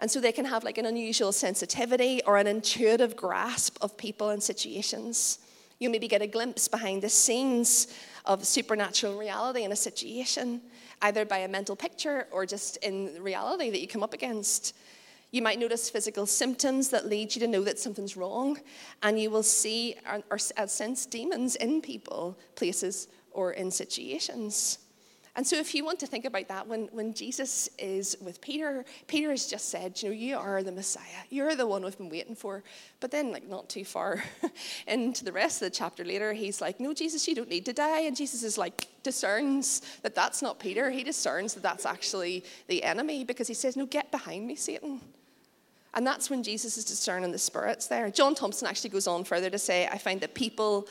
And 0.00 0.10
so 0.10 0.20
they 0.20 0.32
can 0.32 0.44
have 0.44 0.64
like 0.64 0.78
an 0.78 0.86
unusual 0.86 1.32
sensitivity 1.32 2.20
or 2.26 2.36
an 2.36 2.46
intuitive 2.46 3.16
grasp 3.16 3.78
of 3.80 3.96
people 3.96 4.30
and 4.30 4.42
situations. 4.42 5.38
You 5.78 5.90
maybe 5.90 6.08
get 6.08 6.22
a 6.22 6.26
glimpse 6.26 6.66
behind 6.68 7.02
the 7.02 7.08
scenes 7.08 7.88
of 8.24 8.44
supernatural 8.44 9.18
reality 9.18 9.64
in 9.64 9.72
a 9.72 9.76
situation, 9.76 10.60
either 11.02 11.24
by 11.24 11.38
a 11.38 11.48
mental 11.48 11.76
picture 11.76 12.26
or 12.30 12.46
just 12.46 12.76
in 12.78 13.22
reality 13.22 13.70
that 13.70 13.80
you 13.80 13.86
come 13.86 14.02
up 14.02 14.14
against. 14.14 14.74
You 15.30 15.42
might 15.42 15.58
notice 15.58 15.90
physical 15.90 16.26
symptoms 16.26 16.90
that 16.90 17.06
lead 17.06 17.34
you 17.34 17.40
to 17.40 17.48
know 17.48 17.62
that 17.62 17.78
something's 17.78 18.16
wrong, 18.16 18.58
and 19.02 19.20
you 19.20 19.30
will 19.30 19.42
see 19.42 19.96
or, 20.08 20.22
or 20.30 20.38
uh, 20.56 20.66
sense 20.66 21.06
demons 21.06 21.56
in 21.56 21.82
people, 21.82 22.38
places, 22.54 23.08
or 23.34 23.52
in 23.52 23.70
situations. 23.70 24.78
And 25.36 25.44
so, 25.44 25.56
if 25.56 25.74
you 25.74 25.84
want 25.84 25.98
to 25.98 26.06
think 26.06 26.26
about 26.26 26.46
that, 26.46 26.68
when, 26.68 26.88
when 26.92 27.12
Jesus 27.12 27.68
is 27.76 28.16
with 28.20 28.40
Peter, 28.40 28.84
Peter 29.08 29.30
has 29.30 29.48
just 29.48 29.68
said, 29.68 30.00
You 30.00 30.10
know, 30.10 30.14
you 30.14 30.36
are 30.38 30.62
the 30.62 30.70
Messiah. 30.70 31.24
You're 31.28 31.56
the 31.56 31.66
one 31.66 31.82
we've 31.82 31.98
been 31.98 32.08
waiting 32.08 32.36
for. 32.36 32.62
But 33.00 33.10
then, 33.10 33.32
like, 33.32 33.48
not 33.48 33.68
too 33.68 33.84
far 33.84 34.22
into 34.86 35.24
the 35.24 35.32
rest 35.32 35.60
of 35.60 35.66
the 35.66 35.76
chapter 35.76 36.04
later, 36.04 36.32
he's 36.32 36.60
like, 36.60 36.78
No, 36.78 36.94
Jesus, 36.94 37.26
you 37.26 37.34
don't 37.34 37.48
need 37.48 37.64
to 37.64 37.72
die. 37.72 38.02
And 38.02 38.16
Jesus 38.16 38.44
is 38.44 38.56
like, 38.56 38.86
discerns 39.02 39.82
that 40.02 40.14
that's 40.14 40.40
not 40.40 40.60
Peter. 40.60 40.88
He 40.88 41.02
discerns 41.02 41.54
that 41.54 41.64
that's 41.64 41.84
actually 41.84 42.44
the 42.68 42.84
enemy 42.84 43.24
because 43.24 43.48
he 43.48 43.54
says, 43.54 43.76
No, 43.76 43.86
get 43.86 44.12
behind 44.12 44.46
me, 44.46 44.54
Satan. 44.54 45.00
And 45.94 46.06
that's 46.06 46.30
when 46.30 46.44
Jesus 46.44 46.76
is 46.76 46.84
discerning 46.84 47.32
the 47.32 47.38
spirits 47.38 47.88
there. 47.88 48.08
John 48.10 48.36
Thompson 48.36 48.68
actually 48.68 48.90
goes 48.90 49.08
on 49.08 49.24
further 49.24 49.50
to 49.50 49.58
say, 49.58 49.88
I 49.88 49.98
find 49.98 50.20
that 50.20 50.34
people 50.34 50.88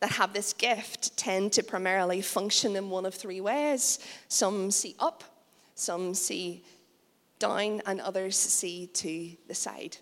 that 0.00 0.12
have 0.12 0.32
this 0.32 0.52
gift 0.52 1.16
tend 1.16 1.52
to 1.54 1.62
primarily 1.62 2.20
function 2.20 2.76
in 2.76 2.90
one 2.90 3.06
of 3.06 3.14
three 3.14 3.40
ways. 3.40 3.98
Some 4.28 4.70
see 4.70 4.94
up, 4.98 5.24
some 5.74 6.14
see 6.14 6.64
down, 7.38 7.82
and 7.86 8.00
others 8.00 8.36
see 8.36 8.86
to 8.88 9.30
the 9.48 9.54
side. 9.54 9.96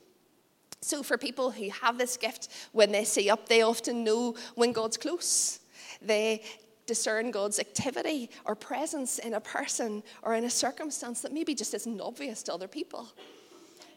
So, 0.80 1.02
for 1.02 1.16
people 1.16 1.50
who 1.50 1.70
have 1.70 1.96
this 1.96 2.16
gift, 2.16 2.48
when 2.72 2.92
they 2.92 3.04
see 3.04 3.30
up, 3.30 3.48
they 3.48 3.62
often 3.62 4.04
know 4.04 4.36
when 4.54 4.72
God's 4.72 4.96
close. 4.96 5.60
They 6.02 6.42
discern 6.86 7.30
God's 7.30 7.58
activity 7.58 8.28
or 8.44 8.54
presence 8.54 9.18
in 9.18 9.34
a 9.34 9.40
person 9.40 10.02
or 10.22 10.34
in 10.34 10.44
a 10.44 10.50
circumstance 10.50 11.22
that 11.22 11.32
maybe 11.32 11.54
just 11.54 11.72
isn't 11.72 12.00
obvious 12.00 12.42
to 12.42 12.52
other 12.52 12.68
people 12.68 13.08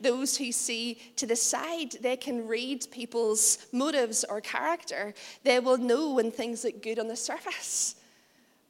those 0.01 0.37
who 0.37 0.51
see 0.51 0.99
to 1.15 1.25
the 1.25 1.35
side, 1.35 1.93
they 2.01 2.17
can 2.17 2.47
read 2.47 2.87
people's 2.91 3.67
motives 3.71 4.23
or 4.23 4.41
character. 4.41 5.13
They 5.43 5.59
will 5.59 5.77
know 5.77 6.13
when 6.13 6.31
things 6.31 6.63
look 6.63 6.81
good 6.81 6.99
on 6.99 7.07
the 7.07 7.15
surface, 7.15 7.95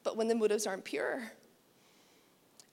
but 0.04 0.16
when 0.16 0.28
the 0.28 0.34
motives 0.34 0.66
aren't 0.66 0.84
pure. 0.84 1.32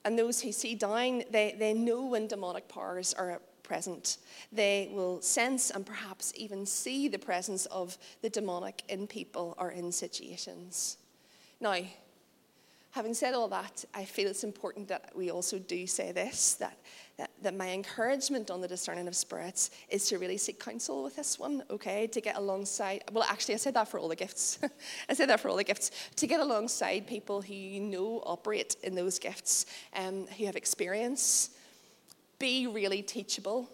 And 0.04 0.18
those 0.18 0.42
who 0.42 0.52
see 0.52 0.76
down, 0.76 1.24
they, 1.32 1.56
they 1.58 1.74
know 1.74 2.06
when 2.06 2.28
demonic 2.28 2.68
powers 2.68 3.14
are 3.14 3.42
present. 3.64 4.18
They 4.52 4.90
will 4.94 5.22
sense 5.22 5.72
and 5.72 5.86
perhaps 5.86 6.32
even 6.36 6.66
see 6.66 7.08
the 7.08 7.18
presence 7.18 7.66
of 7.68 7.98
the 8.22 8.30
demonic 8.30 8.84
in 8.88 9.08
people 9.08 9.56
or 9.58 9.72
in 9.72 9.92
situations. 9.92 10.98
Now, 11.60 11.78
having 12.96 13.14
said 13.14 13.34
all 13.34 13.50
that, 13.50 13.84
I 13.94 14.06
feel 14.06 14.30
it's 14.30 14.46
important 14.46 14.88
that 14.88 15.12
we 15.14 15.30
also 15.30 15.60
do 15.60 15.86
say 15.86 16.14
this 16.14 16.54
that, 16.56 16.78
that, 17.18 17.30
that 17.42 17.54
my 17.54 17.72
encouragement 17.72 18.50
on 18.50 18.62
the 18.62 18.70
discerning 18.70 19.10
of 19.10 19.18
spirits 19.18 19.70
is 19.90 20.08
to 20.08 20.18
really 20.18 20.38
seek 20.38 20.64
counsel 20.64 21.04
with 21.04 21.18
this 21.18 21.38
one, 21.38 21.62
okay? 21.70 22.08
To 22.08 22.22
get 22.22 22.38
alongside, 22.38 23.04
well, 23.12 23.26
actually, 23.26 23.56
I 23.56 23.58
said 23.58 23.74
that 23.74 23.90
for 23.90 24.00
all 24.00 24.08
the 24.08 24.16
gifts. 24.16 24.60
I 25.10 25.14
said 25.14 25.28
that 25.28 25.42
for 25.42 25.50
all 25.50 25.58
the 25.58 25.64
gifts. 25.66 25.92
To 26.16 26.26
get 26.26 26.40
alongside 26.40 27.06
people 27.06 27.42
who 27.42 27.54
you 27.54 27.82
know 27.82 28.24
operate 28.26 28.78
in 28.82 28.96
those 28.96 29.20
gifts, 29.20 29.66
um, 29.94 30.26
who 30.38 30.46
have 30.46 30.56
experience. 30.56 31.50
Be 32.40 32.66
really 32.66 33.02
teachable. 33.02 33.70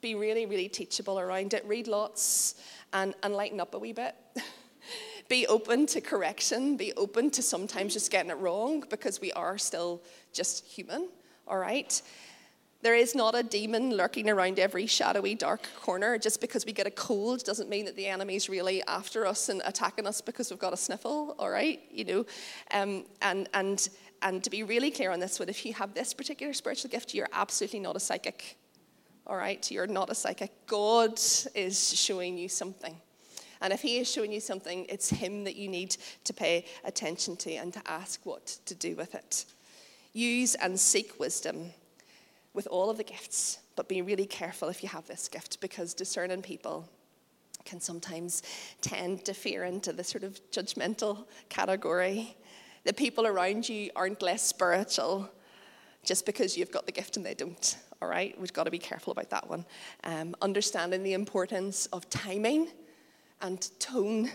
Be 0.00 0.14
really, 0.14 0.46
really 0.46 0.68
teachable 0.68 1.18
around 1.18 1.54
it. 1.54 1.64
Read 1.66 1.88
lots 1.88 2.54
and, 2.92 3.14
and 3.24 3.34
lighten 3.34 3.58
up 3.58 3.74
a 3.74 3.80
wee 3.80 3.92
bit. 3.92 4.14
be 5.28 5.46
open 5.46 5.86
to 5.86 6.00
correction, 6.00 6.76
be 6.76 6.92
open 6.94 7.30
to 7.30 7.42
sometimes 7.42 7.92
just 7.92 8.10
getting 8.10 8.30
it 8.30 8.38
wrong 8.38 8.84
because 8.90 9.20
we 9.20 9.32
are 9.32 9.58
still 9.58 10.02
just 10.32 10.64
human, 10.64 11.08
all 11.46 11.58
right? 11.58 12.02
There 12.84 12.94
is 12.94 13.14
not 13.14 13.34
a 13.34 13.42
demon 13.42 13.96
lurking 13.96 14.28
around 14.28 14.58
every 14.58 14.86
shadowy, 14.86 15.34
dark 15.34 15.66
corner. 15.80 16.18
Just 16.18 16.38
because 16.42 16.66
we 16.66 16.72
get 16.72 16.86
a 16.86 16.90
cold 16.90 17.42
doesn't 17.42 17.70
mean 17.70 17.86
that 17.86 17.96
the 17.96 18.06
enemy's 18.06 18.50
really 18.50 18.82
after 18.82 19.26
us 19.26 19.48
and 19.48 19.62
attacking 19.64 20.06
us 20.06 20.20
because 20.20 20.50
we've 20.50 20.58
got 20.58 20.74
a 20.74 20.76
sniffle, 20.76 21.34
all 21.38 21.48
right? 21.48 21.80
You 21.90 22.04
know, 22.04 22.26
um, 22.72 23.06
and, 23.22 23.48
and, 23.54 23.88
and 24.20 24.44
to 24.44 24.50
be 24.50 24.64
really 24.64 24.90
clear 24.90 25.12
on 25.12 25.18
this 25.18 25.40
one, 25.40 25.48
if 25.48 25.64
you 25.64 25.72
have 25.72 25.94
this 25.94 26.12
particular 26.12 26.52
spiritual 26.52 26.90
gift, 26.90 27.14
you're 27.14 27.30
absolutely 27.32 27.80
not 27.80 27.96
a 27.96 28.00
psychic, 28.00 28.58
all 29.26 29.36
right? 29.36 29.70
You're 29.70 29.86
not 29.86 30.10
a 30.10 30.14
psychic. 30.14 30.66
God 30.66 31.18
is 31.54 31.98
showing 31.98 32.36
you 32.36 32.50
something. 32.50 33.00
And 33.60 33.72
if 33.72 33.82
He 33.82 33.98
is 33.98 34.10
showing 34.10 34.32
you 34.32 34.40
something, 34.40 34.86
it's 34.88 35.10
Him 35.10 35.44
that 35.44 35.56
you 35.56 35.68
need 35.68 35.96
to 36.24 36.32
pay 36.32 36.64
attention 36.84 37.36
to 37.36 37.54
and 37.54 37.72
to 37.72 37.82
ask 37.86 38.24
what 38.24 38.58
to 38.66 38.74
do 38.74 38.96
with 38.96 39.14
it. 39.14 39.44
Use 40.12 40.54
and 40.54 40.78
seek 40.78 41.18
wisdom 41.18 41.70
with 42.52 42.68
all 42.68 42.88
of 42.88 42.96
the 42.96 43.04
gifts, 43.04 43.58
but 43.74 43.88
be 43.88 44.00
really 44.00 44.26
careful 44.26 44.68
if 44.68 44.82
you 44.82 44.88
have 44.88 45.06
this 45.06 45.28
gift 45.28 45.60
because 45.60 45.92
discerning 45.92 46.40
people 46.40 46.88
can 47.64 47.80
sometimes 47.80 48.42
tend 48.80 49.24
to 49.24 49.34
fear 49.34 49.64
into 49.64 49.92
the 49.92 50.04
sort 50.04 50.22
of 50.22 50.40
judgmental 50.50 51.26
category. 51.48 52.36
The 52.84 52.92
people 52.92 53.26
around 53.26 53.68
you 53.68 53.90
aren't 53.96 54.22
less 54.22 54.42
spiritual 54.42 55.30
just 56.04 56.26
because 56.26 56.56
you've 56.56 56.70
got 56.70 56.86
the 56.86 56.92
gift 56.92 57.16
and 57.16 57.24
they 57.24 57.34
don't. 57.34 57.76
All 58.02 58.08
right, 58.08 58.38
we've 58.38 58.52
got 58.52 58.64
to 58.64 58.70
be 58.70 58.78
careful 58.78 59.10
about 59.10 59.30
that 59.30 59.48
one. 59.48 59.64
Um, 60.04 60.36
understanding 60.42 61.02
the 61.02 61.14
importance 61.14 61.86
of 61.86 62.08
timing 62.10 62.68
and 63.40 63.68
tone 63.78 64.30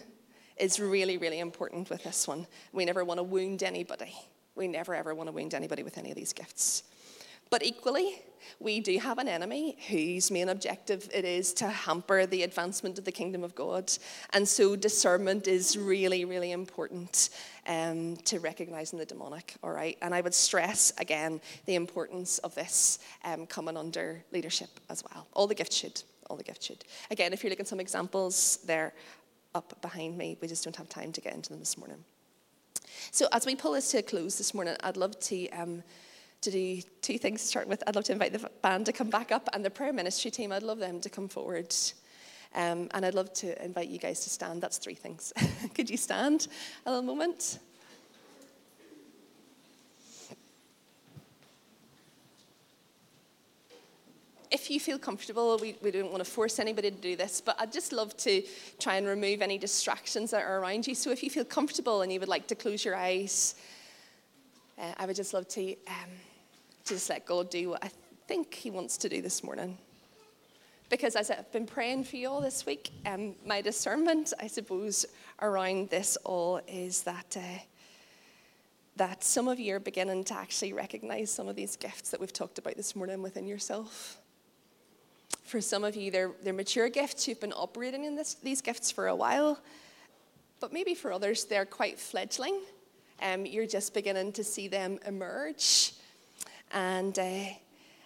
is 0.58 0.80
really, 0.80 1.18
really 1.18 1.40
important 1.40 1.90
with 1.90 2.04
this 2.04 2.28
one. 2.28 2.46
We 2.74 2.86
never 2.86 3.04
want 3.04 3.20
to 3.20 3.24
wound 3.24 3.64
anybody. 3.64 4.14
We 4.56 4.68
never, 4.68 4.94
ever 4.94 5.16
want 5.16 5.28
to 5.28 5.32
wound 5.32 5.54
anybody 5.54 5.84
with 5.84 5.98
any 5.98 6.10
of 6.12 6.16
these 6.16 6.34
gifts. 6.34 6.84
But 7.50 7.64
equally, 7.64 8.22
we 8.60 8.80
do 8.80 8.98
have 9.00 9.18
an 9.18 9.28
enemy 9.28 9.78
whose 9.88 10.30
main 10.30 10.50
objective 10.50 11.10
it 11.14 11.26
is 11.26 11.54
to 11.56 11.68
hamper 11.68 12.26
the 12.26 12.44
advancement 12.44 13.00
of 13.00 13.06
the 13.06 13.12
kingdom 13.12 13.44
of 13.44 13.56
God. 13.56 13.92
And 14.34 14.48
so 14.48 14.76
discernment 14.76 15.48
is 15.48 15.78
really, 15.78 16.26
really 16.26 16.52
important 16.52 17.30
um, 17.68 18.18
to 18.26 18.40
recognizing 18.40 19.00
the 19.00 19.06
demonic, 19.06 19.56
all 19.64 19.72
right? 19.72 19.98
And 20.02 20.14
I 20.14 20.22
would 20.22 20.34
stress 20.34 20.94
again 21.00 21.42
the 21.66 21.76
importance 21.76 22.38
of 22.40 22.54
this 22.54 23.00
um, 23.24 23.48
coming 23.48 23.78
under 23.78 24.24
leadership 24.32 24.80
as 24.90 25.04
well. 25.04 25.28
All 25.34 25.48
the 25.48 25.56
gifts 25.56 25.78
should, 25.78 26.04
all 26.30 26.38
the 26.38 26.44
gifts 26.44 26.66
should. 26.66 26.84
Again, 27.12 27.34
if 27.34 27.44
you're 27.44 27.50
looking 27.50 27.66
some 27.66 27.80
examples, 27.80 28.60
they're 28.66 28.94
up 29.56 29.82
behind 29.82 30.18
me. 30.18 30.38
We 30.42 30.48
just 30.48 30.64
don't 30.64 30.76
have 30.76 30.90
time 30.90 31.12
to 31.12 31.22
get 31.22 31.34
into 31.34 31.50
them 31.50 31.60
this 31.60 31.78
morning. 31.78 32.04
So, 33.12 33.28
as 33.32 33.46
we 33.46 33.56
pull 33.56 33.74
this 33.74 33.92
to 33.92 34.00
a 34.00 34.02
close 34.02 34.38
this 34.38 34.54
morning, 34.54 34.76
I'd 34.84 34.98
love 34.98 35.20
to, 35.22 35.50
um, 35.50 35.84
to 36.42 36.52
do 36.52 36.82
two 37.02 37.18
things 37.18 37.42
to 37.42 37.48
start 37.48 37.68
with. 37.68 37.84
I'd 37.88 37.96
love 37.96 38.06
to 38.06 38.14
invite 38.14 38.34
the 38.34 38.50
band 38.62 38.86
to 38.86 38.94
come 38.94 39.10
back 39.10 39.32
up 39.32 39.50
and 39.54 39.64
the 39.64 39.70
prayer 39.70 39.94
ministry 39.94 40.32
team, 40.32 40.52
I'd 40.52 40.64
love 40.64 40.80
them 40.80 41.02
to 41.02 41.10
come 41.10 41.28
forward. 41.28 41.74
Um, 42.56 42.90
and 42.94 43.06
I'd 43.06 43.14
love 43.14 43.32
to 43.34 43.64
invite 43.64 43.90
you 43.90 44.00
guys 44.00 44.22
to 44.22 44.30
stand. 44.30 44.62
That's 44.62 44.80
three 44.80 44.96
things. 44.96 45.32
Could 45.76 45.90
you 45.90 45.98
stand 45.98 46.48
a 46.86 46.90
little 46.90 47.06
moment? 47.06 47.60
If 54.52 54.70
you 54.72 54.80
feel 54.80 54.98
comfortable, 54.98 55.58
we, 55.62 55.76
we 55.82 55.92
don't 55.92 56.12
want 56.12 56.24
to 56.24 56.30
force 56.30 56.60
anybody 56.60 56.90
to 56.90 56.98
do 56.98 57.16
this, 57.16 57.40
but 57.40 57.56
I'd 57.60 57.72
just 57.72 57.92
love 57.92 58.16
to 58.18 58.42
try 58.80 58.96
and 58.96 59.06
remove 59.06 59.42
any 59.42 59.58
distractions 59.58 60.32
that 60.32 60.44
are 60.44 60.60
around 60.60 60.88
you. 60.88 60.96
So 60.96 61.12
if 61.12 61.24
you 61.24 61.30
feel 61.30 61.46
comfortable 61.46 62.02
and 62.02 62.12
you 62.12 62.20
would 62.20 62.30
like 62.30 62.48
to 62.48 62.56
close 62.56 62.84
your 62.84 62.96
eyes, 62.96 63.56
uh, 64.80 64.94
I 64.98 65.06
would 65.06 65.16
just 65.16 65.34
love 65.34 65.48
to, 65.50 65.72
um, 65.88 66.10
just 66.84 67.10
let 67.10 67.26
God 67.26 67.50
do 67.50 67.70
what 67.70 67.84
I 67.84 67.92
think 68.28 68.54
He 68.54 68.72
wants 68.72 68.98
to 68.98 69.10
do 69.10 69.22
this 69.22 69.44
morning. 69.44 69.78
Because 70.90 71.16
as 71.16 71.30
I've 71.30 71.52
been 71.52 71.68
praying 71.68 72.06
for 72.06 72.16
you 72.16 72.30
all 72.30 72.42
this 72.42 72.66
week, 72.66 72.90
um, 73.06 73.36
my 73.46 73.62
discernment, 73.62 74.34
I 74.40 74.48
suppose, 74.48 75.06
around 75.42 75.90
this 75.90 76.18
all 76.24 76.62
is 76.68 77.04
that. 77.04 77.38
Uh, 77.38 77.60
that 78.96 79.24
some 79.24 79.48
of 79.48 79.58
you 79.62 79.74
are 79.74 79.80
beginning 79.80 80.26
to 80.26 80.34
actually 80.34 80.74
recognize 80.74 81.32
some 81.32 81.48
of 81.48 81.56
these 81.56 81.78
gifts 81.78 82.10
that 82.10 82.20
we've 82.20 82.34
talked 82.34 82.58
about 82.58 82.76
this 82.76 82.98
morning 82.98 83.22
within 83.22 83.48
yourself. 83.48 84.20
For 85.50 85.62
some 85.62 85.84
of 85.84 85.96
you, 85.96 86.12
they're, 86.12 86.32
they're 86.44 86.54
mature 86.54 86.90
gifts. 86.90 87.28
You've 87.28 87.42
been 87.42 87.54
operating 87.54 88.06
in 88.06 88.16
this, 88.16 88.36
these 88.36 88.62
gifts 88.62 88.92
for 88.92 89.08
a 89.08 89.16
while. 89.16 89.60
But 90.60 90.72
maybe 90.72 90.94
for 90.94 91.12
others, 91.12 91.46
they're 91.46 91.66
quite 91.66 92.00
fledgling. 92.00 92.60
Um, 93.20 93.48
you're 93.48 93.66
just 93.66 93.96
beginning 93.96 94.34
to 94.34 94.44
see 94.44 94.68
them 94.68 95.00
emerge. 95.08 95.94
And, 96.72 97.18
uh, 97.18 97.46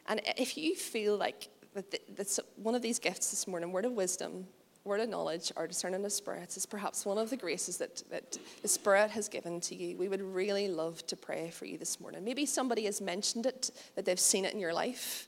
and 0.07 0.21
if 0.37 0.57
you 0.57 0.73
feel 0.73 1.17
like 1.17 1.49
that, 1.73 1.93
that's 2.15 2.39
one 2.55 2.75
of 2.75 2.81
these 2.81 2.97
gifts 2.97 3.31
this 3.31 3.45
morning, 3.45 3.73
word 3.73 3.83
of 3.83 3.91
wisdom, 3.91 4.47
word 4.85 5.01
of 5.01 5.09
knowledge, 5.09 5.51
or 5.57 5.67
discerning 5.67 6.05
of 6.05 6.13
spirits, 6.13 6.55
is 6.55 6.65
perhaps 6.65 7.05
one 7.05 7.17
of 7.17 7.29
the 7.29 7.35
graces 7.35 7.77
that, 7.77 8.03
that 8.09 8.37
the 8.61 8.69
Spirit 8.69 9.11
has 9.11 9.27
given 9.27 9.59
to 9.59 9.75
you, 9.75 9.97
we 9.97 10.07
would 10.07 10.21
really 10.21 10.69
love 10.69 11.05
to 11.07 11.17
pray 11.17 11.49
for 11.49 11.65
you 11.65 11.77
this 11.77 11.99
morning. 11.99 12.23
Maybe 12.23 12.45
somebody 12.45 12.85
has 12.85 13.01
mentioned 13.01 13.45
it, 13.45 13.69
that 13.95 14.05
they've 14.05 14.17
seen 14.17 14.45
it 14.45 14.53
in 14.53 14.61
your 14.61 14.73
life. 14.73 15.27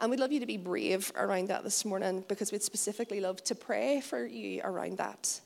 And 0.00 0.10
we'd 0.10 0.20
love 0.20 0.30
you 0.30 0.40
to 0.40 0.46
be 0.46 0.56
brave 0.56 1.10
around 1.16 1.48
that 1.48 1.64
this 1.64 1.84
morning 1.84 2.24
because 2.28 2.52
we'd 2.52 2.62
specifically 2.62 3.20
love 3.20 3.42
to 3.44 3.54
pray 3.54 4.00
for 4.00 4.24
you 4.24 4.60
around 4.62 4.98
that. 4.98 5.40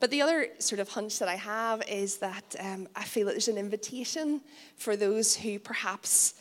But 0.00 0.10
the 0.10 0.22
other 0.22 0.48
sort 0.58 0.78
of 0.78 0.88
hunch 0.88 1.18
that 1.18 1.28
I 1.28 1.36
have 1.36 1.82
is 1.88 2.18
that 2.18 2.56
um, 2.60 2.88
I 2.94 3.04
feel 3.04 3.26
that 3.26 3.32
there's 3.32 3.48
an 3.48 3.58
invitation 3.58 4.40
for 4.76 4.96
those 4.96 5.36
who 5.36 5.58
perhaps 5.58 6.34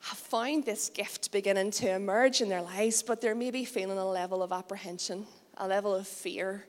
have 0.00 0.18
found 0.18 0.64
this 0.64 0.88
gift 0.90 1.32
beginning 1.32 1.72
to 1.72 1.92
emerge 1.92 2.40
in 2.40 2.48
their 2.48 2.62
lives, 2.62 3.02
but 3.02 3.20
they're 3.20 3.34
maybe 3.34 3.64
feeling 3.64 3.98
a 3.98 4.08
level 4.08 4.42
of 4.42 4.52
apprehension, 4.52 5.26
a 5.56 5.66
level 5.66 5.94
of 5.94 6.06
fear. 6.06 6.64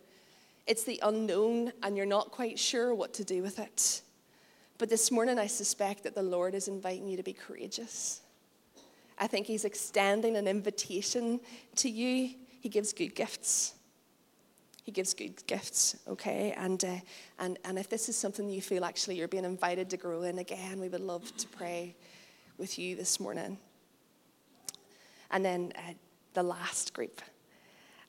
It's 0.66 0.84
the 0.84 1.00
unknown, 1.04 1.72
and 1.84 1.96
you're 1.96 2.06
not 2.06 2.32
quite 2.32 2.58
sure 2.58 2.94
what 2.94 3.14
to 3.16 3.24
do 3.24 3.44
with 3.44 3.60
it. 3.60 4.02
But 4.80 4.90
this 4.90 5.12
morning, 5.12 5.40
I 5.40 5.48
suspect 5.48 6.04
that 6.04 6.16
the 6.16 6.24
Lord 6.24 6.56
is 6.56 6.68
inviting 6.68 7.08
you 7.08 7.18
to 7.18 7.24
be 7.24 7.34
courageous 7.34 8.22
I 9.18 9.28
think 9.28 9.48
He's 9.48 9.66
extending 9.66 10.36
an 10.38 10.48
invitation 10.48 11.40
to 11.78 11.90
you. 11.90 12.36
He 12.60 12.70
gives 12.70 12.94
good 12.94 13.16
gifts. 13.16 13.74
He 14.84 14.92
gives 14.92 15.14
good 15.14 15.46
gifts, 15.48 15.98
okay? 16.08 16.54
And, 16.56 16.84
uh, 16.86 16.96
and, 17.40 17.60
and 17.66 17.78
if 17.78 17.90
this 17.90 18.08
is 18.08 18.16
something 18.16 18.50
you 18.50 18.62
feel 18.62 18.86
actually 18.86 19.18
you're 19.18 19.28
being 19.28 19.44
invited 19.44 19.90
to 19.90 19.98
grow 19.98 20.22
in 20.22 20.40
again, 20.40 20.80
we 20.80 20.88
would 20.88 21.02
love 21.02 21.36
to 21.38 21.48
pray 21.50 21.96
with 22.58 22.80
you 22.80 22.96
this 22.96 23.20
morning. 23.20 23.58
And 25.30 25.44
then 25.44 25.74
uh, 25.76 25.94
the 26.34 26.44
last 26.44 26.94
group. 26.94 27.22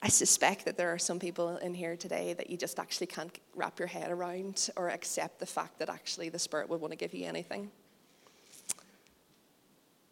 I 0.00 0.08
suspect 0.08 0.64
that 0.66 0.76
there 0.76 0.92
are 0.92 0.98
some 0.98 1.18
people 1.18 1.56
in 1.56 1.74
here 1.74 1.96
today 1.96 2.32
that 2.34 2.48
you 2.48 2.56
just 2.56 2.78
actually 2.78 3.08
can't 3.08 3.36
wrap 3.56 3.78
your 3.80 3.88
head 3.88 4.12
around 4.12 4.70
or 4.76 4.90
accept 4.90 5.40
the 5.40 5.46
fact 5.46 5.80
that 5.80 5.88
actually 5.88 6.28
the 6.28 6.38
Spirit 6.38 6.68
would 6.68 6.80
want 6.80 6.92
to 6.92 6.96
give 6.96 7.12
you 7.12 7.26
anything. 7.26 7.72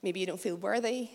Maybe 0.06 0.20
you 0.20 0.26
don't 0.26 0.38
feel 0.38 0.54
worthy, 0.54 1.08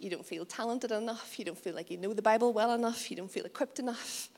you 0.00 0.10
don't 0.10 0.26
feel 0.26 0.44
talented 0.44 0.90
enough, 0.90 1.38
you 1.38 1.44
don't 1.44 1.56
feel 1.56 1.76
like 1.76 1.92
you 1.92 1.96
know 1.96 2.12
the 2.12 2.22
Bible 2.22 2.52
well 2.52 2.72
enough, 2.72 3.08
you 3.08 3.16
don't 3.16 3.30
feel 3.30 3.44
equipped 3.44 3.78
enough. 3.78 4.30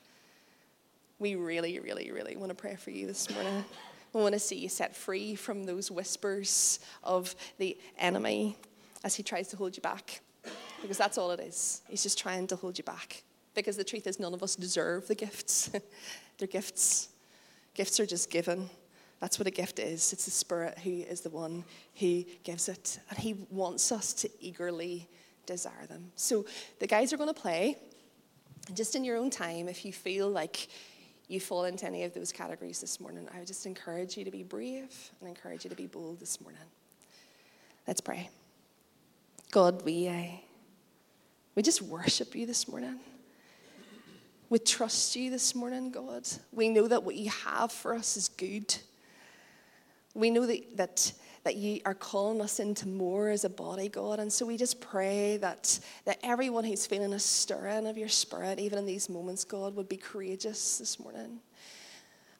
We 1.17 1.33
really, 1.33 1.79
really, 1.79 2.11
really 2.11 2.37
want 2.37 2.49
to 2.49 2.55
pray 2.55 2.75
for 2.75 2.91
you 2.91 3.07
this 3.07 3.27
morning. 3.31 3.65
We 4.13 4.21
want 4.21 4.33
to 4.33 4.39
see 4.39 4.57
you 4.57 4.69
set 4.69 4.95
free 4.95 5.33
from 5.33 5.63
those 5.63 5.89
whispers 5.89 6.79
of 7.03 7.33
the 7.57 7.79
enemy 7.97 8.57
as 9.03 9.15
he 9.15 9.23
tries 9.23 9.47
to 9.47 9.57
hold 9.57 9.75
you 9.75 9.81
back. 9.81 10.21
Because 10.83 10.99
that's 10.99 11.17
all 11.17 11.31
it 11.31 11.39
is. 11.39 11.81
He's 11.87 12.03
just 12.03 12.19
trying 12.19 12.45
to 12.45 12.57
hold 12.57 12.77
you 12.77 12.83
back. 12.83 13.23
Because 13.55 13.75
the 13.75 13.83
truth 13.83 14.05
is, 14.05 14.19
none 14.19 14.35
of 14.35 14.43
us 14.43 14.55
deserve 14.55 15.07
the 15.07 15.15
gifts. 15.15 15.71
They're 16.37 16.47
gifts. 16.47 17.09
Gifts 17.73 17.99
are 17.99 18.05
just 18.05 18.29
given. 18.29 18.69
That's 19.19 19.37
what 19.37 19.47
a 19.47 19.51
gift 19.51 19.79
is. 19.79 20.13
It's 20.13 20.25
the 20.25 20.31
Spirit 20.31 20.79
who 20.79 20.91
is 20.91 21.21
the 21.21 21.29
one 21.29 21.65
who 21.95 22.23
gives 22.43 22.69
it. 22.69 22.99
And 23.09 23.19
He 23.19 23.45
wants 23.49 23.91
us 23.91 24.13
to 24.13 24.29
eagerly 24.39 25.09
desire 25.45 25.85
them. 25.87 26.11
So 26.15 26.45
the 26.79 26.87
guys 26.87 27.11
are 27.11 27.17
going 27.17 27.33
to 27.33 27.39
play. 27.39 27.77
Just 28.73 28.95
in 28.95 29.03
your 29.03 29.17
own 29.17 29.29
time, 29.29 29.67
if 29.67 29.83
you 29.83 29.91
feel 29.91 30.29
like 30.29 30.67
you 31.27 31.39
fall 31.39 31.65
into 31.65 31.85
any 31.85 32.03
of 32.03 32.13
those 32.13 32.31
categories 32.31 32.81
this 32.81 32.99
morning, 32.99 33.27
I 33.33 33.39
would 33.39 33.47
just 33.47 33.65
encourage 33.65 34.15
you 34.15 34.23
to 34.25 34.31
be 34.31 34.43
brave 34.43 35.11
and 35.19 35.29
encourage 35.29 35.63
you 35.63 35.69
to 35.69 35.75
be 35.75 35.87
bold 35.87 36.19
this 36.19 36.39
morning. 36.39 36.61
Let's 37.87 38.01
pray. 38.01 38.29
God, 39.51 39.83
we, 39.83 40.07
uh, 40.07 40.37
we 41.55 41.63
just 41.63 41.81
worship 41.81 42.35
you 42.35 42.45
this 42.45 42.67
morning. 42.67 42.99
We 44.49 44.59
trust 44.59 45.15
you 45.15 45.29
this 45.29 45.53
morning, 45.53 45.91
God. 45.91 46.27
We 46.51 46.69
know 46.69 46.87
that 46.87 47.03
what 47.03 47.15
you 47.15 47.29
have 47.29 47.71
for 47.71 47.95
us 47.95 48.17
is 48.17 48.29
good. 48.29 48.75
We 50.15 50.31
know 50.31 50.45
that, 50.45 50.77
that, 50.77 51.13
that 51.43 51.55
you 51.55 51.81
are 51.85 51.93
calling 51.93 52.41
us 52.41 52.59
into 52.59 52.87
more 52.87 53.29
as 53.29 53.43
a 53.43 53.49
body, 53.49 53.89
God. 53.89 54.19
And 54.19 54.31
so 54.31 54.45
we 54.45 54.57
just 54.57 54.81
pray 54.81 55.37
that, 55.37 55.79
that 56.05 56.19
everyone 56.23 56.63
who's 56.63 56.85
feeling 56.85 57.13
a 57.13 57.19
stirring 57.19 57.87
of 57.87 57.97
your 57.97 58.09
spirit, 58.09 58.59
even 58.59 58.79
in 58.79 58.85
these 58.85 59.09
moments, 59.09 59.43
God, 59.43 59.75
would 59.75 59.89
be 59.89 59.97
courageous 59.97 60.77
this 60.77 60.99
morning. 60.99 61.39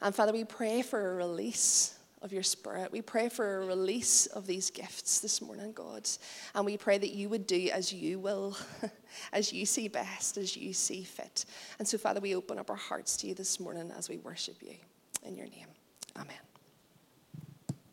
And 0.02 0.16
Father, 0.16 0.34
we 0.34 0.44
pray 0.44 0.82
for 0.82 1.12
a 1.12 1.16
release 1.16 2.00
of 2.22 2.34
your 2.34 2.44
spirit. 2.44 2.92
We 2.92 3.02
pray 3.02 3.30
for 3.30 3.62
a 3.62 3.66
release 3.66 4.26
of 4.28 4.46
these 4.46 4.70
gifts 4.70 5.20
this 5.20 5.42
morning, 5.42 5.72
God. 5.72 6.08
And 6.54 6.66
we 6.66 6.78
pray 6.78 6.98
that 6.98 7.12
you 7.12 7.30
would 7.30 7.48
do 7.48 7.70
as 7.72 7.94
you 7.94 8.20
will, 8.20 8.58
as 9.34 9.54
you 9.54 9.66
see 9.66 9.88
best, 9.88 10.38
as 10.38 10.56
you 10.56 10.74
see 10.74 11.04
fit. 11.04 11.46
And 11.80 11.88
so, 11.88 11.98
Father, 11.98 12.20
we 12.20 12.36
open 12.36 12.60
up 12.60 12.70
our 12.70 12.76
hearts 12.76 13.16
to 13.18 13.28
you 13.28 13.36
this 13.36 13.60
morning 13.60 13.92
as 13.98 14.10
we 14.10 14.18
worship 14.18 14.58
you. 14.62 14.76
In 15.24 15.36
your 15.36 15.48
name, 15.48 15.68
amen. 16.16 16.49